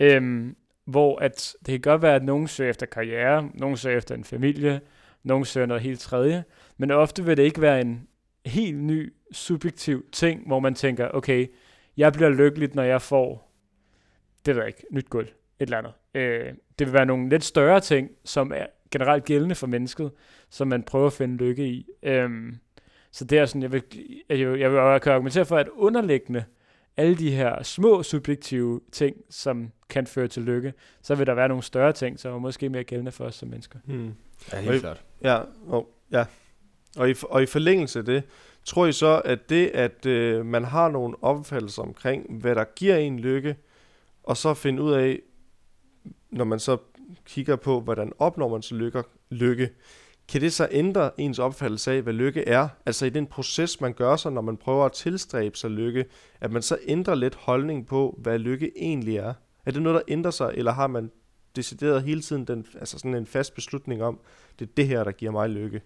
Øhm, 0.00 0.56
hvor 0.84 1.18
at 1.18 1.56
det 1.66 1.72
kan 1.72 1.80
godt 1.80 2.02
være, 2.02 2.14
at 2.14 2.24
nogen 2.24 2.48
søger 2.48 2.70
efter 2.70 2.86
karriere, 2.86 3.50
nogen 3.54 3.76
søger 3.76 3.96
efter 3.96 4.14
en 4.14 4.24
familie, 4.24 4.80
nogen 5.22 5.44
søger 5.44 5.66
noget 5.66 5.82
helt 5.82 6.00
tredje, 6.00 6.44
men 6.76 6.90
ofte 6.90 7.24
vil 7.24 7.36
det 7.36 7.42
ikke 7.42 7.60
være 7.60 7.80
en 7.80 8.08
helt 8.46 8.78
ny, 8.78 9.12
subjektiv 9.32 10.06
ting, 10.12 10.46
hvor 10.46 10.60
man 10.60 10.74
tænker, 10.74 11.08
okay, 11.08 11.46
jeg 11.96 12.12
bliver 12.12 12.30
lykkelig, 12.30 12.70
når 12.74 12.82
jeg 12.82 13.02
får, 13.02 13.52
det 14.46 14.54
ved 14.54 14.62
jeg 14.62 14.68
ikke, 14.68 14.86
nyt 14.90 15.10
gulv, 15.10 15.26
et 15.26 15.32
eller 15.58 15.78
andet. 15.78 15.92
Øh, 16.14 16.54
det 16.78 16.86
vil 16.86 16.94
være 16.94 17.06
nogle 17.06 17.28
lidt 17.28 17.44
større 17.44 17.80
ting, 17.80 18.10
som 18.24 18.52
er 18.52 18.66
generelt 18.90 19.24
gældende 19.24 19.54
for 19.54 19.66
mennesket, 19.66 20.10
som 20.50 20.68
man 20.68 20.82
prøver 20.82 21.06
at 21.06 21.12
finde 21.12 21.36
lykke 21.36 21.66
i. 21.66 21.86
Øhm, 22.02 22.58
så 23.16 23.24
det 23.24 23.38
er 23.38 23.46
sådan, 23.46 23.62
jeg 23.62 23.72
vil, 23.72 23.82
jeg, 24.28 24.50
vil- 24.50 24.60
jeg 24.60 24.70
vil 24.70 24.76
jeg 24.78 25.02
kan 25.02 25.12
argumentere 25.12 25.44
for, 25.44 25.56
at 25.56 25.68
underliggende 25.68 26.44
alle 26.96 27.16
de 27.16 27.30
her 27.30 27.62
små 27.62 28.02
subjektive 28.02 28.80
ting, 28.92 29.16
som 29.30 29.70
kan 29.88 30.06
føre 30.06 30.28
til 30.28 30.42
lykke, 30.42 30.72
så 31.02 31.14
vil 31.14 31.26
der 31.26 31.34
være 31.34 31.48
nogle 31.48 31.62
større 31.62 31.92
ting, 31.92 32.20
som 32.20 32.34
er 32.34 32.38
måske 32.38 32.68
mere 32.68 32.84
gældende 32.84 33.12
for 33.12 33.24
os 33.24 33.34
som 33.34 33.48
mennesker. 33.48 33.78
Hmm. 33.84 34.14
Ja, 34.52 34.56
helt 34.58 34.70
helt 34.70 34.82
klart. 34.82 35.02
Ja, 35.22 35.40
og, 35.66 35.88
ja. 36.10 36.24
Og, 36.96 37.10
i, 37.10 37.14
og 37.22 37.42
i 37.42 37.46
forlængelse 37.46 37.98
af 37.98 38.04
det, 38.04 38.22
tror 38.64 38.86
I 38.86 38.92
så, 38.92 39.22
at 39.24 39.50
det, 39.50 39.66
at 39.68 40.06
øh, 40.06 40.46
man 40.46 40.64
har 40.64 40.88
nogle 40.90 41.16
opfattelser 41.22 41.82
omkring, 41.82 42.40
hvad 42.40 42.54
der 42.54 42.64
giver 42.76 42.96
en 42.96 43.20
lykke, 43.20 43.56
og 44.22 44.36
så 44.36 44.54
finde 44.54 44.82
ud 44.82 44.92
af, 44.92 45.20
når 46.30 46.44
man 46.44 46.58
så 46.58 46.76
kigger 47.24 47.56
på, 47.56 47.80
hvordan 47.80 48.12
opnår 48.18 48.48
man 48.48 48.62
så 48.62 48.74
lykke, 48.74 49.02
lykke, 49.30 49.70
kan 50.28 50.40
det 50.40 50.52
så 50.52 50.68
ændre 50.70 51.20
ens 51.20 51.38
opfattelse 51.38 51.92
af, 51.92 52.02
hvad 52.02 52.12
lykke 52.12 52.48
er? 52.48 52.68
Altså 52.86 53.06
i 53.06 53.10
den 53.10 53.26
proces, 53.26 53.80
man 53.80 53.92
gør 53.92 54.16
sig, 54.16 54.32
når 54.32 54.40
man 54.40 54.56
prøver 54.56 54.84
at 54.84 54.92
tilstræbe 54.92 55.56
sig 55.56 55.70
lykke, 55.70 56.04
at 56.40 56.52
man 56.52 56.62
så 56.62 56.78
ændrer 56.86 57.14
lidt 57.14 57.34
holdning 57.34 57.86
på, 57.86 58.18
hvad 58.22 58.38
lykke 58.38 58.72
egentlig 58.76 59.16
er? 59.16 59.34
Er 59.66 59.70
det 59.70 59.82
noget, 59.82 59.94
der 59.94 60.02
ændrer 60.08 60.30
sig, 60.30 60.50
eller 60.54 60.72
har 60.72 60.86
man 60.86 61.10
decideret 61.56 62.02
hele 62.02 62.20
tiden 62.20 62.44
den, 62.44 62.66
altså 62.80 62.98
sådan 62.98 63.14
en 63.14 63.26
fast 63.26 63.54
beslutning 63.54 64.02
om, 64.02 64.20
det 64.58 64.68
er 64.68 64.72
det 64.76 64.86
her, 64.86 65.04
der 65.04 65.12
giver 65.12 65.32
mig 65.32 65.50
lykke? 65.50 65.82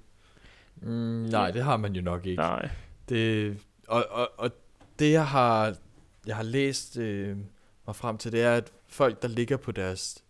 Mm, 0.82 0.90
nej, 1.30 1.50
det 1.50 1.62
har 1.62 1.76
man 1.76 1.92
jo 1.92 2.02
nok 2.02 2.26
ikke. 2.26 2.42
Nej. 2.42 2.70
Det, 3.08 3.56
og, 3.88 4.06
og, 4.10 4.30
og 4.36 4.50
det 4.98 5.12
jeg 5.12 5.26
har, 5.26 5.76
jeg 6.26 6.36
har 6.36 6.42
læst 6.42 6.96
øh, 6.96 7.36
mig 7.86 7.96
frem 7.96 8.18
til, 8.18 8.32
det 8.32 8.42
er, 8.42 8.54
at 8.54 8.72
folk, 8.86 9.22
der 9.22 9.28
ligger 9.28 9.56
på 9.56 9.72
deres 9.72 10.24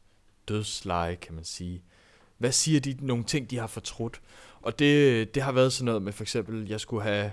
dødsleje, 0.48 1.14
kan 1.14 1.34
man 1.34 1.44
sige, 1.44 1.82
hvad 2.38 2.52
siger 2.52 2.80
de 2.80 2.96
nogle 3.00 3.24
ting, 3.24 3.50
de 3.50 3.58
har 3.58 3.66
fortrudt? 3.66 4.20
Og 4.62 4.78
det, 4.78 5.34
det 5.34 5.42
har 5.42 5.52
været 5.52 5.72
sådan 5.72 5.84
noget 5.84 6.02
med, 6.02 6.12
for 6.12 6.24
eksempel, 6.24 6.68
jeg 6.68 6.80
skulle 6.80 7.02
have 7.02 7.30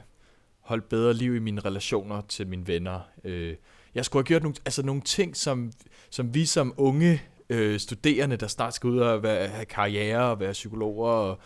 holdt 0.59 0.89
bedre 0.89 1.13
liv 1.13 1.35
i 1.35 1.39
mine 1.39 1.61
relationer 1.61 2.21
til 2.21 2.47
mine 2.47 2.67
venner. 2.67 2.99
Øh, 3.23 3.55
jeg 3.95 4.05
skulle 4.05 4.23
have 4.23 4.27
gjort 4.27 4.43
nogle, 4.43 4.55
altså 4.65 4.83
nogle 4.83 5.01
ting, 5.01 5.37
som, 5.37 5.71
som 6.09 6.33
vi 6.33 6.45
som 6.45 6.73
unge 6.77 7.21
øh, 7.49 7.79
studerende, 7.79 8.37
der 8.37 8.47
snart 8.47 8.73
skal 8.73 8.89
ud 8.89 8.97
og 8.97 9.23
være, 9.23 9.47
have 9.47 9.65
karriere 9.65 10.31
og 10.31 10.39
være 10.39 10.51
psykologer 10.51 11.09
og 11.09 11.39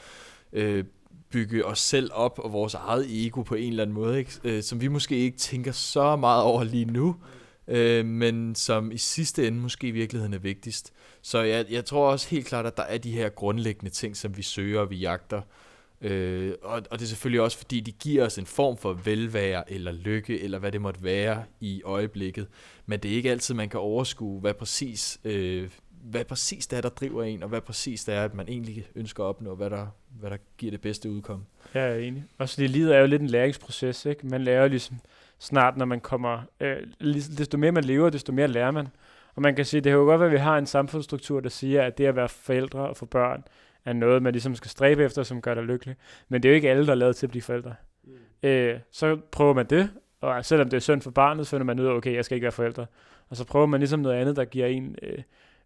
øh, 0.53 0.84
bygge 1.32 1.66
os 1.66 1.80
selv 1.80 2.10
op 2.14 2.39
og 2.39 2.53
vores 2.53 2.74
eget 2.74 3.26
ego 3.26 3.41
på 3.41 3.55
en 3.55 3.70
eller 3.70 3.84
anden 3.84 3.93
måde, 3.93 4.20
ikke? 4.20 4.32
Øh, 4.43 4.64
som 4.64 4.82
vi 4.82 4.88
måske 4.88 5.16
ikke 5.18 5.38
tænker 5.38 5.72
så 5.72 6.16
meget 6.16 6.43
over 6.43 6.64
lige 6.64 6.86
nu, 6.86 7.16
øh, 7.70 8.05
men 8.05 8.55
som 8.55 8.91
i 8.91 8.97
sidste 8.97 9.47
ende 9.47 9.59
måske 9.59 9.88
i 9.88 9.91
virkeligheden 9.91 10.34
er 10.34 10.39
vigtigst. 10.39 10.93
Så 11.22 11.41
jeg, 11.41 11.65
jeg 11.70 11.86
tror 11.86 12.11
også 12.11 12.30
helt 12.30 12.47
klart, 12.47 12.65
at 12.65 12.78
der 12.78 12.84
er 12.84 12.97
de 12.97 13.11
her 13.11 13.30
grundlæggende 13.30 13.91
ting, 13.91 14.17
som 14.17 14.38
vi 14.38 14.41
søger 14.41 14.80
og 14.80 14.89
vi 14.89 14.95
jagter. 14.95 15.41
Øh, 16.01 16.53
og, 16.61 16.82
og 16.91 16.99
det 16.99 17.05
er 17.05 17.09
selvfølgelig 17.09 17.41
også, 17.41 17.57
fordi 17.57 17.80
de 17.80 17.91
giver 17.91 18.26
os 18.26 18.38
en 18.38 18.45
form 18.45 18.78
for 18.78 18.93
velvære 18.93 19.72
eller 19.72 19.91
lykke, 19.91 20.41
eller 20.41 20.59
hvad 20.59 20.72
det 20.72 20.82
måtte 20.82 21.03
være 21.03 21.43
i 21.59 21.82
øjeblikket. 21.86 22.47
Men 22.86 22.99
det 22.99 23.11
er 23.11 23.15
ikke 23.15 23.32
altid, 23.32 23.55
man 23.55 23.70
kan 23.70 23.80
overskue, 23.80 24.39
hvad 24.39 24.53
præcis, 24.53 25.20
øh, 25.24 25.70
hvad 26.03 26.26
præcis 26.26 26.67
det 26.67 26.78
er, 26.78 26.82
der 26.82 26.89
driver 26.89 27.24
en, 27.24 27.43
og 27.43 27.49
hvad 27.49 27.61
præcis 27.61 28.03
det 28.03 28.15
er, 28.15 28.24
at 28.24 28.34
man 28.34 28.47
egentlig 28.47 28.88
ønsker 28.95 29.24
at 29.24 29.28
opnå, 29.28 29.55
hvad 29.55 29.70
der, 29.70 29.88
hvad 30.20 30.30
der 30.30 30.38
giver 30.57 30.72
det 30.72 30.82
bedste 30.82 31.11
udkom. 31.11 31.45
Jeg 31.74 31.91
er 31.91 31.95
enig. 31.95 32.24
Og 32.38 32.49
så 32.49 32.61
det 32.61 32.70
livet 32.70 32.95
er 32.95 32.99
jo 32.99 33.05
lidt 33.05 33.22
en 33.22 33.28
læringsproces, 33.28 34.05
ikke? 34.05 34.28
Man 34.28 34.43
lærer 34.43 34.67
ligesom 34.67 34.99
snart, 35.39 35.77
når 35.77 35.85
man 35.85 35.99
kommer, 35.99 36.41
øh, 36.59 36.77
desto 37.37 37.57
mere 37.57 37.71
man 37.71 37.83
lever, 37.83 38.09
desto 38.09 38.31
mere 38.31 38.47
lærer 38.47 38.71
man. 38.71 38.87
Og 39.35 39.41
man 39.41 39.55
kan 39.55 39.65
sige, 39.65 39.81
det 39.81 39.89
kan 39.89 39.99
jo 39.99 40.05
godt 40.05 40.19
være, 40.19 40.27
at 40.29 40.33
vi 40.33 40.37
har 40.37 40.57
en 40.57 40.65
samfundsstruktur, 40.65 41.39
der 41.39 41.49
siger, 41.49 41.83
at 41.83 41.97
det 41.97 42.05
at 42.05 42.15
være 42.15 42.29
forældre 42.29 42.79
og 42.79 42.97
få 42.97 43.05
børn, 43.05 43.43
er 43.85 43.93
noget, 43.93 44.23
man 44.23 44.33
ligesom 44.33 44.55
skal 44.55 44.71
stræbe 44.71 45.03
efter, 45.03 45.23
som 45.23 45.41
gør 45.41 45.53
dig 45.53 45.63
lykkelig. 45.63 45.95
Men 46.29 46.43
det 46.43 46.49
er 46.49 46.53
jo 46.53 46.55
ikke 46.55 46.69
alle, 46.69 46.85
der 46.85 46.91
er 46.91 46.95
lavet 46.95 47.15
til 47.15 47.25
at 47.25 47.29
blive 47.29 47.41
forældre. 47.41 47.75
Mm. 48.03 48.11
Øh, 48.43 48.79
så 48.91 49.17
prøver 49.31 49.53
man 49.53 49.65
det, 49.65 49.89
og 50.21 50.45
selvom 50.45 50.69
det 50.69 50.77
er 50.77 50.81
synd 50.81 51.01
for 51.01 51.11
barnet, 51.11 51.47
så 51.47 51.49
finder 51.49 51.65
man 51.65 51.79
ud 51.79 51.85
af, 51.85 51.91
okay, 51.91 52.13
jeg 52.15 52.25
skal 52.25 52.35
ikke 52.35 52.43
være 52.43 52.51
forældre. 52.51 52.85
Og 53.29 53.37
så 53.37 53.45
prøver 53.45 53.65
man 53.65 53.79
ligesom 53.79 53.99
noget 53.99 54.15
andet, 54.15 54.35
der 54.35 54.45
giver 54.45 54.67
en 54.67 54.95
øh, 55.01 55.23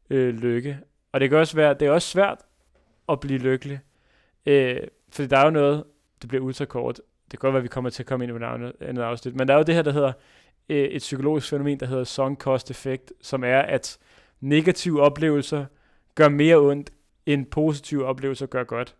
øh, 0.10 0.34
lykke. 0.34 0.80
Og 1.12 1.20
det 1.20 1.30
kan 1.30 1.40
også 1.40 1.56
være, 1.56 1.74
det 1.74 1.88
er 1.88 1.92
også 1.92 2.08
svært 2.08 2.38
at 3.10 3.20
blive 3.20 3.40
lykkelig. 3.40 3.80
Øh, 4.46 4.78
fordi 5.10 5.28
der 5.28 5.38
er 5.38 5.46
jo 5.46 5.52
noget, 5.52 5.84
det 6.22 6.30
bliver 6.30 6.44
ultrakort. 6.44 7.00
Det 7.32 7.40
kan 7.40 7.48
godt 7.48 7.54
være, 7.54 7.60
at 7.60 7.64
vi 7.64 7.68
kommer 7.68 7.90
til 7.90 8.04
at 8.04 8.08
komme 8.08 8.26
ind 8.26 8.34
i 8.34 8.36
et 8.36 8.44
andet- 8.44 8.74
andet 8.82 9.02
afsnit. 9.02 9.36
Men 9.36 9.48
der 9.48 9.54
er 9.54 9.58
jo 9.58 9.64
det 9.64 9.76
her, 9.76 9.82
der 9.82 9.92
hedder 9.92 10.14
øh, 10.70 10.78
et 10.84 11.00
psykologisk 11.00 11.50
fænomen, 11.50 11.80
der 11.80 11.86
hedder 11.86 12.04
sunk 12.04 12.40
cost 12.40 12.72
effect, 12.72 13.14
som 13.22 13.44
er, 13.44 13.60
at 13.60 13.98
negative 14.42 15.02
oplevelser 15.02 15.66
gør 16.16 16.30
mere 16.30 16.58
ondt, 16.58 16.90
end 17.26 17.46
positive 17.46 18.06
oplevelser 18.06 18.46
gør 18.46 18.64
godt. 18.64 18.96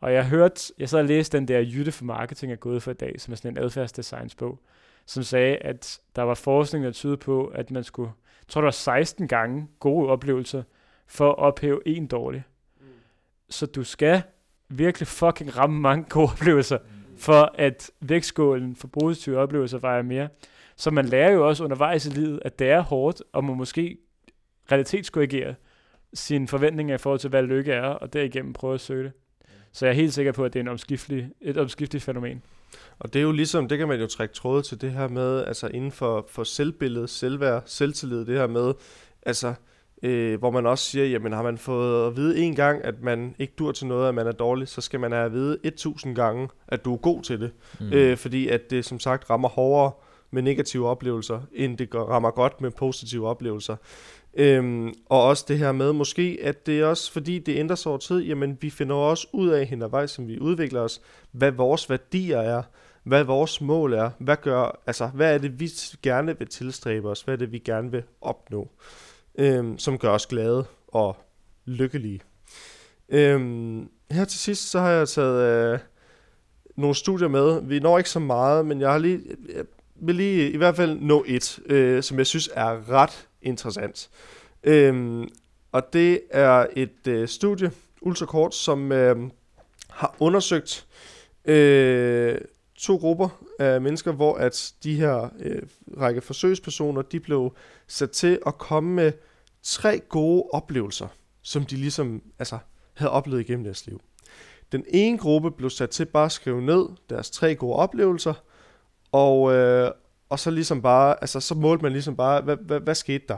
Og 0.00 0.12
jeg 0.12 0.26
hørte, 0.28 0.72
jeg 0.78 0.88
sad 0.88 0.98
og 0.98 1.04
læste 1.04 1.38
den 1.38 1.48
der 1.48 1.60
Jytte 1.60 1.92
for 1.92 2.04
Marketing 2.04 2.52
er 2.52 2.56
gået 2.56 2.82
for 2.82 2.90
i 2.90 2.94
dag, 2.94 3.20
som 3.20 3.32
er 3.32 3.36
sådan 3.36 3.50
en 3.50 3.64
adfærdsdesignsbog, 3.64 4.58
som 5.06 5.22
sagde, 5.22 5.56
at 5.56 6.00
der 6.16 6.22
var 6.22 6.34
forskning, 6.34 6.84
der 6.84 6.90
tydede 6.90 7.16
på, 7.16 7.46
at 7.46 7.70
man 7.70 7.84
skulle, 7.84 8.10
jeg 8.40 8.48
tror 8.48 8.60
det 8.60 8.64
var 8.64 8.70
16 8.70 9.28
gange 9.28 9.68
gode 9.80 10.08
oplevelser, 10.08 10.62
for 11.06 11.28
at 11.28 11.38
ophæve 11.38 11.80
en 11.88 12.06
dårlig. 12.06 12.44
Så 13.50 13.66
du 13.66 13.84
skal 13.84 14.22
virkelig 14.68 15.08
fucking 15.08 15.56
ramme 15.56 15.80
mange 15.80 16.04
gode 16.08 16.28
oplevelser, 16.32 16.78
for 17.16 17.52
at 17.54 17.90
vægtskålen 18.00 18.76
for 18.76 18.88
positive 18.88 19.38
oplevelser 19.38 19.78
vejer 19.78 20.02
mere. 20.02 20.28
Så 20.76 20.90
man 20.90 21.04
lærer 21.04 21.30
jo 21.30 21.48
også 21.48 21.64
undervejs 21.64 22.06
i 22.06 22.10
livet, 22.10 22.40
at 22.44 22.58
det 22.58 22.70
er 22.70 22.80
hårdt, 22.80 23.22
og 23.32 23.44
må 23.44 23.54
måske 23.54 23.98
realitetskorrigere 24.72 25.54
sine 26.14 26.48
forventninger 26.48 26.94
i 26.94 26.98
forhold 26.98 27.20
til, 27.20 27.30
hvad 27.30 27.42
lykke 27.42 27.72
er, 27.72 27.86
og 27.86 28.12
derigennem 28.12 28.52
prøve 28.52 28.74
at 28.74 28.80
søge 28.80 29.04
det. 29.04 29.12
Så 29.72 29.86
jeg 29.86 29.90
er 29.90 29.96
helt 29.96 30.14
sikker 30.14 30.32
på, 30.32 30.44
at 30.44 30.52
det 30.52 30.58
er 30.58 30.62
en 30.62 30.68
omskiftelig, 30.68 31.30
et 31.40 31.56
omskifteligt 31.56 32.04
fænomen. 32.04 32.42
Og 32.98 33.12
det 33.12 33.18
er 33.18 33.22
jo 33.22 33.32
ligesom, 33.32 33.68
det 33.68 33.78
kan 33.78 33.88
man 33.88 34.00
jo 34.00 34.06
trække 34.06 34.34
tråde 34.34 34.62
til 34.62 34.80
det 34.80 34.92
her 34.92 35.08
med, 35.08 35.44
altså 35.44 35.66
inden 35.68 35.92
for, 35.92 36.26
for 36.28 36.44
selvbillede, 36.44 37.08
selvværd, 37.08 37.62
selvtillid, 37.66 38.24
det 38.24 38.38
her 38.38 38.46
med, 38.46 38.74
altså, 39.22 39.54
øh, 40.02 40.38
hvor 40.38 40.50
man 40.50 40.66
også 40.66 40.84
siger, 40.84 41.06
jamen 41.06 41.32
har 41.32 41.42
man 41.42 41.58
fået 41.58 42.06
at 42.06 42.16
vide 42.16 42.38
en 42.38 42.54
gang, 42.54 42.84
at 42.84 43.02
man 43.02 43.34
ikke 43.38 43.52
dur 43.58 43.72
til 43.72 43.86
noget, 43.86 44.08
at 44.08 44.14
man 44.14 44.26
er 44.26 44.32
dårlig, 44.32 44.68
så 44.68 44.80
skal 44.80 45.00
man 45.00 45.12
have 45.12 45.24
at 45.24 45.32
vide 45.32 45.58
1000 45.64 46.16
gange, 46.16 46.48
at 46.68 46.84
du 46.84 46.92
er 46.92 46.98
god 46.98 47.22
til 47.22 47.40
det. 47.40 47.50
Mm. 47.80 47.92
Øh, 47.92 48.16
fordi 48.16 48.48
at 48.48 48.70
det 48.70 48.84
som 48.84 49.00
sagt 49.00 49.30
rammer 49.30 49.48
hårdere 49.48 49.92
med 50.30 50.42
negative 50.42 50.88
oplevelser, 50.88 51.40
end 51.52 51.78
det 51.78 51.94
rammer 51.94 52.30
godt 52.30 52.60
med 52.60 52.70
positive 52.70 53.28
oplevelser. 53.28 53.76
Øhm, 54.34 54.94
og 55.08 55.22
også 55.22 55.44
det 55.48 55.58
her 55.58 55.72
med 55.72 55.92
måske, 55.92 56.38
at 56.42 56.66
det 56.66 56.80
er 56.80 56.86
også 56.86 57.12
fordi 57.12 57.38
det 57.38 57.56
ændrer 57.56 57.76
sig 57.76 57.90
over 57.90 57.98
tid, 57.98 58.20
jamen 58.20 58.58
vi 58.60 58.70
finder 58.70 58.96
også 58.96 59.26
ud 59.32 59.48
af 59.48 59.66
hen 59.66 59.82
ad 59.82 59.88
vej, 59.88 60.06
som 60.06 60.28
vi 60.28 60.38
udvikler 60.38 60.80
os, 60.80 61.00
hvad 61.32 61.50
vores 61.50 61.90
værdier 61.90 62.38
er, 62.38 62.62
hvad 63.02 63.24
vores 63.24 63.60
mål 63.60 63.92
er, 63.92 64.10
hvad 64.18 64.36
gør, 64.42 64.80
altså 64.86 65.06
hvad 65.06 65.34
er 65.34 65.38
det 65.38 65.60
vi 65.60 65.70
gerne 66.02 66.38
vil 66.38 66.48
tilstræbe 66.48 67.08
os, 67.08 67.22
hvad 67.22 67.34
er 67.34 67.38
det 67.38 67.52
vi 67.52 67.58
gerne 67.58 67.90
vil 67.90 68.02
opnå, 68.20 68.70
øhm, 69.38 69.78
som 69.78 69.98
gør 69.98 70.10
os 70.10 70.26
glade 70.26 70.64
og 70.88 71.16
lykkelige. 71.64 72.20
Øhm, 73.08 73.88
her 74.10 74.24
til 74.24 74.38
sidst, 74.38 74.70
så 74.70 74.80
har 74.80 74.90
jeg 74.90 75.08
taget 75.08 75.72
øh, 75.72 75.78
nogle 76.76 76.94
studier 76.94 77.28
med. 77.28 77.62
Vi 77.62 77.80
når 77.80 77.98
ikke 77.98 78.10
så 78.10 78.18
meget, 78.18 78.66
men 78.66 78.80
jeg 78.80 78.90
har 78.90 78.98
lige, 78.98 79.20
jeg 79.54 79.64
vil 79.94 80.14
lige 80.14 80.50
i 80.50 80.56
hvert 80.56 80.76
fald 80.76 81.00
nå 81.00 81.24
et, 81.26 81.58
øh, 81.66 82.02
som 82.02 82.18
jeg 82.18 82.26
synes 82.26 82.50
er 82.54 82.90
ret 82.90 83.28
interessant. 83.42 84.10
Øhm, 84.64 85.28
og 85.72 85.92
det 85.92 86.20
er 86.30 86.66
et 86.76 87.06
øh, 87.08 87.28
studie, 87.28 87.70
ultrakort, 88.00 88.54
som 88.54 88.92
øh, 88.92 89.16
har 89.90 90.16
undersøgt 90.18 90.86
øh, 91.44 92.38
to 92.82 92.96
grupper 92.96 93.28
af 93.58 93.80
mennesker, 93.80 94.12
hvor 94.12 94.34
at 94.34 94.72
de 94.82 94.94
her 94.94 95.28
øh, 95.38 95.62
række 96.00 96.20
forsøgspersoner, 96.20 97.02
de 97.02 97.20
blev 97.20 97.54
sat 97.86 98.10
til 98.10 98.38
at 98.46 98.58
komme 98.58 98.94
med 98.94 99.12
tre 99.62 100.00
gode 100.08 100.44
oplevelser, 100.52 101.08
som 101.42 101.64
de 101.66 101.76
ligesom 101.76 102.22
altså, 102.38 102.58
havde 102.94 103.12
oplevet 103.12 103.40
igennem 103.40 103.64
deres 103.64 103.86
liv. 103.86 104.00
Den 104.72 104.84
ene 104.88 105.18
gruppe 105.18 105.50
blev 105.50 105.70
sat 105.70 105.90
til 105.90 106.04
bare 106.04 106.24
at 106.24 106.32
skrive 106.32 106.62
ned 106.62 106.86
deres 107.10 107.30
tre 107.30 107.54
gode 107.54 107.76
oplevelser, 107.76 108.34
og, 109.12 109.52
øh, 109.52 109.90
og 110.28 110.38
så 110.38 110.50
ligesom 110.50 110.82
bare, 110.82 111.16
altså 111.20 111.40
så 111.40 111.54
målte 111.54 111.82
man 111.82 111.92
ligesom 111.92 112.16
bare, 112.16 112.40
hvad, 112.40 112.56
hvad, 112.56 112.80
hvad 112.80 112.94
skete 112.94 113.24
der? 113.28 113.36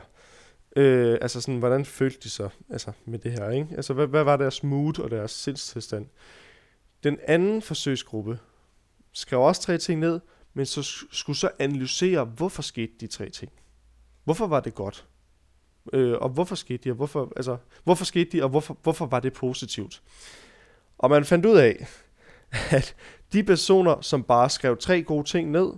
Øh, 0.75 1.17
altså 1.21 1.41
sådan, 1.41 1.59
hvordan 1.59 1.85
følte 1.85 2.19
de 2.23 2.29
sig 2.29 2.49
altså, 2.69 2.91
med 3.05 3.19
det 3.19 3.31
her, 3.31 3.49
ikke? 3.49 3.67
Altså, 3.75 3.93
hvad, 3.93 4.07
hvad 4.07 4.23
var 4.23 4.37
deres 4.37 4.63
mood 4.63 4.99
og 4.99 5.11
deres 5.11 5.31
sindstilstand? 5.31 6.05
Den 7.03 7.19
anden 7.27 7.61
forsøgsgruppe 7.61 8.39
skrev 9.15 9.41
også 9.41 9.61
tre 9.61 9.77
ting 9.77 9.99
ned, 9.99 10.19
men 10.53 10.65
så 10.65 11.05
skulle 11.11 11.37
så 11.37 11.49
analysere, 11.59 12.25
hvorfor 12.25 12.61
skete 12.61 12.93
de 12.99 13.07
tre 13.07 13.29
ting. 13.29 13.51
Hvorfor 14.23 14.47
var 14.47 14.59
det 14.59 14.75
godt? 14.75 15.07
Øh, 15.93 16.17
og 16.17 16.29
hvorfor 16.29 16.55
skete 16.55 16.83
de, 16.83 16.89
og 16.89 16.95
hvorfor, 16.95 17.33
altså, 17.35 17.57
hvorfor 17.83 18.05
skete 18.05 18.31
de, 18.31 18.43
og 18.43 18.49
hvorfor, 18.49 18.77
hvorfor 18.83 19.05
var 19.05 19.19
det 19.19 19.33
positivt? 19.33 20.01
Og 20.97 21.09
man 21.09 21.25
fandt 21.25 21.45
ud 21.45 21.57
af, 21.57 21.87
at 22.77 22.95
de 23.33 23.43
personer, 23.43 24.01
som 24.01 24.23
bare 24.23 24.49
skrev 24.49 24.77
tre 24.77 25.03
gode 25.03 25.23
ting 25.23 25.51
ned, 25.51 25.71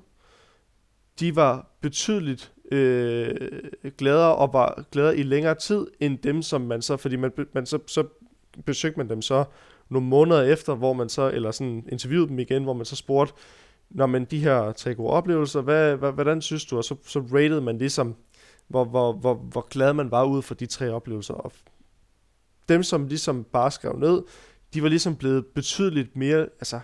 de 1.20 1.36
var 1.36 1.78
betydeligt 1.82 2.54
øh, 2.72 3.50
gladere 3.98 4.36
og 4.36 4.54
var 4.54 4.84
gladere 4.92 5.18
i 5.18 5.24
længere 5.24 5.56
tid, 5.56 5.88
end 6.00 6.18
dem, 6.18 6.42
som 6.42 6.62
man 6.62 6.82
så, 6.82 6.98
fordi 6.98 7.16
man, 7.16 7.32
man 7.54 7.66
så, 7.66 7.80
så 7.88 8.08
besøgte 8.66 9.00
man 9.00 9.10
dem 9.10 9.22
så 9.22 9.46
nogle 9.90 10.08
måneder 10.08 10.42
efter, 10.42 10.76
hvor 10.76 10.94
man 10.94 11.10
så, 11.10 11.32
eller 11.34 11.52
sådan 11.52 11.86
interviewede 11.92 12.30
dem 12.30 12.40
igen, 12.40 12.64
hvor 12.64 12.74
man 12.74 12.86
så 12.86 12.96
spurgte, 12.96 13.34
når 13.90 14.06
man 14.06 14.26
de 14.26 14.40
her 14.40 14.72
tre 14.72 14.96
gode 14.96 15.10
oplevelser, 15.10 15.62
hvad, 15.62 15.96
hvad, 15.96 16.12
hvordan 16.12 16.42
synes 16.42 16.66
du? 16.66 16.78
Og 16.78 16.84
så, 16.84 16.96
så 17.06 17.20
rated 17.20 17.62
man 17.62 17.78
ligesom, 17.78 18.16
hvor, 18.68 18.86
hvor, 18.86 19.14
hvor, 19.14 19.34
hvor 19.34 19.68
glad 19.70 19.94
man 19.94 20.12
var 20.12 20.24
ud 20.24 20.42
for 20.42 20.56
de 20.56 20.66
tre 20.66 20.90
oplevelser. 20.90 21.34
Og 21.34 21.52
dem, 22.70 22.84
som 22.84 23.08
ligesom 23.08 23.44
bare 23.44 23.72
skrev 23.72 24.00
ned, 24.00 24.24
de 24.74 24.84
var 24.84 24.90
ligesom 24.90 25.16
blevet 25.16 25.46
betydeligt 25.46 26.16
mere, 26.16 26.42
altså, 26.42 26.80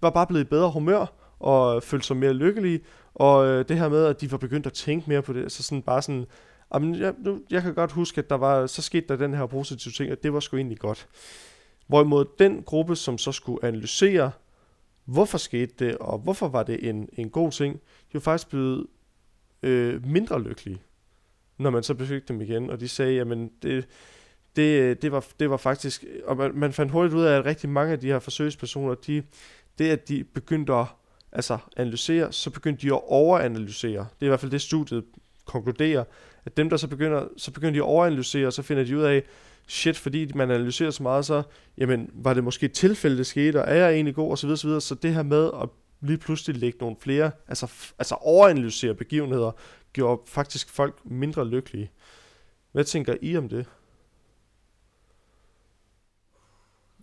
var 0.00 0.10
bare 0.10 0.26
blevet 0.26 0.44
i 0.44 0.48
bedre 0.48 0.70
humør, 0.70 1.06
og 1.38 1.82
følte 1.82 2.06
sig 2.06 2.16
mere 2.16 2.32
lykkelige, 2.32 2.80
og 3.14 3.46
øh, 3.46 3.68
det 3.68 3.78
her 3.78 3.88
med, 3.88 4.04
at 4.04 4.20
de 4.20 4.32
var 4.32 4.38
begyndt 4.38 4.66
at 4.66 4.72
tænke 4.72 5.08
mere 5.08 5.22
på 5.22 5.32
det, 5.32 5.42
altså 5.42 5.62
sådan 5.62 5.82
bare 5.82 6.02
sådan, 6.02 6.26
jamen, 6.74 6.94
jeg, 6.94 7.14
nu, 7.18 7.40
jeg 7.50 7.62
kan 7.62 7.74
godt 7.74 7.92
huske, 7.92 8.18
at 8.18 8.30
der 8.30 8.36
var, 8.36 8.66
så 8.66 8.82
skete 8.82 9.06
der 9.08 9.16
den 9.16 9.34
her 9.34 9.46
positive 9.46 9.92
ting, 9.92 10.12
og 10.12 10.22
det 10.22 10.32
var 10.32 10.40
sgu 10.40 10.56
egentlig 10.56 10.78
godt. 10.78 11.08
Hvorimod 11.86 12.24
den 12.38 12.62
gruppe, 12.62 12.96
som 12.96 13.18
så 13.18 13.32
skulle 13.32 13.64
analysere, 13.64 14.30
hvorfor 15.04 15.38
skete 15.38 15.72
det, 15.78 15.98
og 15.98 16.18
hvorfor 16.18 16.48
var 16.48 16.62
det 16.62 16.88
en, 16.88 17.08
en 17.12 17.30
god 17.30 17.50
ting, 17.50 17.74
de 17.74 18.14
var 18.14 18.20
faktisk 18.20 18.48
blevet 18.48 18.86
øh, 19.62 20.06
mindre 20.06 20.42
lykkelige, 20.42 20.82
når 21.58 21.70
man 21.70 21.82
så 21.82 21.94
besøgte 21.94 22.32
dem 22.32 22.40
igen, 22.40 22.70
og 22.70 22.80
de 22.80 22.88
sagde, 22.88 23.14
jamen 23.14 23.50
det, 23.62 23.86
det, 24.56 25.02
det, 25.02 25.12
var, 25.12 25.26
det 25.40 25.50
var 25.50 25.56
faktisk, 25.56 26.04
og 26.24 26.36
man, 26.36 26.50
man 26.54 26.72
fandt 26.72 26.92
hurtigt 26.92 27.14
ud 27.14 27.24
af, 27.24 27.38
at 27.38 27.44
rigtig 27.44 27.68
mange 27.68 27.92
af 27.92 28.00
de 28.00 28.06
her 28.06 28.18
forsøgspersoner, 28.18 28.94
de, 28.94 29.22
det 29.78 29.90
at 29.90 30.08
de 30.08 30.24
begyndte 30.24 30.74
at 30.74 30.86
altså, 31.32 31.58
analysere, 31.76 32.32
så 32.32 32.50
begyndte 32.50 32.82
de 32.82 32.94
at 32.94 33.00
overanalysere. 33.08 34.06
Det 34.14 34.22
er 34.22 34.26
i 34.26 34.28
hvert 34.28 34.40
fald 34.40 34.52
det 34.52 34.62
studiet 34.62 35.04
konkluderer, 35.44 36.04
at 36.44 36.56
dem 36.56 36.70
der 36.70 36.76
så 36.76 36.88
begynder, 36.88 37.28
så 37.36 37.50
begynder 37.50 37.72
de 37.72 37.78
at 37.78 37.82
overanalysere, 37.82 38.46
og 38.46 38.52
så 38.52 38.62
finder 38.62 38.84
de 38.84 38.96
ud 38.96 39.02
af, 39.02 39.22
shit, 39.68 39.96
fordi 39.96 40.32
man 40.34 40.50
analyserer 40.50 40.90
så 40.90 41.02
meget, 41.02 41.26
så 41.26 41.42
jamen, 41.78 42.10
var 42.12 42.34
det 42.34 42.44
måske 42.44 42.66
et 42.66 42.72
tilfælde, 42.72 43.18
det 43.18 43.26
skete, 43.26 43.62
og 43.62 43.68
er 43.68 43.74
jeg 43.74 43.92
egentlig 43.92 44.14
god, 44.14 44.30
og 44.30 44.38
så 44.38 44.46
videre, 44.46 44.58
så 44.58 44.66
videre. 44.66 44.80
Så 44.80 44.94
det 44.94 45.14
her 45.14 45.22
med 45.22 45.50
at 45.62 45.68
lige 46.00 46.18
pludselig 46.18 46.56
lægge 46.56 46.78
nogle 46.80 46.96
flere, 47.00 47.30
altså, 47.48 47.72
altså 47.98 48.14
overanalysere 48.14 48.94
begivenheder, 48.94 49.52
gjorde 49.92 50.22
faktisk 50.26 50.70
folk 50.70 51.00
mindre 51.04 51.48
lykkelige. 51.48 51.90
Hvad 52.72 52.84
tænker 52.84 53.16
I 53.22 53.36
om 53.36 53.48
det? 53.48 53.66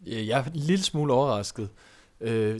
Jeg 0.05 0.39
er 0.39 0.43
en 0.43 0.51
lille 0.55 0.83
smule 0.83 1.13
overrasket. 1.13 1.69
Øh, 2.21 2.59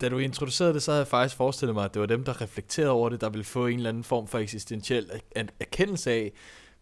da 0.00 0.08
du 0.08 0.18
introducerede 0.18 0.74
det, 0.74 0.82
så 0.82 0.90
havde 0.90 1.00
jeg 1.00 1.08
faktisk 1.08 1.36
forestillet 1.36 1.74
mig, 1.74 1.84
at 1.84 1.94
det 1.94 2.00
var 2.00 2.06
dem, 2.06 2.24
der 2.24 2.40
reflekterede 2.40 2.90
over 2.90 3.08
det, 3.08 3.20
der 3.20 3.28
ville 3.28 3.44
få 3.44 3.66
en 3.66 3.76
eller 3.76 3.88
anden 3.88 4.04
form 4.04 4.26
for 4.26 4.38
eksistentiel 4.38 5.10
erkendelse 5.60 6.10
af, 6.10 6.32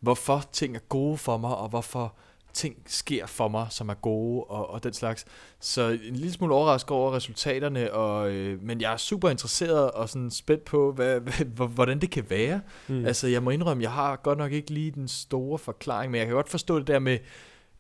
hvorfor 0.01 0.45
ting 0.53 0.77
er 0.77 0.81
gode 0.81 1.19
for 1.19 1.37
mig, 1.37 1.57
og 1.57 1.69
hvorfor 1.69 2.17
ting 2.57 2.83
sker 2.87 3.27
for 3.27 3.49
mig, 3.49 3.67
som 3.71 3.89
er 3.89 3.95
gode, 3.95 4.45
og, 4.45 4.71
og 4.71 4.85
den 4.85 4.93
slags. 4.93 5.25
Så 5.61 5.99
en 6.05 6.17
lille 6.17 6.33
smule 6.33 6.55
overrasket 6.55 6.91
over 6.91 7.13
resultaterne, 7.13 7.93
og, 7.93 8.31
øh, 8.31 8.63
men 8.63 8.81
jeg 8.81 8.93
er 8.93 8.97
super 8.97 9.31
interesseret 9.31 9.91
og 9.91 10.09
sådan 10.09 10.31
spændt 10.31 10.65
på, 10.65 10.93
hvad, 10.93 11.21
hvad, 11.57 11.69
hvordan 11.69 12.01
det 12.01 12.11
kan 12.11 12.25
være. 12.31 12.61
Mm. 12.89 13.07
Altså, 13.07 13.27
jeg 13.27 13.43
må 13.43 13.51
indrømme, 13.51 13.83
jeg 13.83 13.93
har 13.93 14.17
godt 14.17 14.39
nok 14.39 14.53
ikke 14.53 14.71
lige 14.71 14.91
den 14.91 15.09
store 15.09 15.59
forklaring, 15.59 16.11
men 16.11 16.19
jeg 16.19 16.27
kan 16.27 16.35
godt 16.35 16.49
forstå 16.49 16.79
det 16.79 16.87
der 16.87 16.99
med, 16.99 17.19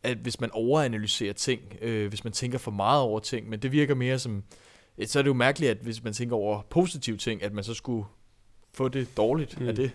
at 0.03 0.16
hvis 0.16 0.41
man 0.41 0.51
overanalyserer 0.53 1.33
ting, 1.33 1.61
øh, 1.83 2.09
hvis 2.09 2.24
man 2.24 2.33
tænker 2.33 2.59
for 2.59 2.70
meget 2.70 3.03
over 3.03 3.20
ting, 3.20 3.49
men 3.49 3.59
det 3.59 3.72
virker 3.72 3.95
mere 3.95 4.18
som 4.18 4.43
så 5.05 5.18
er 5.18 5.22
det 5.22 5.29
jo 5.29 5.35
mærkeligt, 5.35 5.70
at 5.70 5.77
hvis 5.77 6.05
man 6.05 6.12
tænker 6.12 6.37
over 6.37 6.62
positive 6.62 7.16
ting, 7.16 7.43
at 7.43 7.53
man 7.53 7.64
så 7.64 7.74
skulle 7.74 8.07
få 8.74 8.89
det 8.89 9.16
dårligt 9.16 9.61
mm. 9.61 9.68
af 9.68 9.74
det. 9.74 9.91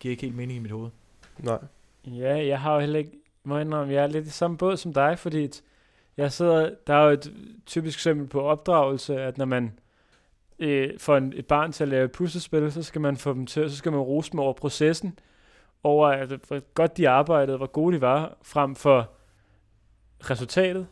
Giver 0.00 0.10
ikke 0.10 0.22
helt 0.22 0.36
mening 0.36 0.56
i 0.56 0.60
mit 0.60 0.70
hoved. 0.70 0.90
Nej. 1.38 1.58
Ja, 2.06 2.46
jeg 2.46 2.60
har 2.60 2.74
jo 2.74 2.80
heller 2.80 2.98
ikke, 2.98 3.12
må 3.46 3.58
indrømme, 3.58 3.94
jeg 3.94 4.02
er 4.02 4.06
lidt 4.06 4.26
i 4.26 4.30
samme 4.30 4.56
båd 4.56 4.76
som 4.76 4.92
dig, 4.92 5.18
fordi 5.18 5.50
jeg 6.16 6.32
sidder, 6.32 6.70
der 6.86 6.94
er 6.94 7.04
jo 7.04 7.10
et 7.10 7.32
typisk 7.66 7.98
eksempel 7.98 8.26
på 8.26 8.40
opdragelse, 8.40 9.20
at 9.20 9.38
når 9.38 9.44
man 9.44 9.78
øh, 10.58 10.98
får 10.98 11.16
en, 11.16 11.32
et 11.36 11.46
barn 11.46 11.72
til 11.72 11.84
at 11.84 11.88
lave 11.88 12.04
et 12.04 12.12
puslespil, 12.12 12.72
så 12.72 12.82
skal 12.82 13.00
man 13.00 13.16
få 13.16 13.32
dem 13.32 13.46
til, 13.46 13.70
så 13.70 13.76
skal 13.76 13.92
man 13.92 14.00
rose 14.00 14.32
dem 14.32 14.40
over 14.40 14.52
processen, 14.52 15.18
over 15.82 16.08
at, 16.08 16.28
hvor 16.28 16.60
godt 16.74 16.96
de 16.96 17.08
arbejdede, 17.08 17.56
hvor 17.56 17.66
gode 17.66 17.96
de 17.96 18.00
var, 18.00 18.36
frem 18.42 18.74
for 18.74 19.10
resultatet. 20.30 20.86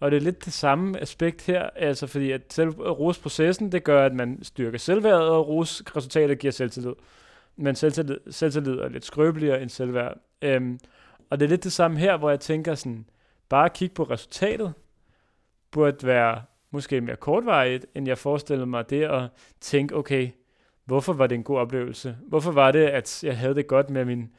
Og 0.00 0.10
det 0.10 0.16
er 0.16 0.20
lidt 0.20 0.44
det 0.44 0.52
samme 0.52 1.00
aspekt 1.00 1.46
her, 1.46 1.70
altså 1.76 2.06
fordi 2.06 2.30
at 2.30 2.42
selv 2.50 2.68
at 2.68 2.98
rose 2.98 3.20
processen, 3.20 3.72
det 3.72 3.84
gør, 3.84 4.06
at 4.06 4.14
man 4.14 4.38
styrker 4.42 4.78
selvværdet, 4.78 5.28
og 5.28 5.48
rose 5.48 5.84
resultatet 5.96 6.38
giver 6.38 6.50
selvtillid. 6.50 6.94
Men 7.56 7.74
selvtillid, 7.74 8.18
selvtillid 8.30 8.78
er 8.78 8.88
lidt 8.88 9.04
skrøbeligere 9.04 9.62
end 9.62 9.70
selvværd. 9.70 10.18
Øhm, 10.42 10.78
og 11.30 11.40
det 11.40 11.46
er 11.46 11.50
lidt 11.50 11.64
det 11.64 11.72
samme 11.72 11.98
her, 11.98 12.16
hvor 12.16 12.30
jeg 12.30 12.40
tænker 12.40 12.74
sådan, 12.74 13.06
bare 13.48 13.70
kigge 13.70 13.94
på 13.94 14.02
resultatet, 14.02 14.74
burde 15.70 16.06
være 16.06 16.42
måske 16.70 17.00
mere 17.00 17.16
kortvarigt, 17.16 17.86
end 17.94 18.08
jeg 18.08 18.18
forestillede 18.18 18.66
mig 18.66 18.90
det 18.90 19.02
at 19.02 19.22
tænke, 19.60 19.96
okay, 19.96 20.30
hvorfor 20.84 21.12
var 21.12 21.26
det 21.26 21.34
en 21.34 21.42
god 21.44 21.58
oplevelse? 21.58 22.16
Hvorfor 22.28 22.52
var 22.52 22.72
det, 22.72 22.86
at 22.86 23.24
jeg 23.24 23.38
havde 23.38 23.54
det 23.54 23.66
godt 23.66 23.90
med 23.90 24.04
min 24.04 24.30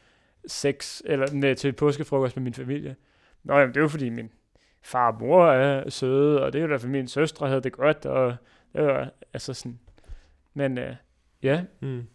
sex, 0.48 1.02
eller 1.06 1.34
med, 1.34 1.56
til 1.56 1.74
påskefrokost 1.74 2.36
med 2.36 2.44
min 2.44 2.54
familie? 2.54 2.96
Nå, 3.44 3.58
jamen, 3.58 3.70
det 3.70 3.78
er 3.78 3.82
jo 3.82 3.88
fordi 3.88 4.10
min 4.10 4.32
far 4.82 5.12
og 5.12 5.20
mor 5.20 5.46
er 5.46 5.90
søde, 5.90 6.44
og 6.44 6.54
det 6.54 6.60
er 6.60 6.64
jo 6.64 6.72
derfor 6.72 6.88
min 6.88 7.08
søstre 7.08 7.48
havde 7.48 7.62
det 7.62 7.72
godt, 7.72 8.06
og 8.06 8.36
det 8.74 8.84
var 8.84 9.10
altså 9.34 9.54
sådan. 9.54 9.80
Men 10.54 10.78
øh, 10.78 10.96
ja, 11.44 11.64
Mm. 11.80 12.08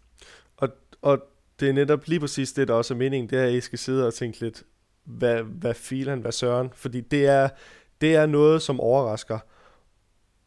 Og, 0.57 0.69
og 1.03 1.29
det 1.65 1.71
er 1.71 1.75
netop 1.75 2.07
lige 2.07 2.21
præcis 2.21 2.53
det, 2.53 2.69
der 2.69 2.75
også 2.75 2.95
er 2.95 2.99
meningen, 2.99 3.31
det 3.31 3.39
er, 3.39 3.45
at 3.45 3.53
I 3.53 3.61
skal 3.61 3.79
sidde 3.79 4.07
og 4.07 4.15
tænke 4.15 4.41
lidt, 4.41 4.63
hvad, 5.05 5.43
hvad 5.43 5.75
filen, 5.75 6.21
hvad 6.21 6.33
søren, 6.33 6.71
fordi 6.75 7.01
det 7.01 7.27
er, 7.27 7.49
det 8.01 8.15
er 8.15 8.27
noget, 8.27 8.63
som 8.63 8.81
overrasker, 8.81 9.39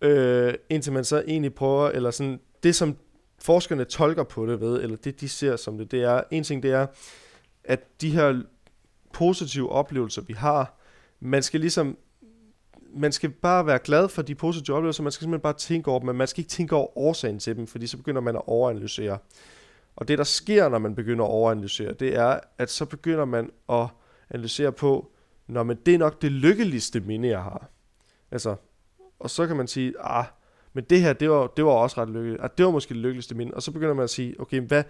øh, 0.01 0.53
indtil 0.69 0.93
man 0.93 1.03
så 1.03 1.23
egentlig 1.27 1.53
prøver, 1.53 1.89
eller 1.89 2.11
sådan, 2.11 2.39
det 2.63 2.75
som 2.75 2.97
forskerne 3.39 3.83
tolker 3.83 4.23
på 4.23 4.45
det 4.45 4.61
ved, 4.61 4.81
eller 4.81 4.97
det 4.97 5.21
de 5.21 5.29
ser 5.29 5.55
som 5.55 5.77
det, 5.77 5.91
det 5.91 6.03
er, 6.03 6.21
en 6.31 6.43
ting 6.43 6.63
det 6.63 6.71
er, 6.71 6.87
at 7.63 8.01
de 8.01 8.11
her 8.11 8.41
positive 9.13 9.69
oplevelser, 9.69 10.21
vi 10.21 10.33
har, 10.33 10.79
man 11.19 11.43
skal 11.43 11.59
ligesom, 11.59 11.97
man 12.95 13.11
skal 13.11 13.29
bare 13.29 13.65
være 13.65 13.79
glad 13.79 14.09
for 14.09 14.21
de 14.21 14.35
positive 14.35 14.75
oplevelser, 14.75 15.03
man 15.03 15.11
skal 15.11 15.23
simpelthen 15.23 15.41
bare 15.41 15.53
tænke 15.53 15.91
over 15.91 15.99
dem, 15.99 16.05
men 16.05 16.15
man 16.15 16.27
skal 16.27 16.41
ikke 16.41 16.49
tænke 16.49 16.75
over 16.75 16.97
årsagen 16.97 17.39
til 17.39 17.55
dem, 17.55 17.67
fordi 17.67 17.87
så 17.87 17.97
begynder 17.97 18.21
man 18.21 18.35
at 18.35 18.41
overanalysere. 18.47 19.17
Og 19.97 20.07
det, 20.07 20.17
der 20.17 20.23
sker, 20.23 20.69
når 20.69 20.79
man 20.79 20.95
begynder 20.95 21.25
at 21.25 21.31
overanalysere, 21.31 21.93
det 21.93 22.15
er, 22.15 22.39
at 22.57 22.69
så 22.69 22.85
begynder 22.85 23.25
man 23.25 23.49
at 23.69 23.87
analysere 24.29 24.71
på, 24.71 25.11
når 25.47 25.63
men 25.63 25.77
det 25.85 25.93
er 25.93 25.97
nok 25.97 26.21
det 26.21 26.31
lykkeligste 26.31 26.99
minde, 26.99 27.29
jeg 27.29 27.43
har. 27.43 27.69
Altså, 28.31 28.55
og 29.19 29.29
så 29.29 29.47
kan 29.47 29.55
man 29.55 29.67
sige, 29.67 29.93
ah, 29.99 30.25
men 30.73 30.83
det 30.83 31.01
her, 31.01 31.13
det 31.13 31.29
var, 31.29 31.47
det 31.47 31.65
var 31.65 31.71
også 31.71 32.01
ret 32.01 32.09
lykkeligt. 32.09 32.41
Ah, 32.43 32.49
det 32.57 32.65
var 32.65 32.71
måske 32.71 32.93
det 32.93 33.01
lykkeligste 33.01 33.35
minde. 33.35 33.53
Og 33.53 33.63
så 33.63 33.71
begynder 33.71 33.93
man 33.93 34.03
at 34.03 34.09
sige, 34.09 34.39
okay, 34.39 34.61
hvad, 34.61 34.83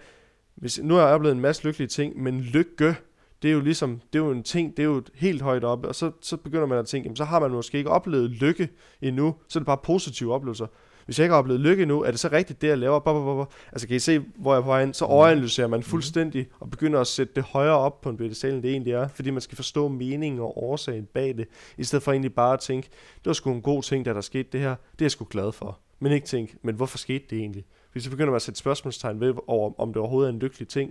hvis, 0.54 0.80
nu 0.82 0.94
har 0.94 1.06
jeg 1.06 1.14
oplevet 1.14 1.34
en 1.34 1.40
masse 1.40 1.64
lykkelige 1.64 1.88
ting, 1.88 2.22
men 2.22 2.40
lykke, 2.40 2.96
det 3.42 3.48
er 3.48 3.52
jo 3.52 3.60
ligesom, 3.60 4.00
det 4.12 4.18
er 4.18 4.24
jo 4.24 4.30
en 4.30 4.42
ting, 4.42 4.76
det 4.76 4.82
er 4.82 4.86
jo 4.86 5.02
helt 5.14 5.42
højt 5.42 5.64
oppe, 5.64 5.88
og 5.88 5.94
så, 5.94 6.10
så 6.20 6.36
begynder 6.36 6.66
man 6.66 6.78
at 6.78 6.86
tænke, 6.86 7.06
jamen, 7.06 7.16
så 7.16 7.24
har 7.24 7.40
man 7.40 7.50
måske 7.50 7.78
ikke 7.78 7.90
oplevet 7.90 8.30
lykke 8.30 8.68
endnu, 9.02 9.34
så 9.48 9.58
er 9.58 9.60
det 9.60 9.66
bare 9.66 9.78
positive 9.78 10.34
oplevelser. 10.34 10.66
Hvis 11.08 11.18
jeg 11.18 11.24
ikke 11.24 11.32
har 11.32 11.38
oplevet 11.38 11.60
lykke 11.60 11.82
endnu, 11.82 12.02
er 12.02 12.10
det 12.10 12.20
så 12.20 12.28
rigtigt, 12.32 12.62
det 12.62 12.68
jeg 12.68 12.78
laver? 12.78 12.98
Bop, 12.98 13.14
bop, 13.14 13.36
bop. 13.36 13.52
Altså 13.72 13.86
kan 13.86 13.96
I 13.96 13.98
se, 13.98 14.18
hvor 14.36 14.52
jeg 14.52 14.58
er 14.58 14.62
på 14.62 14.68
vej 14.68 14.82
ind? 14.82 14.94
Så 14.94 15.04
overanalyserer 15.04 15.66
man 15.66 15.82
fuldstændig, 15.82 16.48
og 16.60 16.70
begynder 16.70 17.00
at 17.00 17.06
sætte 17.06 17.32
det 17.36 17.42
højere 17.42 17.78
op 17.78 18.00
på 18.00 18.10
en 18.10 18.16
pedestal, 18.16 18.54
end 18.54 18.62
det 18.62 18.70
egentlig 18.70 18.92
er, 18.92 19.08
fordi 19.08 19.30
man 19.30 19.40
skal 19.40 19.56
forstå 19.56 19.88
meningen 19.88 20.40
og 20.40 20.62
årsagen 20.62 21.06
bag 21.14 21.36
det, 21.36 21.48
i 21.78 21.84
stedet 21.84 22.02
for 22.02 22.12
egentlig 22.12 22.34
bare 22.34 22.52
at 22.52 22.60
tænke, 22.60 22.88
det 23.14 23.26
var 23.26 23.32
sgu 23.32 23.52
en 23.52 23.62
god 23.62 23.82
ting, 23.82 24.04
da 24.04 24.12
der 24.12 24.20
skete 24.20 24.48
det 24.52 24.60
her, 24.60 24.68
det 24.68 25.00
er 25.00 25.04
jeg 25.04 25.10
sgu 25.10 25.26
glad 25.30 25.52
for. 25.52 25.78
Men 25.98 26.12
ikke 26.12 26.26
tænke, 26.26 26.56
men 26.62 26.74
hvorfor 26.74 26.98
skete 26.98 27.24
det 27.30 27.38
egentlig? 27.38 27.64
Fordi 27.90 28.00
så 28.00 28.10
begynder 28.10 28.30
man 28.30 28.36
at 28.36 28.42
sætte 28.42 28.58
spørgsmålstegn 28.58 29.20
ved, 29.20 29.34
over, 29.46 29.72
om 29.78 29.88
det 29.88 29.96
overhovedet 29.96 30.28
er 30.28 30.32
en 30.32 30.38
lykkelig 30.38 30.68
ting. 30.68 30.90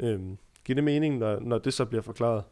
Øhm, 0.00 0.38
giver 0.64 0.74
det 0.74 0.84
mening, 0.84 1.18
når, 1.18 1.40
når 1.40 1.58
det 1.58 1.74
så 1.74 1.84
bliver 1.84 2.02
forklaret? 2.02 2.42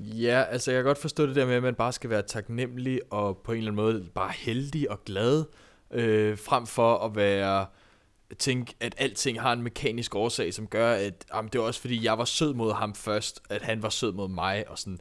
Ja, 0.00 0.44
altså 0.50 0.70
jeg 0.70 0.78
kan 0.78 0.84
godt 0.84 0.98
forstå 0.98 1.26
det 1.26 1.36
der 1.36 1.46
med, 1.46 1.54
at 1.54 1.62
man 1.62 1.74
bare 1.74 1.92
skal 1.92 2.10
være 2.10 2.22
taknemmelig 2.22 3.00
og 3.10 3.38
på 3.38 3.52
en 3.52 3.58
eller 3.58 3.70
anden 3.70 3.84
måde 3.84 4.06
bare 4.14 4.32
heldig 4.36 4.90
og 4.90 5.04
glad, 5.04 5.44
øh, 5.90 6.38
frem 6.38 6.66
for 6.66 6.98
at 6.98 7.16
være 7.16 7.66
tænke, 8.38 8.74
at 8.80 8.94
alting 8.98 9.40
har 9.40 9.52
en 9.52 9.62
mekanisk 9.62 10.14
årsag, 10.14 10.54
som 10.54 10.66
gør, 10.66 10.92
at 10.92 11.24
jamen, 11.34 11.48
det 11.52 11.60
var 11.60 11.66
også 11.66 11.80
fordi, 11.80 12.04
jeg 12.04 12.18
var 12.18 12.24
sød 12.24 12.54
mod 12.54 12.72
ham 12.72 12.94
først, 12.94 13.42
at 13.50 13.62
han 13.62 13.82
var 13.82 13.88
sød 13.88 14.12
mod 14.12 14.28
mig, 14.28 14.64
og 14.68 14.78
sådan. 14.78 14.98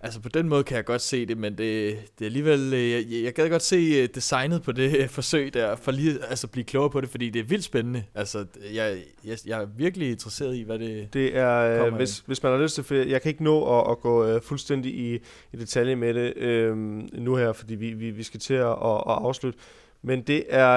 Altså 0.00 0.20
på 0.20 0.28
den 0.28 0.48
måde 0.48 0.64
kan 0.64 0.76
jeg 0.76 0.84
godt 0.84 1.02
se 1.02 1.26
det, 1.26 1.38
men 1.38 1.58
det, 1.58 1.98
det 2.18 2.24
er 2.24 2.26
alligevel, 2.26 2.74
øh, 2.74 2.90
jeg, 2.90 3.24
jeg 3.24 3.32
gad 3.32 3.50
godt 3.50 3.62
se 3.62 3.76
øh, 3.76 4.08
designet 4.14 4.62
på 4.62 4.72
det 4.72 4.96
øh, 4.96 5.08
forsøg 5.08 5.54
der, 5.54 5.76
for 5.76 5.92
lige 5.92 6.18
altså 6.28 6.46
blive 6.46 6.64
klogere 6.64 6.90
på 6.90 7.00
det, 7.00 7.08
fordi 7.08 7.30
det 7.30 7.40
er 7.40 7.44
vildt 7.44 7.64
spændende. 7.64 8.04
Altså 8.14 8.46
jeg, 8.74 8.98
jeg, 9.24 9.38
jeg 9.46 9.62
er 9.62 9.66
virkelig 9.76 10.10
interesseret 10.10 10.56
i, 10.56 10.62
hvad 10.62 10.78
det... 10.78 11.12
Det 11.12 11.36
er, 11.36 11.90
hvis, 11.90 12.18
hvis 12.18 12.42
man 12.42 12.52
har 12.52 12.58
lyst 12.58 12.74
til, 12.74 12.84
for 12.84 12.94
jeg 12.94 13.22
kan 13.22 13.28
ikke 13.28 13.44
nå 13.44 13.80
at, 13.80 13.90
at 13.90 14.00
gå 14.00 14.40
fuldstændig 14.40 14.94
i, 14.94 15.14
i 15.52 15.56
detalje 15.56 15.96
med 15.96 16.14
det 16.14 16.36
øh, 16.36 16.76
nu 17.12 17.36
her, 17.36 17.52
fordi 17.52 17.74
vi, 17.74 17.92
vi, 17.92 18.10
vi 18.10 18.22
skal 18.22 18.40
til 18.40 18.54
at, 18.54 18.66
at, 18.66 18.96
at 18.96 19.02
afslutte. 19.06 19.58
Men 20.04 20.22
det 20.22 20.44
er, 20.48 20.70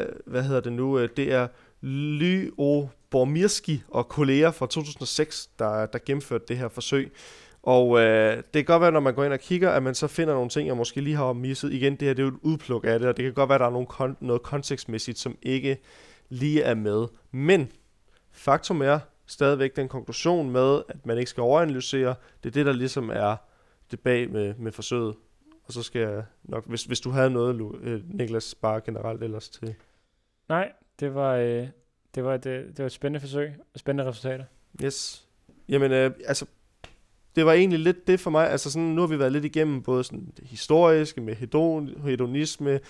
øh, 0.00 0.06
hvad 0.26 0.42
hedder 0.42 0.60
det 0.60 0.72
nu, 0.72 0.98
øh, 0.98 1.08
det 1.16 1.32
er 1.32 1.48
Lyo 1.80 2.88
Bormirski 3.10 3.82
og 3.88 4.08
kolleger 4.08 4.50
fra 4.50 4.66
2006, 4.66 5.46
der, 5.58 5.86
der 5.86 5.98
gennemførte 6.06 6.44
det 6.48 6.58
her 6.58 6.68
forsøg. 6.68 7.12
Og 7.62 8.00
øh, 8.00 8.36
det 8.36 8.52
kan 8.52 8.64
godt 8.64 8.82
være, 8.82 8.92
når 8.92 9.00
man 9.00 9.14
går 9.14 9.24
ind 9.24 9.32
og 9.32 9.38
kigger, 9.38 9.70
at 9.70 9.82
man 9.82 9.94
så 9.94 10.06
finder 10.06 10.34
nogle 10.34 10.48
ting, 10.48 10.68
jeg 10.68 10.76
måske 10.76 11.00
lige 11.00 11.16
har 11.16 11.32
misset. 11.32 11.72
Igen, 11.72 11.92
det 11.92 12.02
her 12.02 12.14
det 12.14 12.22
er 12.22 12.26
jo 12.26 12.32
et 12.34 12.40
udpluk 12.42 12.84
af 12.86 12.98
det, 12.98 13.08
og 13.08 13.16
det 13.16 13.22
kan 13.22 13.34
godt 13.34 13.48
være, 13.48 13.54
at 13.54 13.60
der 13.60 13.66
er 13.66 13.70
nogle 13.70 13.86
kon- 13.92 14.16
noget 14.20 14.42
kontekstmæssigt, 14.42 15.18
som 15.18 15.36
ikke 15.42 15.76
lige 16.28 16.62
er 16.62 16.74
med. 16.74 17.06
Men 17.32 17.68
faktum 18.32 18.82
er 18.82 18.98
stadigvæk 19.26 19.76
den 19.76 19.88
konklusion 19.88 20.50
med, 20.50 20.82
at 20.88 21.06
man 21.06 21.18
ikke 21.18 21.30
skal 21.30 21.40
overanalysere. 21.40 22.14
Det 22.42 22.48
er 22.48 22.52
det, 22.52 22.66
der 22.66 22.72
ligesom 22.72 23.10
er 23.10 23.36
det 23.90 24.00
bag 24.00 24.30
med, 24.30 24.54
med 24.58 24.72
forsøget. 24.72 25.14
Og 25.66 25.72
så 25.72 25.82
skal 25.82 26.00
jeg 26.00 26.24
nok, 26.42 26.66
hvis, 26.66 26.84
hvis 26.84 27.00
du 27.00 27.10
havde 27.10 27.30
noget, 27.30 27.80
øh, 27.80 28.02
Niklas, 28.14 28.54
bare 28.54 28.80
generelt 28.80 29.22
ellers 29.22 29.48
til. 29.48 29.74
nej, 30.48 30.72
det 31.00 31.14
var, 31.14 31.34
øh, 31.34 31.68
det 32.14 32.24
var, 32.24 32.34
et, 32.34 32.46
øh, 32.46 32.66
det 32.66 32.78
var 32.78 32.86
et 32.86 32.92
spændende 32.92 33.20
forsøg 33.20 33.52
og 33.74 33.80
spændende 33.80 34.10
resultater. 34.10 34.44
Yes. 34.84 35.26
Jamen, 35.68 35.92
øh, 35.92 36.10
altså, 36.24 36.46
det 37.36 37.46
var 37.46 37.52
egentlig 37.52 37.78
lidt 37.78 38.06
det 38.06 38.20
for 38.20 38.30
mig. 38.30 38.50
Altså, 38.50 38.70
sådan, 38.70 38.88
nu 38.88 39.00
har 39.00 39.08
vi 39.08 39.18
været 39.18 39.32
lidt 39.32 39.44
igennem 39.44 39.82
både 39.82 40.04
sådan 40.04 40.32
det 40.36 40.44
historiske 40.46 41.20
med 41.20 41.34
hedon, 41.34 41.90
hedonisme, 42.04 42.80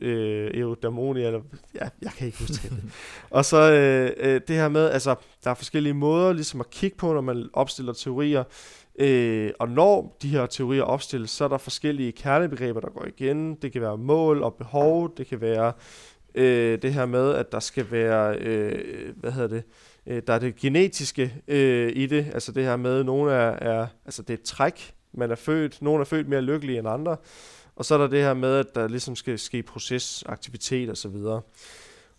øh, 0.00 0.50
eudaimonia, 0.54 1.26
eller 1.26 1.40
ja, 1.74 1.88
jeg 2.02 2.12
kan 2.12 2.26
ikke 2.26 2.38
huske 2.38 2.68
det. 2.68 2.82
Og 3.30 3.44
så 3.44 3.72
øh, 3.72 4.10
øh, 4.16 4.40
det 4.48 4.56
her 4.56 4.68
med, 4.68 4.90
altså, 4.90 5.14
der 5.44 5.50
er 5.50 5.54
forskellige 5.54 5.94
måder 5.94 6.32
ligesom 6.32 6.60
at 6.60 6.70
kigge 6.70 6.96
på, 6.96 7.12
når 7.12 7.20
man 7.20 7.48
opstiller 7.52 7.92
teorier. 7.92 8.44
Øh, 8.98 9.50
og 9.58 9.68
når 9.68 10.16
de 10.22 10.28
her 10.28 10.46
teorier 10.46 10.82
opstilles, 10.82 11.30
så 11.30 11.44
er 11.44 11.48
der 11.48 11.58
forskellige 11.58 12.12
kernebegreber, 12.12 12.80
der 12.80 12.90
går 12.90 13.04
igen. 13.04 13.54
Det 13.54 13.72
kan 13.72 13.82
være 13.82 13.98
mål 13.98 14.42
og 14.42 14.54
behov, 14.54 15.16
det 15.16 15.26
kan 15.26 15.40
være 15.40 15.72
øh, 16.34 16.82
det 16.82 16.94
her 16.94 17.06
med, 17.06 17.34
at 17.34 17.52
der 17.52 17.60
skal 17.60 17.90
være, 17.90 18.36
øh, 18.38 19.16
hvad 19.16 19.32
hedder 19.32 19.48
det, 19.48 19.62
øh, 20.06 20.22
der 20.26 20.32
er 20.32 20.38
det 20.38 20.56
genetiske 20.56 21.34
øh, 21.48 21.92
i 21.94 22.06
det, 22.06 22.26
altså 22.32 22.52
det 22.52 22.64
her 22.64 22.76
med, 22.76 22.98
at 22.98 23.06
nogle 23.06 23.32
er, 23.32 23.50
er, 23.50 23.86
altså 24.04 24.22
det 24.22 24.30
er 24.30 24.34
et 24.34 24.42
træk, 24.42 24.94
man 25.12 25.30
er 25.30 25.34
født, 25.34 25.82
nogle 25.82 26.00
er 26.00 26.04
født 26.04 26.28
mere 26.28 26.40
lykkelige 26.40 26.78
end 26.78 26.88
andre, 26.88 27.16
og 27.76 27.84
så 27.84 27.94
er 27.94 27.98
der 27.98 28.06
det 28.06 28.22
her 28.22 28.34
med, 28.34 28.56
at 28.56 28.74
der 28.74 28.88
ligesom 28.88 29.16
skal 29.16 29.38
ske 29.38 29.62
proces, 29.62 30.24
aktivitet 30.26 30.90
og 30.90 30.96
så 30.96 31.08
videre. 31.08 31.40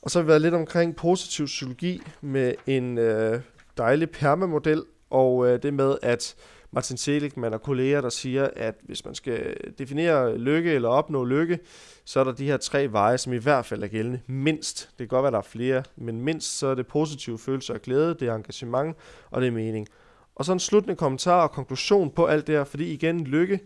Og 0.01 0.11
så 0.11 0.19
har 0.19 0.23
vi 0.23 0.27
været 0.27 0.41
lidt 0.41 0.53
omkring 0.53 0.95
positiv 0.95 1.45
psykologi 1.45 2.01
med 2.21 2.53
en 2.67 2.97
øh, 2.97 3.41
dejlig 3.77 4.09
permamodel, 4.09 4.83
og 5.09 5.47
øh, 5.47 5.63
det 5.63 5.73
med, 5.73 5.95
at 6.01 6.35
Martin 6.73 6.97
Seligman 6.97 7.53
og 7.53 7.61
kolleger, 7.61 8.01
der 8.01 8.09
siger, 8.09 8.49
at 8.55 8.75
hvis 8.83 9.05
man 9.05 9.15
skal 9.15 9.57
definere 9.77 10.37
lykke 10.37 10.71
eller 10.71 10.89
opnå 10.89 11.25
lykke, 11.25 11.59
så 12.05 12.19
er 12.19 12.23
der 12.23 12.31
de 12.31 12.45
her 12.45 12.57
tre 12.57 12.91
veje, 12.91 13.17
som 13.17 13.33
i 13.33 13.37
hvert 13.37 13.65
fald 13.65 13.83
er 13.83 13.87
gældende. 13.87 14.19
Mindst. 14.27 14.89
Det 14.89 14.97
kan 14.97 15.07
godt 15.07 15.23
være, 15.23 15.31
der 15.31 15.37
er 15.37 15.41
flere, 15.41 15.83
men 15.95 16.21
mindst 16.21 16.57
så 16.57 16.67
er 16.67 16.75
det 16.75 16.87
positive 16.87 17.39
følelser 17.39 17.73
og 17.73 17.81
glæde, 17.81 18.15
det 18.19 18.27
er 18.27 18.35
engagement, 18.35 18.97
og 19.31 19.41
det 19.41 19.47
er 19.47 19.51
mening. 19.51 19.87
Og 20.35 20.45
så 20.45 20.53
en 20.53 20.59
sluttende 20.59 20.95
kommentar 20.95 21.41
og 21.41 21.51
konklusion 21.51 22.11
på 22.11 22.25
alt 22.25 22.47
det 22.47 22.55
her, 22.55 22.63
fordi 22.63 22.93
igen, 22.93 23.23
lykke, 23.23 23.59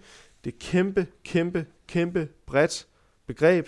det 0.44 0.54
er 0.54 0.58
kæmpe, 0.60 1.08
kæmpe, 1.24 1.66
kæmpe 1.88 2.28
bredt 2.46 2.88
begreb. 3.28 3.68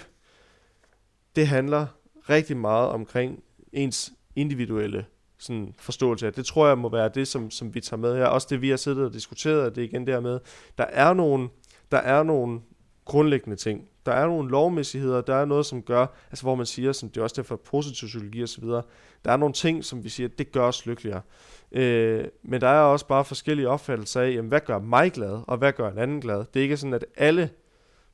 Det 1.35 1.47
handler 1.47 1.87
rigtig 2.29 2.57
meget 2.57 2.89
omkring 2.89 3.43
ens 3.73 4.11
individuelle 4.35 5.05
sådan 5.39 5.73
forståelse 5.77 6.27
af. 6.27 6.33
Det 6.33 6.45
tror 6.45 6.67
jeg 6.67 6.77
må 6.77 6.89
være 6.89 7.09
det, 7.09 7.27
som, 7.27 7.51
som 7.51 7.75
vi 7.75 7.81
tager 7.81 7.99
med 7.99 8.15
her. 8.17 8.25
Også 8.25 8.47
det, 8.49 8.61
vi 8.61 8.69
har 8.69 8.77
siddet 8.77 9.05
og 9.05 9.13
diskuteret, 9.13 9.75
det 9.75 9.83
er 9.83 9.87
igen 9.87 10.07
der 10.07 10.19
med, 10.19 10.39
der 10.77 10.83
er 10.83 11.13
nogle, 11.13 11.49
der 11.91 11.97
er 11.97 12.23
nogle 12.23 12.59
grundlæggende 13.05 13.55
ting. 13.55 13.87
Der 14.05 14.11
er 14.11 14.27
nogle 14.27 14.49
lovmæssigheder, 14.49 15.21
der 15.21 15.35
er 15.35 15.45
noget, 15.45 15.65
som 15.65 15.81
gør, 15.81 16.05
altså 16.29 16.43
hvor 16.43 16.55
man 16.55 16.65
siger, 16.65 16.91
som 16.91 17.09
det 17.09 17.17
er 17.17 17.23
også 17.23 17.41
derfor 17.41 17.55
positiv 17.55 18.07
psykologi 18.07 18.43
osv., 18.43 18.63
der 19.25 19.31
er 19.31 19.37
nogle 19.37 19.53
ting, 19.53 19.85
som 19.85 20.03
vi 20.03 20.09
siger, 20.09 20.27
det 20.27 20.51
gør 20.51 20.63
os 20.63 20.85
lykkeligere. 20.85 21.21
Øh, 21.71 22.25
men 22.43 22.61
der 22.61 22.67
er 22.67 22.81
også 22.81 23.07
bare 23.07 23.25
forskellige 23.25 23.69
opfattelser 23.69 24.21
af, 24.21 24.31
jamen, 24.31 24.49
hvad 24.49 24.59
gør 24.59 24.79
mig 24.79 25.11
glad, 25.11 25.41
og 25.47 25.57
hvad 25.57 25.73
gør 25.73 25.91
en 25.91 25.97
anden 25.97 26.21
glad. 26.21 26.45
Det 26.53 26.59
er 26.59 26.63
ikke 26.63 26.77
sådan, 26.77 26.93
at 26.93 27.05
alle 27.17 27.49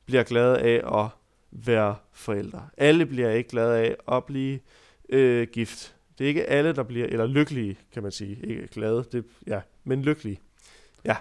bliver 0.06 0.22
glade 0.22 0.58
af 0.58 1.02
at 1.02 1.08
være 1.50 1.94
forældre. 2.12 2.68
Alle 2.76 3.06
bliver 3.06 3.30
ikke 3.30 3.50
glade 3.50 3.78
af 3.78 3.96
at 4.16 4.24
blive 4.24 4.58
øh, 5.08 5.48
gift. 5.52 5.95
Det 6.18 6.24
er 6.24 6.28
ikke 6.28 6.44
alle, 6.46 6.72
der 6.72 6.82
bliver, 6.82 7.06
eller 7.06 7.26
lykkelige, 7.26 7.78
kan 7.92 8.02
man 8.02 8.12
sige. 8.12 8.46
Ikke 8.46 8.66
glade, 8.68 9.04
det, 9.12 9.24
ja, 9.46 9.60
men 9.84 10.02
lykkelige. 10.02 10.40
Ja, 11.04 11.16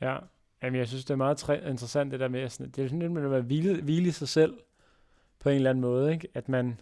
Ja, 0.00 0.18
Jamen, 0.62 0.78
jeg 0.78 0.88
synes, 0.88 1.04
det 1.04 1.10
er 1.10 1.16
meget 1.16 1.42
træ- 1.42 1.68
interessant 1.68 2.12
det 2.12 2.20
der 2.20 2.28
med, 2.28 2.40
at 2.40 2.52
sådan, 2.52 2.70
det 2.70 2.84
er 2.84 2.88
sådan 2.88 2.98
lidt 2.98 3.12
med 3.12 3.34
at 3.34 3.42
hvile, 3.44 3.82
hvile 3.82 4.08
i 4.08 4.10
sig 4.10 4.28
selv 4.28 4.58
på 5.38 5.48
en 5.48 5.54
eller 5.56 5.70
anden 5.70 5.80
måde, 5.80 6.12
ikke? 6.12 6.28
At 6.34 6.48
man, 6.48 6.80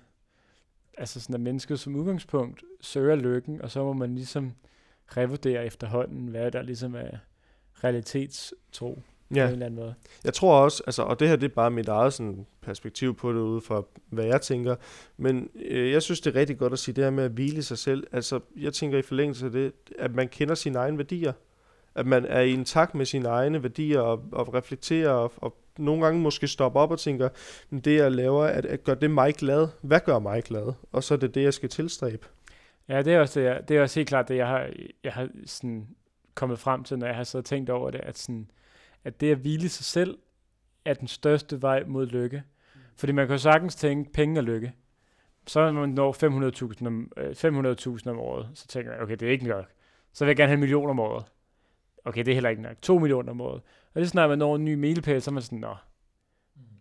altså 0.98 1.20
sådan, 1.20 1.34
at 1.34 1.40
mennesket 1.40 1.80
som 1.80 1.96
udgangspunkt 1.96 2.64
søger 2.80 3.16
lykken, 3.16 3.62
og 3.62 3.70
så 3.70 3.84
må 3.84 3.92
man 3.92 4.14
ligesom 4.14 4.52
revurdere 5.06 5.66
efterhånden, 5.66 6.28
hvad 6.28 6.50
der 6.50 6.62
ligesom 6.62 6.94
er 6.94 7.18
realitetstro 7.84 9.02
ja. 9.34 9.42
på 9.42 9.46
en 9.46 9.52
eller 9.52 9.66
anden 9.66 9.80
måde. 9.80 9.94
jeg 10.24 10.34
tror 10.34 10.60
også, 10.60 10.82
altså, 10.86 11.02
og 11.02 11.20
det 11.20 11.28
her 11.28 11.36
det 11.36 11.50
er 11.50 11.54
bare 11.54 11.70
mit 11.70 11.88
eget 11.88 12.12
sådan, 12.12 12.46
perspektiv 12.62 13.16
på 13.16 13.32
det 13.32 13.38
ude 13.40 13.60
fra, 13.60 13.82
hvad 14.10 14.24
jeg 14.24 14.40
tænker, 14.40 14.76
men 15.16 15.50
øh, 15.54 15.92
jeg 15.92 16.02
synes, 16.02 16.20
det 16.20 16.36
er 16.36 16.40
rigtig 16.40 16.58
godt 16.58 16.72
at 16.72 16.78
sige 16.78 16.94
det 16.94 17.04
her 17.04 17.10
med 17.10 17.24
at 17.24 17.30
hvile 17.30 17.62
sig 17.62 17.78
selv. 17.78 18.06
Altså, 18.12 18.40
jeg 18.56 18.72
tænker 18.72 18.98
i 18.98 19.02
forlængelse 19.02 19.46
af 19.46 19.52
det, 19.52 19.72
at 19.98 20.14
man 20.14 20.28
kender 20.28 20.54
sine 20.54 20.78
egne 20.78 20.98
værdier, 20.98 21.32
at 21.94 22.06
man 22.06 22.24
er 22.24 22.40
i 22.40 22.52
en 22.52 22.64
takt 22.64 22.94
med 22.94 23.06
sine 23.06 23.28
egne 23.28 23.62
værdier 23.62 24.00
og, 24.00 24.22
og 24.32 24.54
reflekterer 24.54 25.10
og, 25.10 25.32
og 25.36 25.56
nogle 25.78 26.04
gange 26.04 26.20
måske 26.20 26.48
stopper 26.48 26.80
op 26.80 26.90
og 26.90 26.98
tænker, 26.98 27.28
"Men 27.70 27.80
det 27.80 27.96
jeg 27.96 28.12
laver, 28.12 28.44
at, 28.44 28.66
at 28.66 28.84
gør 28.84 28.94
det 28.94 29.10
mig 29.10 29.34
glad? 29.34 29.68
Hvad 29.82 30.00
gør 30.00 30.18
mig 30.18 30.42
glad? 30.42 30.72
Og 30.92 31.04
så 31.04 31.14
er 31.14 31.18
det 31.18 31.34
det, 31.34 31.42
jeg 31.42 31.54
skal 31.54 31.68
tilstræbe. 31.68 32.26
Ja, 32.88 33.02
det 33.02 33.14
er 33.14 33.20
også, 33.20 33.40
det, 33.40 33.46
jeg, 33.46 33.68
det 33.68 33.76
er 33.76 33.82
også 33.82 34.00
helt 34.00 34.08
klart 34.08 34.28
det, 34.28 34.36
jeg 34.36 34.46
har, 34.46 34.68
jeg 35.04 35.12
har 35.12 35.28
sådan 35.46 35.86
kommet 36.34 36.58
frem 36.58 36.84
til, 36.84 36.98
når 36.98 37.06
jeg 37.06 37.16
har 37.16 37.24
så 37.24 37.42
tænkt 37.42 37.70
over 37.70 37.90
det, 37.90 38.00
at, 38.00 38.18
sådan, 38.18 38.50
at 39.06 39.20
det 39.20 39.30
at 39.30 39.38
hvile 39.38 39.68
sig 39.68 39.84
selv 39.84 40.18
er 40.84 40.94
den 40.94 41.08
største 41.08 41.62
vej 41.62 41.84
mod 41.86 42.06
lykke. 42.06 42.42
Fordi 42.96 43.12
man 43.12 43.26
kan 43.26 43.34
jo 43.34 43.38
sagtens 43.38 43.74
tænke 43.74 44.12
penge 44.12 44.40
og 44.40 44.44
lykke. 44.44 44.72
Så 45.46 45.72
når 45.72 45.80
man 45.80 45.88
når 45.88 46.12
500.000 46.12 46.86
om, 46.86 47.12
øh, 47.16 47.30
500.000 47.30 48.10
om 48.10 48.18
året, 48.18 48.48
så 48.54 48.66
tænker 48.66 48.90
man, 48.90 49.02
okay, 49.02 49.16
det 49.16 49.28
er 49.28 49.32
ikke 49.32 49.48
nok. 49.48 49.72
Så 50.12 50.24
vil 50.24 50.30
jeg 50.30 50.36
gerne 50.36 50.48
have 50.48 50.54
en 50.54 50.60
million 50.60 50.90
om 50.90 50.98
året. 50.98 51.24
Okay, 52.04 52.24
det 52.24 52.28
er 52.28 52.34
heller 52.34 52.50
ikke 52.50 52.62
nok. 52.62 52.82
2 52.82 52.98
millioner 52.98 53.30
om 53.30 53.40
året. 53.40 53.62
Og 53.94 54.00
det 54.00 54.08
snart 54.08 54.30
man 54.30 54.38
når 54.38 54.56
en 54.56 54.64
ny 54.64 54.74
milepæl, 54.74 55.22
så 55.22 55.30
er 55.30 55.32
man 55.32 55.42
sådan, 55.42 55.58
nå, 55.58 55.76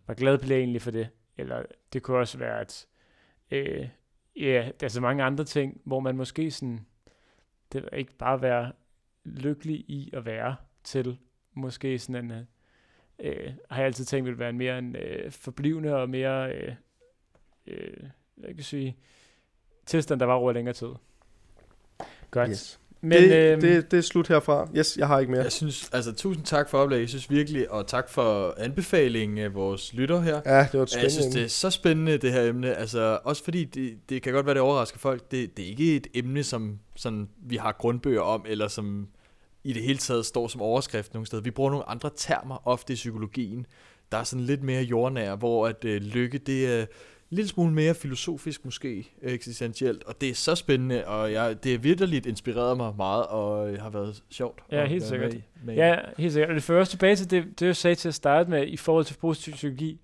hvor 0.04 0.14
glad 0.14 0.38
bliver 0.38 0.56
jeg 0.56 0.62
egentlig 0.62 0.82
for 0.82 0.90
det? 0.90 1.08
Eller 1.36 1.62
det 1.92 2.02
kunne 2.02 2.18
også 2.18 2.38
være, 2.38 2.60
at 2.60 2.86
øh, 3.50 3.88
ja, 4.36 4.70
der 4.80 4.86
er 4.86 4.88
så 4.88 5.00
mange 5.00 5.22
andre 5.22 5.44
ting, 5.44 5.80
hvor 5.84 6.00
man 6.00 6.16
måske 6.16 6.50
sådan, 6.50 6.86
det 7.72 7.82
vil 7.82 7.90
ikke 7.92 8.16
bare 8.16 8.42
være 8.42 8.72
lykkelig 9.24 9.76
i 9.76 10.10
at 10.12 10.24
være 10.24 10.56
til, 10.84 11.18
måske 11.56 11.98
sådan 11.98 12.24
en, 12.24 12.30
øh, 12.30 12.42
øh, 13.18 13.52
har 13.70 13.76
jeg 13.76 13.86
altid 13.86 14.04
tænkt, 14.04 14.30
vil 14.30 14.38
være 14.38 14.50
en 14.50 14.58
mere 14.58 14.78
en 14.78 14.96
øh, 14.96 15.32
forblivende 15.32 15.96
og 15.96 16.10
mere, 16.10 16.52
øh, 16.52 16.72
øh, 17.66 17.96
hvad 18.34 18.48
kan 18.48 18.56
jeg 18.56 18.64
sige, 18.64 18.96
tilstand, 19.86 20.20
der 20.20 20.26
var 20.26 20.34
over 20.34 20.52
længere 20.52 20.74
tid. 20.74 20.88
Godt. 22.30 22.50
Yes. 22.50 22.80
Men, 23.00 23.22
det, 23.22 23.52
øhm, 23.52 23.60
det, 23.60 23.90
det 23.90 23.96
er 23.96 24.00
slut 24.00 24.28
herfra. 24.28 24.68
Yes, 24.76 24.96
jeg 24.96 25.06
har 25.06 25.18
ikke 25.18 25.32
mere. 25.32 25.42
Jeg 25.42 25.52
synes, 25.52 25.90
altså 25.92 26.12
tusind 26.12 26.44
tak 26.44 26.68
for 26.68 26.78
oplægget. 26.78 27.02
Jeg 27.02 27.08
synes 27.08 27.30
virkelig, 27.30 27.70
og 27.70 27.86
tak 27.86 28.08
for 28.08 28.54
anbefalingen 28.58 29.38
af 29.38 29.54
vores 29.54 29.94
lytter 29.94 30.20
her. 30.20 30.40
Ja, 30.46 30.68
det 30.72 30.78
var 30.78 30.82
et 30.82 30.90
spændende 30.90 31.02
jeg 31.02 31.12
synes, 31.12 31.34
det 31.34 31.44
er 31.44 31.48
så 31.48 31.70
spændende, 31.70 32.18
det 32.18 32.32
her 32.32 32.42
emne. 32.42 32.74
Altså, 32.74 33.18
også 33.24 33.44
fordi 33.44 33.64
det, 33.64 33.98
det 34.08 34.22
kan 34.22 34.32
godt 34.32 34.46
være, 34.46 34.54
det 34.54 34.62
overrasker 34.62 34.98
folk. 34.98 35.30
Det, 35.30 35.56
det 35.56 35.64
er 35.64 35.68
ikke 35.68 35.96
et 35.96 36.06
emne, 36.14 36.42
som 36.42 36.78
sådan, 36.96 37.28
vi 37.36 37.56
har 37.56 37.72
grundbøger 37.72 38.20
om, 38.20 38.44
eller 38.48 38.68
som 38.68 39.08
i 39.66 39.72
det 39.72 39.82
hele 39.82 39.98
taget 39.98 40.26
står 40.26 40.48
som 40.48 40.60
overskrift 40.60 41.14
nogle 41.14 41.26
steder. 41.26 41.42
Vi 41.42 41.50
bruger 41.50 41.70
nogle 41.70 41.88
andre 41.88 42.10
termer 42.16 42.68
ofte 42.68 42.92
i 42.92 42.96
psykologien, 42.96 43.66
der 44.12 44.18
er 44.18 44.24
sådan 44.24 44.44
lidt 44.44 44.62
mere 44.62 44.82
jordnære, 44.82 45.36
hvor 45.36 45.66
at 45.66 45.84
øh, 45.84 46.02
lykke, 46.02 46.38
det 46.38 46.74
er 46.74 46.80
en 46.80 46.86
lille 47.30 47.48
smule 47.48 47.72
mere 47.72 47.94
filosofisk 47.94 48.64
måske, 48.64 49.12
øh, 49.22 49.32
eksistentielt, 49.32 50.04
og 50.04 50.20
det 50.20 50.28
er 50.28 50.34
så 50.34 50.54
spændende, 50.54 51.06
og 51.06 51.32
jeg, 51.32 51.64
det 51.64 51.74
er 51.74 51.78
virkelig 51.78 52.26
inspireret 52.26 52.76
mig 52.76 52.94
meget, 52.96 53.26
og 53.26 53.72
øh, 53.72 53.80
har 53.80 53.90
været 53.90 54.22
sjovt. 54.30 54.60
Ja, 54.72 54.86
helt 54.86 55.04
sikkert. 55.04 55.32
med 55.32 55.42
med. 55.64 55.74
Ja, 55.74 55.96
helt 56.18 56.32
sikkert. 56.32 56.48
Og 56.48 56.54
det 56.54 56.62
fører 56.62 56.80
også 56.80 56.90
tilbage 56.90 57.16
til 57.16 57.30
det, 57.30 57.60
det 57.60 57.66
jeg 57.66 57.76
sagde 57.76 57.94
til 57.94 58.08
at 58.08 58.14
starte 58.14 58.50
med, 58.50 58.66
i 58.66 58.76
forhold 58.76 59.04
til 59.04 59.14
positiv 59.14 59.52
psykologi, 59.52 60.00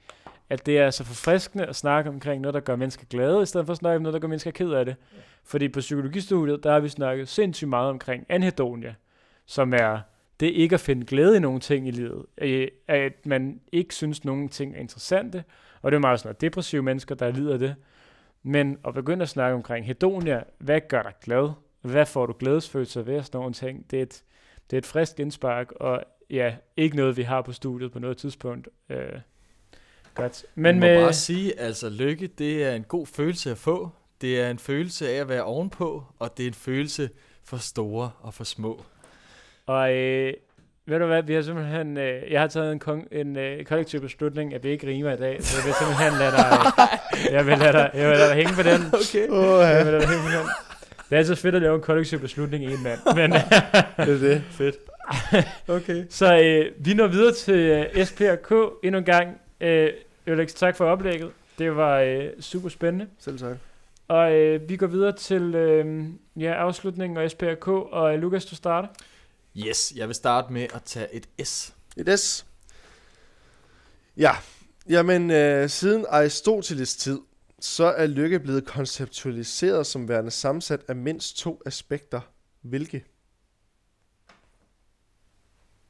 at 0.51 0.67
det 0.67 0.79
er 0.79 0.91
så 0.91 1.05
forfriskende 1.05 1.67
at 1.67 1.77
snakke 1.77 2.11
omkring 2.11 2.41
noget, 2.41 2.55
der 2.55 2.61
gør 2.61 2.77
mennesker 2.77 3.05
glade, 3.11 3.43
i 3.43 3.47
stedet 3.47 3.67
for 3.67 3.73
at 3.73 3.79
snakke 3.79 3.97
om 3.97 4.03
noget, 4.03 4.15
der 4.15 4.21
gør 4.21 4.29
mennesker 4.29 4.51
ked 4.51 4.71
af 4.71 4.85
det. 4.85 4.97
Fordi 5.45 5.69
på 5.69 5.81
psykologistudiet, 5.81 6.65
der 6.65 6.73
har 6.73 6.81
vi 6.81 6.89
snakket 6.89 7.29
sindssygt 7.29 7.69
meget 7.69 7.91
omkring 7.91 8.27
anhedonia, 8.29 8.95
som 9.47 9.73
er 9.75 10.01
det 10.41 10.47
ikke 10.47 10.75
at 10.75 10.81
finde 10.81 11.07
glæde 11.07 11.37
i 11.37 11.41
nogle 11.41 11.61
ting 11.61 11.89
i 11.89 11.91
livet. 11.91 12.27
At 12.89 13.27
man 13.27 13.61
ikke 13.73 13.95
synes, 13.95 14.25
nogen 14.25 14.49
ting 14.49 14.77
er 14.77 14.81
interessante, 14.81 15.45
og 15.83 15.93
det 15.93 15.97
er 15.97 16.01
meget 16.01 16.21
sådan 16.21 16.37
depressive 16.41 16.83
mennesker, 16.83 17.15
der 17.15 17.31
lider 17.31 17.57
det. 17.57 17.75
Men 18.43 18.79
at 18.85 18.95
begynde 18.95 19.23
at 19.23 19.29
snakke 19.29 19.55
omkring 19.55 19.87
hedonia, 19.87 20.43
hvad 20.59 20.81
gør 20.89 21.03
dig 21.03 21.13
glad? 21.23 21.51
Hvad 21.81 22.07
får 22.07 22.27
du 22.27 22.35
glædesfølelser 22.39 23.03
ved? 23.03 23.23
Sådan 23.23 23.39
nogle 23.39 23.55
ting. 23.55 23.91
Det 23.91 23.99
er 23.99 24.03
et, 24.03 24.23
det 24.71 24.77
er 24.77 24.79
et 24.79 24.87
frisk 24.87 25.21
indspark, 25.21 25.73
og 25.73 26.05
ja, 26.31 26.55
ikke 26.77 26.97
noget, 26.97 27.17
vi 27.17 27.23
har 27.23 27.43
på 27.43 27.53
studiet 27.53 27.93
på 27.93 27.99
noget 27.99 28.17
tidspunkt. 28.17 28.69
Øh, 28.91 28.99
godt. 30.15 30.45
Men 30.55 30.63
Men 30.63 30.81
Man 30.81 30.81
må 30.81 30.95
med, 30.95 31.05
bare 31.05 31.13
sige, 31.13 31.61
altså 31.61 31.91
lykke, 31.91 32.27
det 32.27 32.65
er 32.65 32.75
en 32.75 32.83
god 32.85 33.07
følelse 33.07 33.51
at 33.51 33.59
få. 33.59 33.91
Det 34.21 34.41
er 34.41 34.51
en 34.51 34.59
følelse 34.59 35.09
af 35.09 35.15
at 35.15 35.29
være 35.29 35.43
ovenpå, 35.43 36.05
og 36.19 36.37
det 36.37 36.43
er 36.43 36.49
en 36.49 36.55
følelse 36.55 37.11
for 37.45 37.57
store 37.57 38.11
og 38.21 38.35
for 38.35 38.45
små. 38.45 38.85
Og 39.67 39.95
øh, 39.95 40.35
ved 40.87 40.99
du 40.99 41.07
hvad, 41.07 41.23
vi 41.23 41.35
har 41.35 41.43
simpelthen, 41.43 41.97
øh, 41.97 42.33
jeg 42.33 42.41
har 42.41 42.49
taget 42.49 42.73
en, 42.73 42.79
kong, 42.79 43.09
en 43.13 43.37
øh, 43.37 43.65
kollektiv 43.65 44.01
beslutning, 44.01 44.55
at 44.55 44.65
vi 44.65 44.69
ikke 44.69 44.87
rimer 44.87 45.13
i 45.13 45.17
dag, 45.17 45.43
så 45.43 45.57
jeg 45.59 45.67
vil 45.67 45.75
simpelthen 45.75 46.13
lade 46.19 46.33
dig, 46.33 46.49
øh, 47.29 47.33
jeg 47.33 47.47
vil 47.47 47.59
lade 47.59 47.73
dig, 47.73 47.91
jeg 47.95 48.09
vil 48.09 48.17
lade 48.17 48.29
dig 48.29 48.37
hænge 48.37 48.53
på 48.55 48.63
den. 48.63 48.81
Okay. 48.87 49.29
Jeg 49.29 49.77
ja, 49.77 49.85
vil 49.85 49.93
lade 49.93 50.01
dig 50.01 50.09
hænge 50.09 50.25
på 50.25 50.33
den. 50.39 50.49
Det 51.09 51.17
er 51.17 51.19
altid 51.19 51.37
fedt 51.37 51.55
at 51.55 51.63
lave 51.63 51.75
en 51.75 51.81
kollektiv 51.81 52.19
beslutning 52.19 52.65
i 52.65 52.73
en 52.73 52.83
mand. 52.83 53.01
Men, 53.15 53.33
det 54.07 54.15
er 54.15 54.19
det. 54.19 54.43
Fedt. 54.51 54.77
Okay. 55.69 56.05
så 56.11 56.39
øh, 56.39 56.87
vi 56.87 56.95
når 56.95 57.07
videre 57.07 57.33
til 57.33 57.55
øh, 57.55 58.05
SPRK 58.05 58.73
endnu 58.85 58.99
en 58.99 59.05
gang. 59.05 59.41
Øh, 59.61 59.89
Alex, 60.27 60.55
tak 60.55 60.77
for 60.77 60.85
oplægget. 60.85 61.31
Det 61.59 61.77
var 61.77 61.99
øh, 62.01 62.25
super 62.41 62.69
spændende. 62.69 63.07
Selv 63.19 63.39
tak. 63.39 63.57
Og 64.09 64.33
øh, 64.33 64.69
vi 64.69 64.77
går 64.77 64.87
videre 64.87 65.13
til 65.13 65.55
øh, 65.55 66.05
ja, 66.37 66.53
afslutningen 66.53 67.17
og 67.17 67.31
SPRK, 67.31 67.69
og 67.69 68.15
øh, 68.15 68.21
Lukas, 68.21 68.45
du 68.45 68.55
starter. 68.55 68.89
Yes, 69.57 69.93
jeg 69.97 70.09
vil 70.09 70.15
starte 70.15 70.53
med 70.53 70.67
at 70.75 70.83
tage 70.83 71.15
et 71.15 71.29
S. 71.47 71.75
Et 71.97 72.21
S. 72.21 72.47
Ja, 74.17 74.33
jamen 74.89 75.31
øh, 75.31 75.69
siden 75.69 76.07
Aristoteles 76.09 76.97
tid, 76.97 77.19
så 77.61 77.85
er 77.85 78.07
lykke 78.07 78.41
blevet 78.41 78.65
konceptualiseret 78.65 79.87
som 79.87 80.09
værende 80.09 80.31
sammensat 80.31 80.81
af 80.89 80.97
mindst 80.97 81.37
to 81.37 81.63
aspekter. 81.67 82.21
Hvilke? 82.63 83.05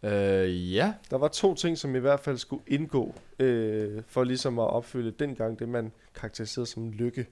Øh, 0.03 0.75
ja. 0.75 0.95
Der 1.11 1.19
var 1.19 1.29
to 1.29 1.55
ting, 1.55 1.79
som 1.79 1.97
i 1.97 1.99
hvert 1.99 2.21
fald 2.21 2.39
skulle 2.39 2.63
indgå, 2.67 3.15
øh, 3.39 4.03
for 4.07 4.25
ligesom 4.25 4.59
at 4.59 4.67
opfylde 4.67 5.11
dengang 5.11 5.59
det, 5.59 5.69
man 5.69 5.93
karakteriserede 6.15 6.67
som 6.67 6.91
lykke. 6.91 7.27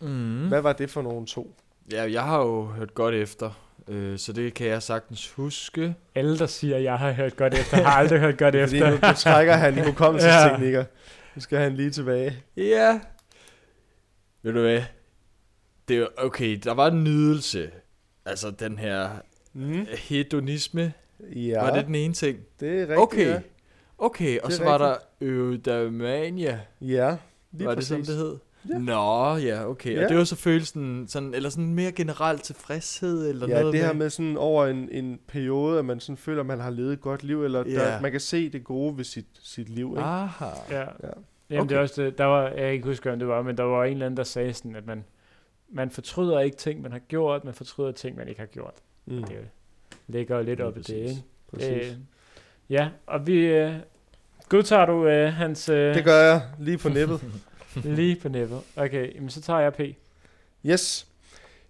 Mm. 0.00 0.48
Hvad 0.48 0.60
var 0.60 0.72
det 0.72 0.90
for 0.90 1.02
nogle 1.02 1.26
to? 1.26 1.54
Ja, 1.92 2.12
jeg 2.12 2.22
har 2.22 2.38
jo 2.38 2.64
hørt 2.64 2.94
godt 2.94 3.14
efter, 3.14 3.50
øh, 3.88 4.18
så 4.18 4.32
det 4.32 4.54
kan 4.54 4.66
jeg 4.66 4.82
sagtens 4.82 5.30
huske. 5.30 5.94
Alle, 6.14 6.38
der 6.38 6.46
siger, 6.46 6.76
at 6.76 6.82
jeg 6.82 6.98
har 6.98 7.12
hørt 7.12 7.36
godt 7.36 7.54
efter, 7.54 7.76
har 7.76 7.90
aldrig 7.92 8.20
hørt 8.20 8.38
godt 8.38 8.54
Fordi 8.60 8.76
efter. 8.76 8.90
nu, 8.90 8.96
nu 9.08 9.12
trækker 9.16 9.52
han 9.54 9.78
i 9.78 9.80
hukommelsesteknikker. 9.80 10.84
Nu 11.34 11.40
skal 11.42 11.58
han 11.58 11.74
lige 11.76 11.90
tilbage. 11.90 12.36
Ja. 12.56 13.00
Ved 14.42 14.52
du 14.52 14.60
hvad? 14.60 14.82
Det 15.88 15.98
er 15.98 16.06
okay, 16.16 16.56
der 16.64 16.74
var 16.74 16.86
en 16.86 17.04
nydelse. 17.04 17.70
Altså 18.24 18.50
den 18.50 18.78
her 18.78 19.10
Mm. 19.54 19.86
hedonisme. 19.98 20.92
Ja, 21.20 21.40
Ja. 21.40 21.60
Var 21.62 21.74
det 21.74 21.86
den 21.86 21.94
ene 21.94 22.14
ting? 22.14 22.38
det 22.60 22.68
er 22.68 22.80
rigtigt. 22.80 22.98
Okay. 22.98 23.26
Ja, 23.26 23.40
Okay, 23.98 24.38
og 24.40 24.52
så 24.52 24.64
var 24.64 24.78
der 24.78 24.96
eudaimania. 25.20 26.60
ja 26.80 27.16
lige 27.52 27.66
var 27.68 27.74
præcis. 27.74 27.88
det 27.88 28.06
sådan, 28.06 28.18
det 28.20 28.26
hed? 28.26 28.38
Ja. 28.68 28.78
Nå, 28.78 29.36
ja, 29.36 29.68
okay. 29.68 29.94
Ja. 29.96 30.02
Og 30.04 30.08
det 30.08 30.16
var 30.18 30.24
så 30.24 30.36
følelsen, 30.36 31.08
sådan, 31.08 31.34
eller 31.34 31.48
sådan 31.48 31.74
mere 31.74 31.92
generelt 31.92 32.42
tilfredshed, 32.42 33.28
eller 33.28 33.48
Ja, 33.48 33.60
noget 33.60 33.72
det 33.72 33.80
her 33.84 33.92
med 33.92 34.10
sådan 34.10 34.36
over 34.36 34.66
en, 34.66 34.88
en 34.92 35.20
periode, 35.28 35.78
at 35.78 35.84
man 35.84 36.00
sådan 36.00 36.16
føler, 36.16 36.40
at 36.40 36.46
man 36.46 36.60
har 36.60 36.70
levet 36.70 36.92
et 36.92 37.00
godt 37.00 37.22
liv, 37.22 37.44
eller 37.44 37.64
Ja. 37.66 37.72
der, 37.72 38.00
man 38.00 38.10
kan 38.10 38.20
se 38.20 38.48
det 38.48 38.64
gode 38.64 38.96
ved 38.96 39.04
sit, 39.04 39.26
sit 39.42 39.68
liv. 39.68 39.88
Ikke? 39.90 40.02
Aha. 40.02 40.44
Ja. 40.70 40.80
Ja. 40.80 40.86
Jamen, 41.50 41.68
det 41.68 41.76
er 41.76 41.80
også 41.80 42.02
det. 42.02 42.18
Der 42.18 42.24
var, 42.24 42.42
jeg 42.48 42.56
kan 42.58 42.72
ikke 42.72 42.86
huske, 42.88 43.12
om 43.12 43.18
det 43.18 43.28
var, 43.28 43.42
men 43.42 43.56
der 43.56 43.62
var 43.62 43.84
en 43.84 43.92
eller 43.92 44.06
anden, 44.06 44.16
der 44.16 44.24
sagde 44.24 44.52
sådan, 44.54 44.76
at 44.76 44.86
man, 44.86 45.04
man 45.72 45.90
fortryder 45.90 46.40
ikke 46.40 46.56
ting, 46.56 46.82
man 46.82 46.92
har 46.92 46.98
gjort, 46.98 47.44
man 47.44 47.54
fortryder 47.54 47.92
ting, 47.92 48.16
man 48.16 48.28
ikke 48.28 48.40
har 48.40 48.46
gjort. 48.46 48.74
Mm. 49.06 49.24
Det 49.24 49.36
ligger 50.06 50.36
jo 50.36 50.42
lidt 50.42 50.58
Lige 50.58 50.66
op 50.66 50.76
i 50.76 50.78
det, 50.78 50.86
præcis. 50.86 51.10
ikke? 51.10 51.22
Præcis. 51.52 51.92
Øh, 51.92 51.96
ja, 52.70 52.88
og 53.06 53.26
vi 53.26 53.34
øh, 53.46 53.72
Godtager 54.48 54.86
du 54.86 55.06
øh, 55.06 55.32
hans... 55.32 55.68
Øh, 55.68 55.94
Det 55.94 56.04
gør 56.04 56.16
jeg 56.22 56.42
lige 56.58 56.78
på 56.78 56.88
nippet. 56.88 57.20
Lige 57.84 58.16
på 58.16 58.28
nippet. 58.28 58.60
Okay, 58.76 59.14
jamen, 59.14 59.30
så 59.30 59.40
tager 59.40 59.60
jeg 59.60 59.74
P. 59.74 59.80
Yes. 60.66 61.06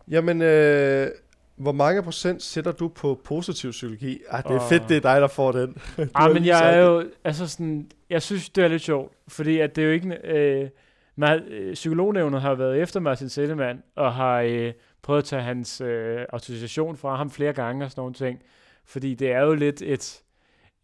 Jamen, 0.09 0.43
øh, 0.43 1.11
hvor 1.57 1.73
mange 1.73 2.03
procent 2.03 2.43
sætter 2.43 2.73
du 2.73 2.89
på 2.89 3.21
positiv 3.25 3.71
psykologi? 3.71 4.21
Ah, 4.29 4.43
det 4.43 4.51
er 4.51 4.61
Åh. 4.63 4.69
fedt, 4.69 4.83
det 4.89 4.97
er 4.97 5.01
dig, 5.01 5.21
der 5.21 5.29
får 5.29 5.53
den. 5.53 5.77
Ah, 6.15 6.33
men 6.33 6.45
jeg 6.45 6.75
er 6.75 6.79
jo, 6.79 7.05
altså 7.25 7.49
sådan, 7.49 7.91
jeg 8.11 8.23
synes, 8.23 8.49
det 8.49 8.65
er 8.65 8.69
lidt 8.69 8.83
sjovt, 8.83 9.13
fordi 9.29 9.59
at 9.59 9.77
det 9.77 9.83
er 9.83 9.87
jo 9.87 9.93
ikke, 9.93 10.19
øh, 10.25 10.69
man, 11.17 11.43
øh, 11.43 11.75
psykolognævnet 11.75 12.41
har 12.41 12.55
været 12.55 12.83
efter 12.83 13.01
Martin 13.01 13.29
Sellemann, 13.29 13.83
og 13.97 14.15
har 14.15 14.41
øh, 14.41 14.73
prøvet 15.03 15.19
at 15.19 15.25
tage 15.25 15.43
hans 15.43 15.81
øh, 15.81 16.25
autorisation 16.33 16.97
fra 16.97 17.17
ham 17.17 17.31
flere 17.31 17.53
gange 17.53 17.85
og 17.85 17.91
sådan 17.91 18.01
nogle 18.01 18.15
ting, 18.15 18.43
fordi 18.85 19.15
det 19.15 19.33
er 19.33 19.41
jo 19.41 19.55
lidt 19.55 19.83
et, 19.83 20.21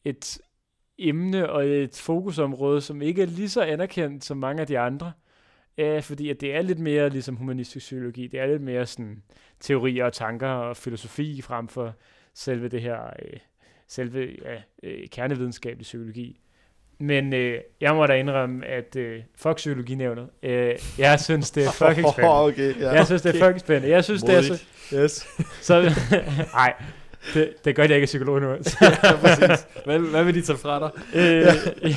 et 0.04 0.38
emne 0.98 1.50
og 1.50 1.66
et 1.66 1.96
fokusområde, 1.96 2.80
som 2.80 3.02
ikke 3.02 3.22
er 3.22 3.26
lige 3.26 3.48
så 3.48 3.62
anerkendt 3.62 4.24
som 4.24 4.36
mange 4.36 4.60
af 4.60 4.66
de 4.66 4.78
andre, 4.78 5.12
øh, 5.78 6.02
fordi 6.02 6.30
at 6.30 6.40
det 6.40 6.54
er 6.54 6.62
lidt 6.62 6.78
mere 6.78 7.08
ligesom 7.08 7.36
humanistisk 7.36 7.86
psykologi, 7.86 8.26
det 8.26 8.40
er 8.40 8.46
lidt 8.46 8.62
mere 8.62 8.86
sådan 8.86 9.22
teorier 9.60 10.04
og 10.04 10.12
tanker 10.12 10.48
og 10.48 10.76
filosofi 10.76 11.42
frem 11.42 11.68
for 11.68 11.94
selve 12.34 12.68
det 12.68 12.82
her 12.82 13.02
øh, 13.02 13.38
selve 13.88 14.28
ja, 14.44 14.62
øh, 14.82 15.08
kernevidenskabelig 15.08 15.82
psykologi. 15.82 16.40
Men 17.00 17.32
øh, 17.32 17.60
jeg 17.80 17.94
må 17.94 18.06
da 18.06 18.12
indrømme, 18.12 18.66
at 18.66 18.96
øh, 18.96 19.22
fuck 19.36 19.56
psykologinævnet. 19.56 20.28
Øh, 20.42 20.74
jeg 20.98 21.20
synes, 21.20 21.50
det 21.50 21.66
er 21.66 21.70
fucking 21.86 22.08
spændende. 22.08 22.44
okay, 22.44 22.80
ja. 22.80 22.90
Jeg 22.90 23.06
synes, 23.06 23.22
det 23.22 23.34
er 23.34 23.44
fucking 23.44 23.60
spændende. 23.60 23.94
Jeg 23.94 24.04
synes, 24.04 24.22
det 24.22 24.34
er 24.34 24.42
så... 24.42 24.64
Yes. 24.94 25.28
så 25.66 25.82
nej, 26.54 26.74
det, 27.34 27.64
det 27.64 27.76
gør 27.76 27.86
det 27.86 27.94
ikke 27.94 28.04
psykolog 28.04 28.40
nu. 28.40 28.48
ja, 28.50 28.58
præcis. 29.20 29.66
Hvad, 29.84 29.98
hvad 29.98 30.24
vil 30.24 30.34
de 30.34 30.42
tage 30.42 30.58
fra 30.58 30.78
dig? 30.80 30.90
øh, 31.14 31.46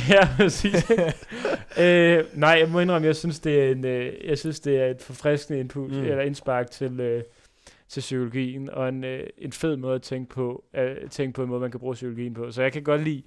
ja, 0.09 0.27
præcis. 0.37 0.91
øh, 1.83 2.23
nej, 2.33 2.57
jeg 2.59 2.69
må 2.69 2.79
indrømme, 2.79 3.05
jeg 3.05 3.15
synes, 3.15 3.39
det 3.39 3.63
er 3.63 3.71
en, 3.71 3.85
øh, 3.85 4.13
jeg 4.27 4.37
synes, 4.37 4.59
det 4.59 4.77
er 4.81 4.85
et 4.85 5.01
forfriskende 5.01 5.59
input, 5.59 5.91
Mm. 5.91 6.01
eller 6.03 6.21
indspark 6.21 6.71
til, 6.71 6.99
øh, 6.99 7.23
til 7.89 7.99
psykologien, 7.99 8.69
og 8.69 8.89
en, 8.89 9.03
øh, 9.03 9.27
en 9.37 9.51
fed 9.51 9.75
måde 9.77 9.95
at 9.95 10.01
tænke 10.01 10.29
på, 10.33 10.63
øh, 10.75 11.09
tænke 11.09 11.33
på 11.33 11.43
en 11.43 11.49
måde, 11.49 11.61
man 11.61 11.71
kan 11.71 11.79
bruge 11.79 11.93
psykologien 11.93 12.33
på. 12.33 12.51
Så 12.51 12.61
jeg 12.61 12.71
kan 12.73 12.83
godt 12.83 13.03
lide, 13.03 13.23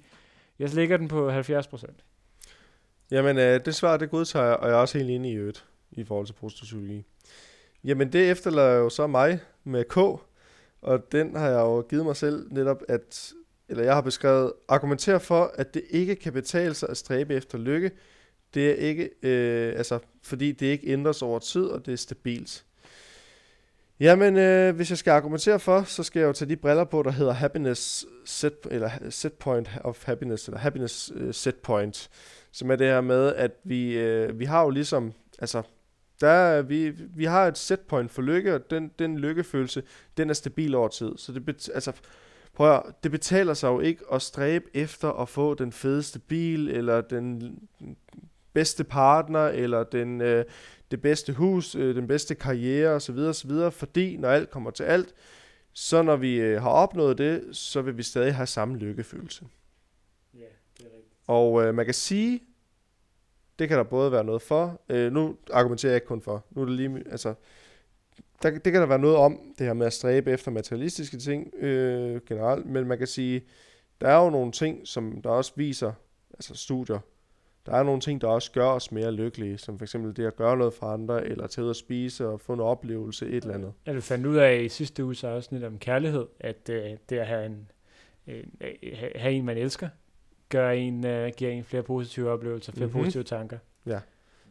jeg 0.59 0.73
lægger 0.73 0.97
den 0.97 1.07
på 1.07 1.29
70 1.29 1.67
procent. 1.67 1.99
Jamen, 3.11 3.37
øh, 3.37 3.59
det 3.65 3.75
svar, 3.75 3.97
det 3.97 4.09
godtager 4.09 4.45
jeg, 4.45 4.55
og 4.55 4.67
jeg 4.67 4.75
er 4.75 4.79
også 4.79 4.97
helt 4.97 5.09
enig 5.09 5.31
i 5.31 5.35
øvrigt, 5.35 5.65
i 5.91 6.03
forhold 6.03 6.25
til 6.27 6.33
positiv 6.33 6.63
psykologi. 6.63 7.03
Jamen, 7.83 8.13
det 8.13 8.31
efterlader 8.31 8.77
jo 8.77 8.89
så 8.89 9.07
mig 9.07 9.39
med 9.63 9.83
K, 9.83 9.97
og 10.85 11.11
den 11.11 11.35
har 11.35 11.49
jeg 11.49 11.59
jo 11.59 11.81
givet 11.81 12.05
mig 12.05 12.15
selv 12.15 12.47
netop, 12.51 12.83
at, 12.87 13.33
eller 13.69 13.83
jeg 13.83 13.93
har 13.93 14.01
beskrevet, 14.01 14.53
argumentere 14.67 15.19
for, 15.19 15.51
at 15.55 15.73
det 15.73 15.83
ikke 15.89 16.15
kan 16.15 16.33
betale 16.33 16.73
sig 16.73 16.89
at 16.89 16.97
stræbe 16.97 17.33
efter 17.33 17.57
lykke, 17.57 17.91
det 18.53 18.69
er 18.69 18.73
ikke, 18.73 19.09
øh, 19.23 19.77
altså, 19.77 19.99
fordi 20.23 20.51
det 20.51 20.65
ikke 20.65 20.87
ændres 20.87 21.21
over 21.21 21.39
tid, 21.39 21.63
og 21.63 21.85
det 21.85 21.93
er 21.93 21.97
stabilt. 21.97 22.65
Jamen, 23.99 24.37
øh, 24.37 24.75
hvis 24.75 24.89
jeg 24.89 24.97
skal 24.97 25.11
argumentere 25.11 25.59
for, 25.59 25.83
så 25.83 26.03
skal 26.03 26.19
jeg 26.19 26.27
jo 26.27 26.33
tage 26.33 26.49
de 26.49 26.55
briller 26.55 26.83
på, 26.83 27.03
der 27.03 27.11
hedder 27.11 27.33
happiness 27.33 28.05
set, 28.25 28.57
eller 28.71 28.89
set 29.09 29.33
point 29.33 29.69
of 29.83 30.05
happiness, 30.05 30.47
eller 30.47 30.59
happiness 30.59 31.11
øh, 31.15 31.33
set 31.33 31.55
point, 31.55 32.09
som 32.51 32.71
er 32.71 32.75
det 32.75 32.87
her 32.87 33.01
med, 33.01 33.35
at 33.35 33.51
vi, 33.63 33.97
øh, 33.97 34.39
vi 34.39 34.45
har 34.45 34.63
jo 34.63 34.69
ligesom, 34.69 35.13
altså, 35.39 35.61
der 36.21 36.27
er, 36.27 36.61
vi, 36.61 36.89
vi 36.89 37.25
har 37.25 37.47
et 37.47 37.57
set 37.57 37.79
point 37.79 38.11
for 38.11 38.21
lykke, 38.21 38.55
og 38.55 38.69
den, 38.69 38.91
den 38.99 39.19
lykkefølelse, 39.19 39.83
den 40.17 40.29
er 40.29 40.33
stabil 40.33 40.75
over 40.75 40.87
tid. 40.87 41.11
Så 41.17 41.31
det, 41.31 41.45
bet, 41.45 41.69
altså, 41.73 41.91
prøv 42.53 42.75
at, 42.75 42.83
det 43.03 43.11
betaler 43.11 43.53
sig 43.53 43.67
jo 43.67 43.79
ikke 43.79 44.03
at 44.11 44.21
stræbe 44.21 44.65
efter 44.73 45.09
at 45.09 45.29
få 45.29 45.53
den 45.53 45.71
fedeste 45.71 46.19
bil, 46.19 46.69
eller 46.69 47.01
den 47.01 47.59
bedste 48.53 48.83
partner, 48.83 49.47
eller 49.47 49.83
den, 49.83 50.21
øh, 50.21 50.45
det 50.91 51.01
bedste 51.01 51.33
hus, 51.33 51.75
øh, 51.75 51.95
den 51.95 52.07
bedste 52.07 52.35
karriere 52.35 52.89
osv. 52.89 53.17
osv., 53.17 53.51
fordi 53.71 54.17
når 54.17 54.29
alt 54.29 54.49
kommer 54.49 54.71
til 54.71 54.83
alt, 54.83 55.13
så 55.73 56.01
når 56.01 56.15
vi 56.15 56.35
øh, 56.35 56.61
har 56.61 56.69
opnået 56.69 57.17
det, 57.17 57.43
så 57.51 57.81
vil 57.81 57.97
vi 57.97 58.03
stadig 58.03 58.35
have 58.35 58.47
samme 58.47 58.77
lykkefølelse. 58.77 59.45
Ja, 60.33 60.39
det 60.77 60.85
er 60.85 60.89
rigtigt. 60.95 61.13
Og 61.27 61.63
øh, 61.65 61.75
man 61.75 61.85
kan 61.85 61.93
sige, 61.93 62.43
det 63.59 63.67
kan 63.67 63.77
der 63.77 63.83
både 63.83 64.11
være 64.11 64.23
noget 64.23 64.41
for. 64.41 64.81
Øh, 64.89 65.11
nu 65.11 65.35
argumenterer 65.53 65.91
jeg 65.91 65.97
ikke 65.97 66.07
kun 66.07 66.21
for. 66.21 66.45
Nu 66.51 66.61
er 66.61 66.65
det 66.65 66.75
lige, 66.75 67.03
altså, 67.11 67.33
der, 68.43 68.49
det 68.49 68.73
kan 68.73 68.81
der 68.81 68.85
være 68.85 68.99
noget 68.99 69.17
om, 69.17 69.39
det 69.59 69.65
her 69.65 69.73
med 69.73 69.85
at 69.85 69.93
stræbe 69.93 70.31
efter 70.31 70.51
materialistiske 70.51 71.17
ting 71.17 71.53
øh, 71.57 72.21
generelt, 72.27 72.65
men 72.65 72.87
man 72.87 72.97
kan 72.97 73.07
sige, 73.07 73.43
der 74.01 74.07
er 74.07 74.23
jo 74.23 74.29
nogle 74.29 74.51
ting, 74.51 74.87
som 74.87 75.21
der 75.21 75.29
også 75.29 75.51
viser, 75.55 75.91
altså 76.33 76.55
studier, 76.55 76.99
der 77.65 77.71
er 77.71 77.83
nogle 77.83 78.01
ting, 78.01 78.21
der 78.21 78.27
også 78.27 78.51
gør 78.51 78.67
os 78.67 78.91
mere 78.91 79.11
lykkelige, 79.11 79.57
som 79.57 79.77
for 79.77 79.85
eksempel 79.85 80.15
det 80.15 80.25
at 80.25 80.35
gøre 80.35 80.57
noget 80.57 80.73
for 80.73 80.85
andre, 80.85 81.27
eller 81.27 81.47
tage 81.47 81.65
ud 81.65 81.69
og 81.69 81.75
spise 81.75 82.27
og 82.27 82.41
få 82.41 82.53
en 82.53 82.59
oplevelse, 82.59 83.27
et 83.27 83.43
eller 83.43 83.53
andet. 83.53 83.73
Ja, 83.87 83.93
du 83.93 84.01
fandt 84.01 84.25
ud 84.25 84.35
af 84.35 84.61
i 84.61 84.69
sidste 84.69 85.05
uge 85.05 85.15
så 85.15 85.27
afsnit 85.27 85.63
om 85.63 85.79
kærlighed, 85.79 86.25
at 86.39 86.69
øh, 86.69 86.83
det 87.09 87.17
at 87.17 87.27
have 87.27 87.45
en, 87.45 87.71
øh, 88.27 88.43
have 89.15 89.33
en, 89.33 89.45
man 89.45 89.57
elsker, 89.57 89.89
gør 90.49 90.69
en, 90.71 91.05
øh, 91.05 91.31
giver 91.37 91.51
en 91.51 91.63
flere 91.63 91.83
positive 91.83 92.29
oplevelser, 92.31 92.71
flere 92.71 92.85
Mhm. 92.85 92.93
mm-hmm. 92.93 93.03
positive 93.05 93.23
tanker. 93.23 93.57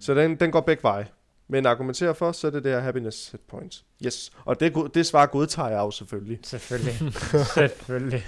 Så 0.01 0.15
den, 0.15 0.37
den 0.37 0.51
går 0.51 0.61
begge 0.61 0.83
veje. 0.83 1.07
Men 1.49 1.67
argumenterer 1.67 2.13
for, 2.13 2.33
så 2.33 2.47
er 2.47 2.51
det 2.51 2.65
det 2.65 2.73
her 2.73 2.81
happiness 2.81 3.19
set 3.19 3.41
points. 3.41 3.85
Yes. 4.07 4.33
Og 4.45 4.61
det, 4.61 4.75
det 4.95 5.07
svar 5.07 5.27
godtager 5.27 5.69
jeg 5.69 5.79
jo 5.79 5.91
selvfølgelig. 5.91 6.39
Selvfølgelig. 6.43 6.95
Selvfølgelig. 7.55 8.23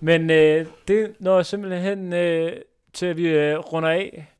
Men 0.00 0.30
øh, 0.30 0.66
det 0.88 1.14
når 1.18 1.42
simpelthen 1.42 2.12
øh, 2.12 2.52
til, 2.92 3.06
at 3.06 3.16
vi 3.16 3.28
øh, 3.28 3.58
runder 3.58 3.88
af. 3.88 4.32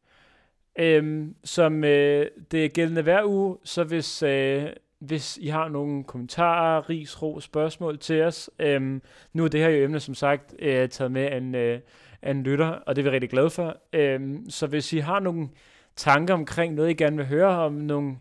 Øhm, 0.78 1.34
som 1.44 1.84
øh, 1.84 2.26
det 2.50 2.64
er 2.64 2.68
gældende 2.68 3.02
hver 3.02 3.24
uge, 3.24 3.56
så 3.64 3.84
hvis, 3.84 4.22
øh, 4.22 4.64
hvis 4.98 5.36
I 5.36 5.48
har 5.48 5.68
nogle 5.68 6.04
kommentarer, 6.04 6.90
ris, 6.90 7.22
ro, 7.22 7.40
spørgsmål 7.40 7.98
til 7.98 8.22
os. 8.22 8.50
Øhm, 8.58 9.02
nu 9.32 9.44
er 9.44 9.48
det 9.48 9.60
her 9.60 9.68
jo 9.68 9.84
emne, 9.84 10.00
som 10.00 10.14
sagt, 10.14 10.54
øh, 10.58 10.88
taget 10.88 11.12
med 11.12 11.32
en, 11.32 11.54
øh, 11.54 11.80
af 12.22 12.30
en 12.30 12.42
lytter, 12.42 12.66
og 12.66 12.96
det 12.96 13.02
er 13.02 13.10
vi 13.10 13.14
rigtig 13.14 13.30
glade 13.30 13.50
for. 13.50 13.76
Øhm, 13.92 14.50
så 14.50 14.66
hvis 14.66 14.92
I 14.92 14.98
har 14.98 15.20
nogle 15.20 15.48
tanker 15.96 16.34
omkring 16.34 16.74
noget, 16.74 16.90
I 16.90 16.94
gerne 16.94 17.16
vil 17.16 17.26
høre 17.26 17.48
om, 17.48 17.72
nogle 17.72 18.16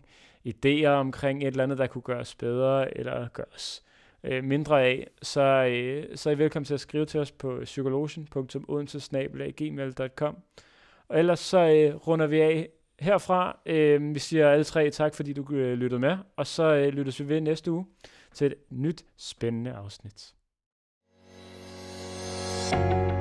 idéer 0.48 0.88
omkring 0.88 1.42
et 1.42 1.46
eller 1.46 1.64
andet, 1.64 1.78
der 1.78 1.86
kunne 1.86 2.02
gøres 2.02 2.34
bedre, 2.34 2.98
eller 2.98 3.28
gøres 3.28 3.82
øh, 4.24 4.44
mindre 4.44 4.82
af, 4.82 5.06
så, 5.22 5.40
øh, 5.40 6.04
så 6.14 6.30
er 6.30 6.34
I 6.34 6.38
velkommen 6.38 6.64
til 6.64 6.74
at 6.74 6.80
skrive 6.80 7.06
til 7.06 7.20
os 7.20 7.32
på 7.32 7.60
psykologen.odensesnabelag.gmail.com 7.64 10.36
Og 11.08 11.18
ellers 11.18 11.40
så 11.40 11.58
øh, 11.58 11.94
runder 11.94 12.26
vi 12.26 12.40
af 12.40 12.68
herfra. 13.00 13.58
Øh, 13.66 14.14
vi 14.14 14.18
siger 14.18 14.50
alle 14.50 14.64
tre 14.64 14.90
tak, 14.90 15.14
fordi 15.14 15.32
du 15.32 15.54
øh, 15.54 15.78
lyttede 15.78 16.00
med, 16.00 16.16
og 16.36 16.46
så 16.46 16.74
øh, 16.74 16.88
lyttes 16.88 17.20
vi 17.20 17.28
ved 17.28 17.40
næste 17.40 17.72
uge 17.72 17.86
til 18.34 18.46
et 18.46 18.54
nyt 18.70 19.04
spændende 19.16 19.72
afsnit. 19.72 20.32
thank 22.70 23.10
you 23.10 23.15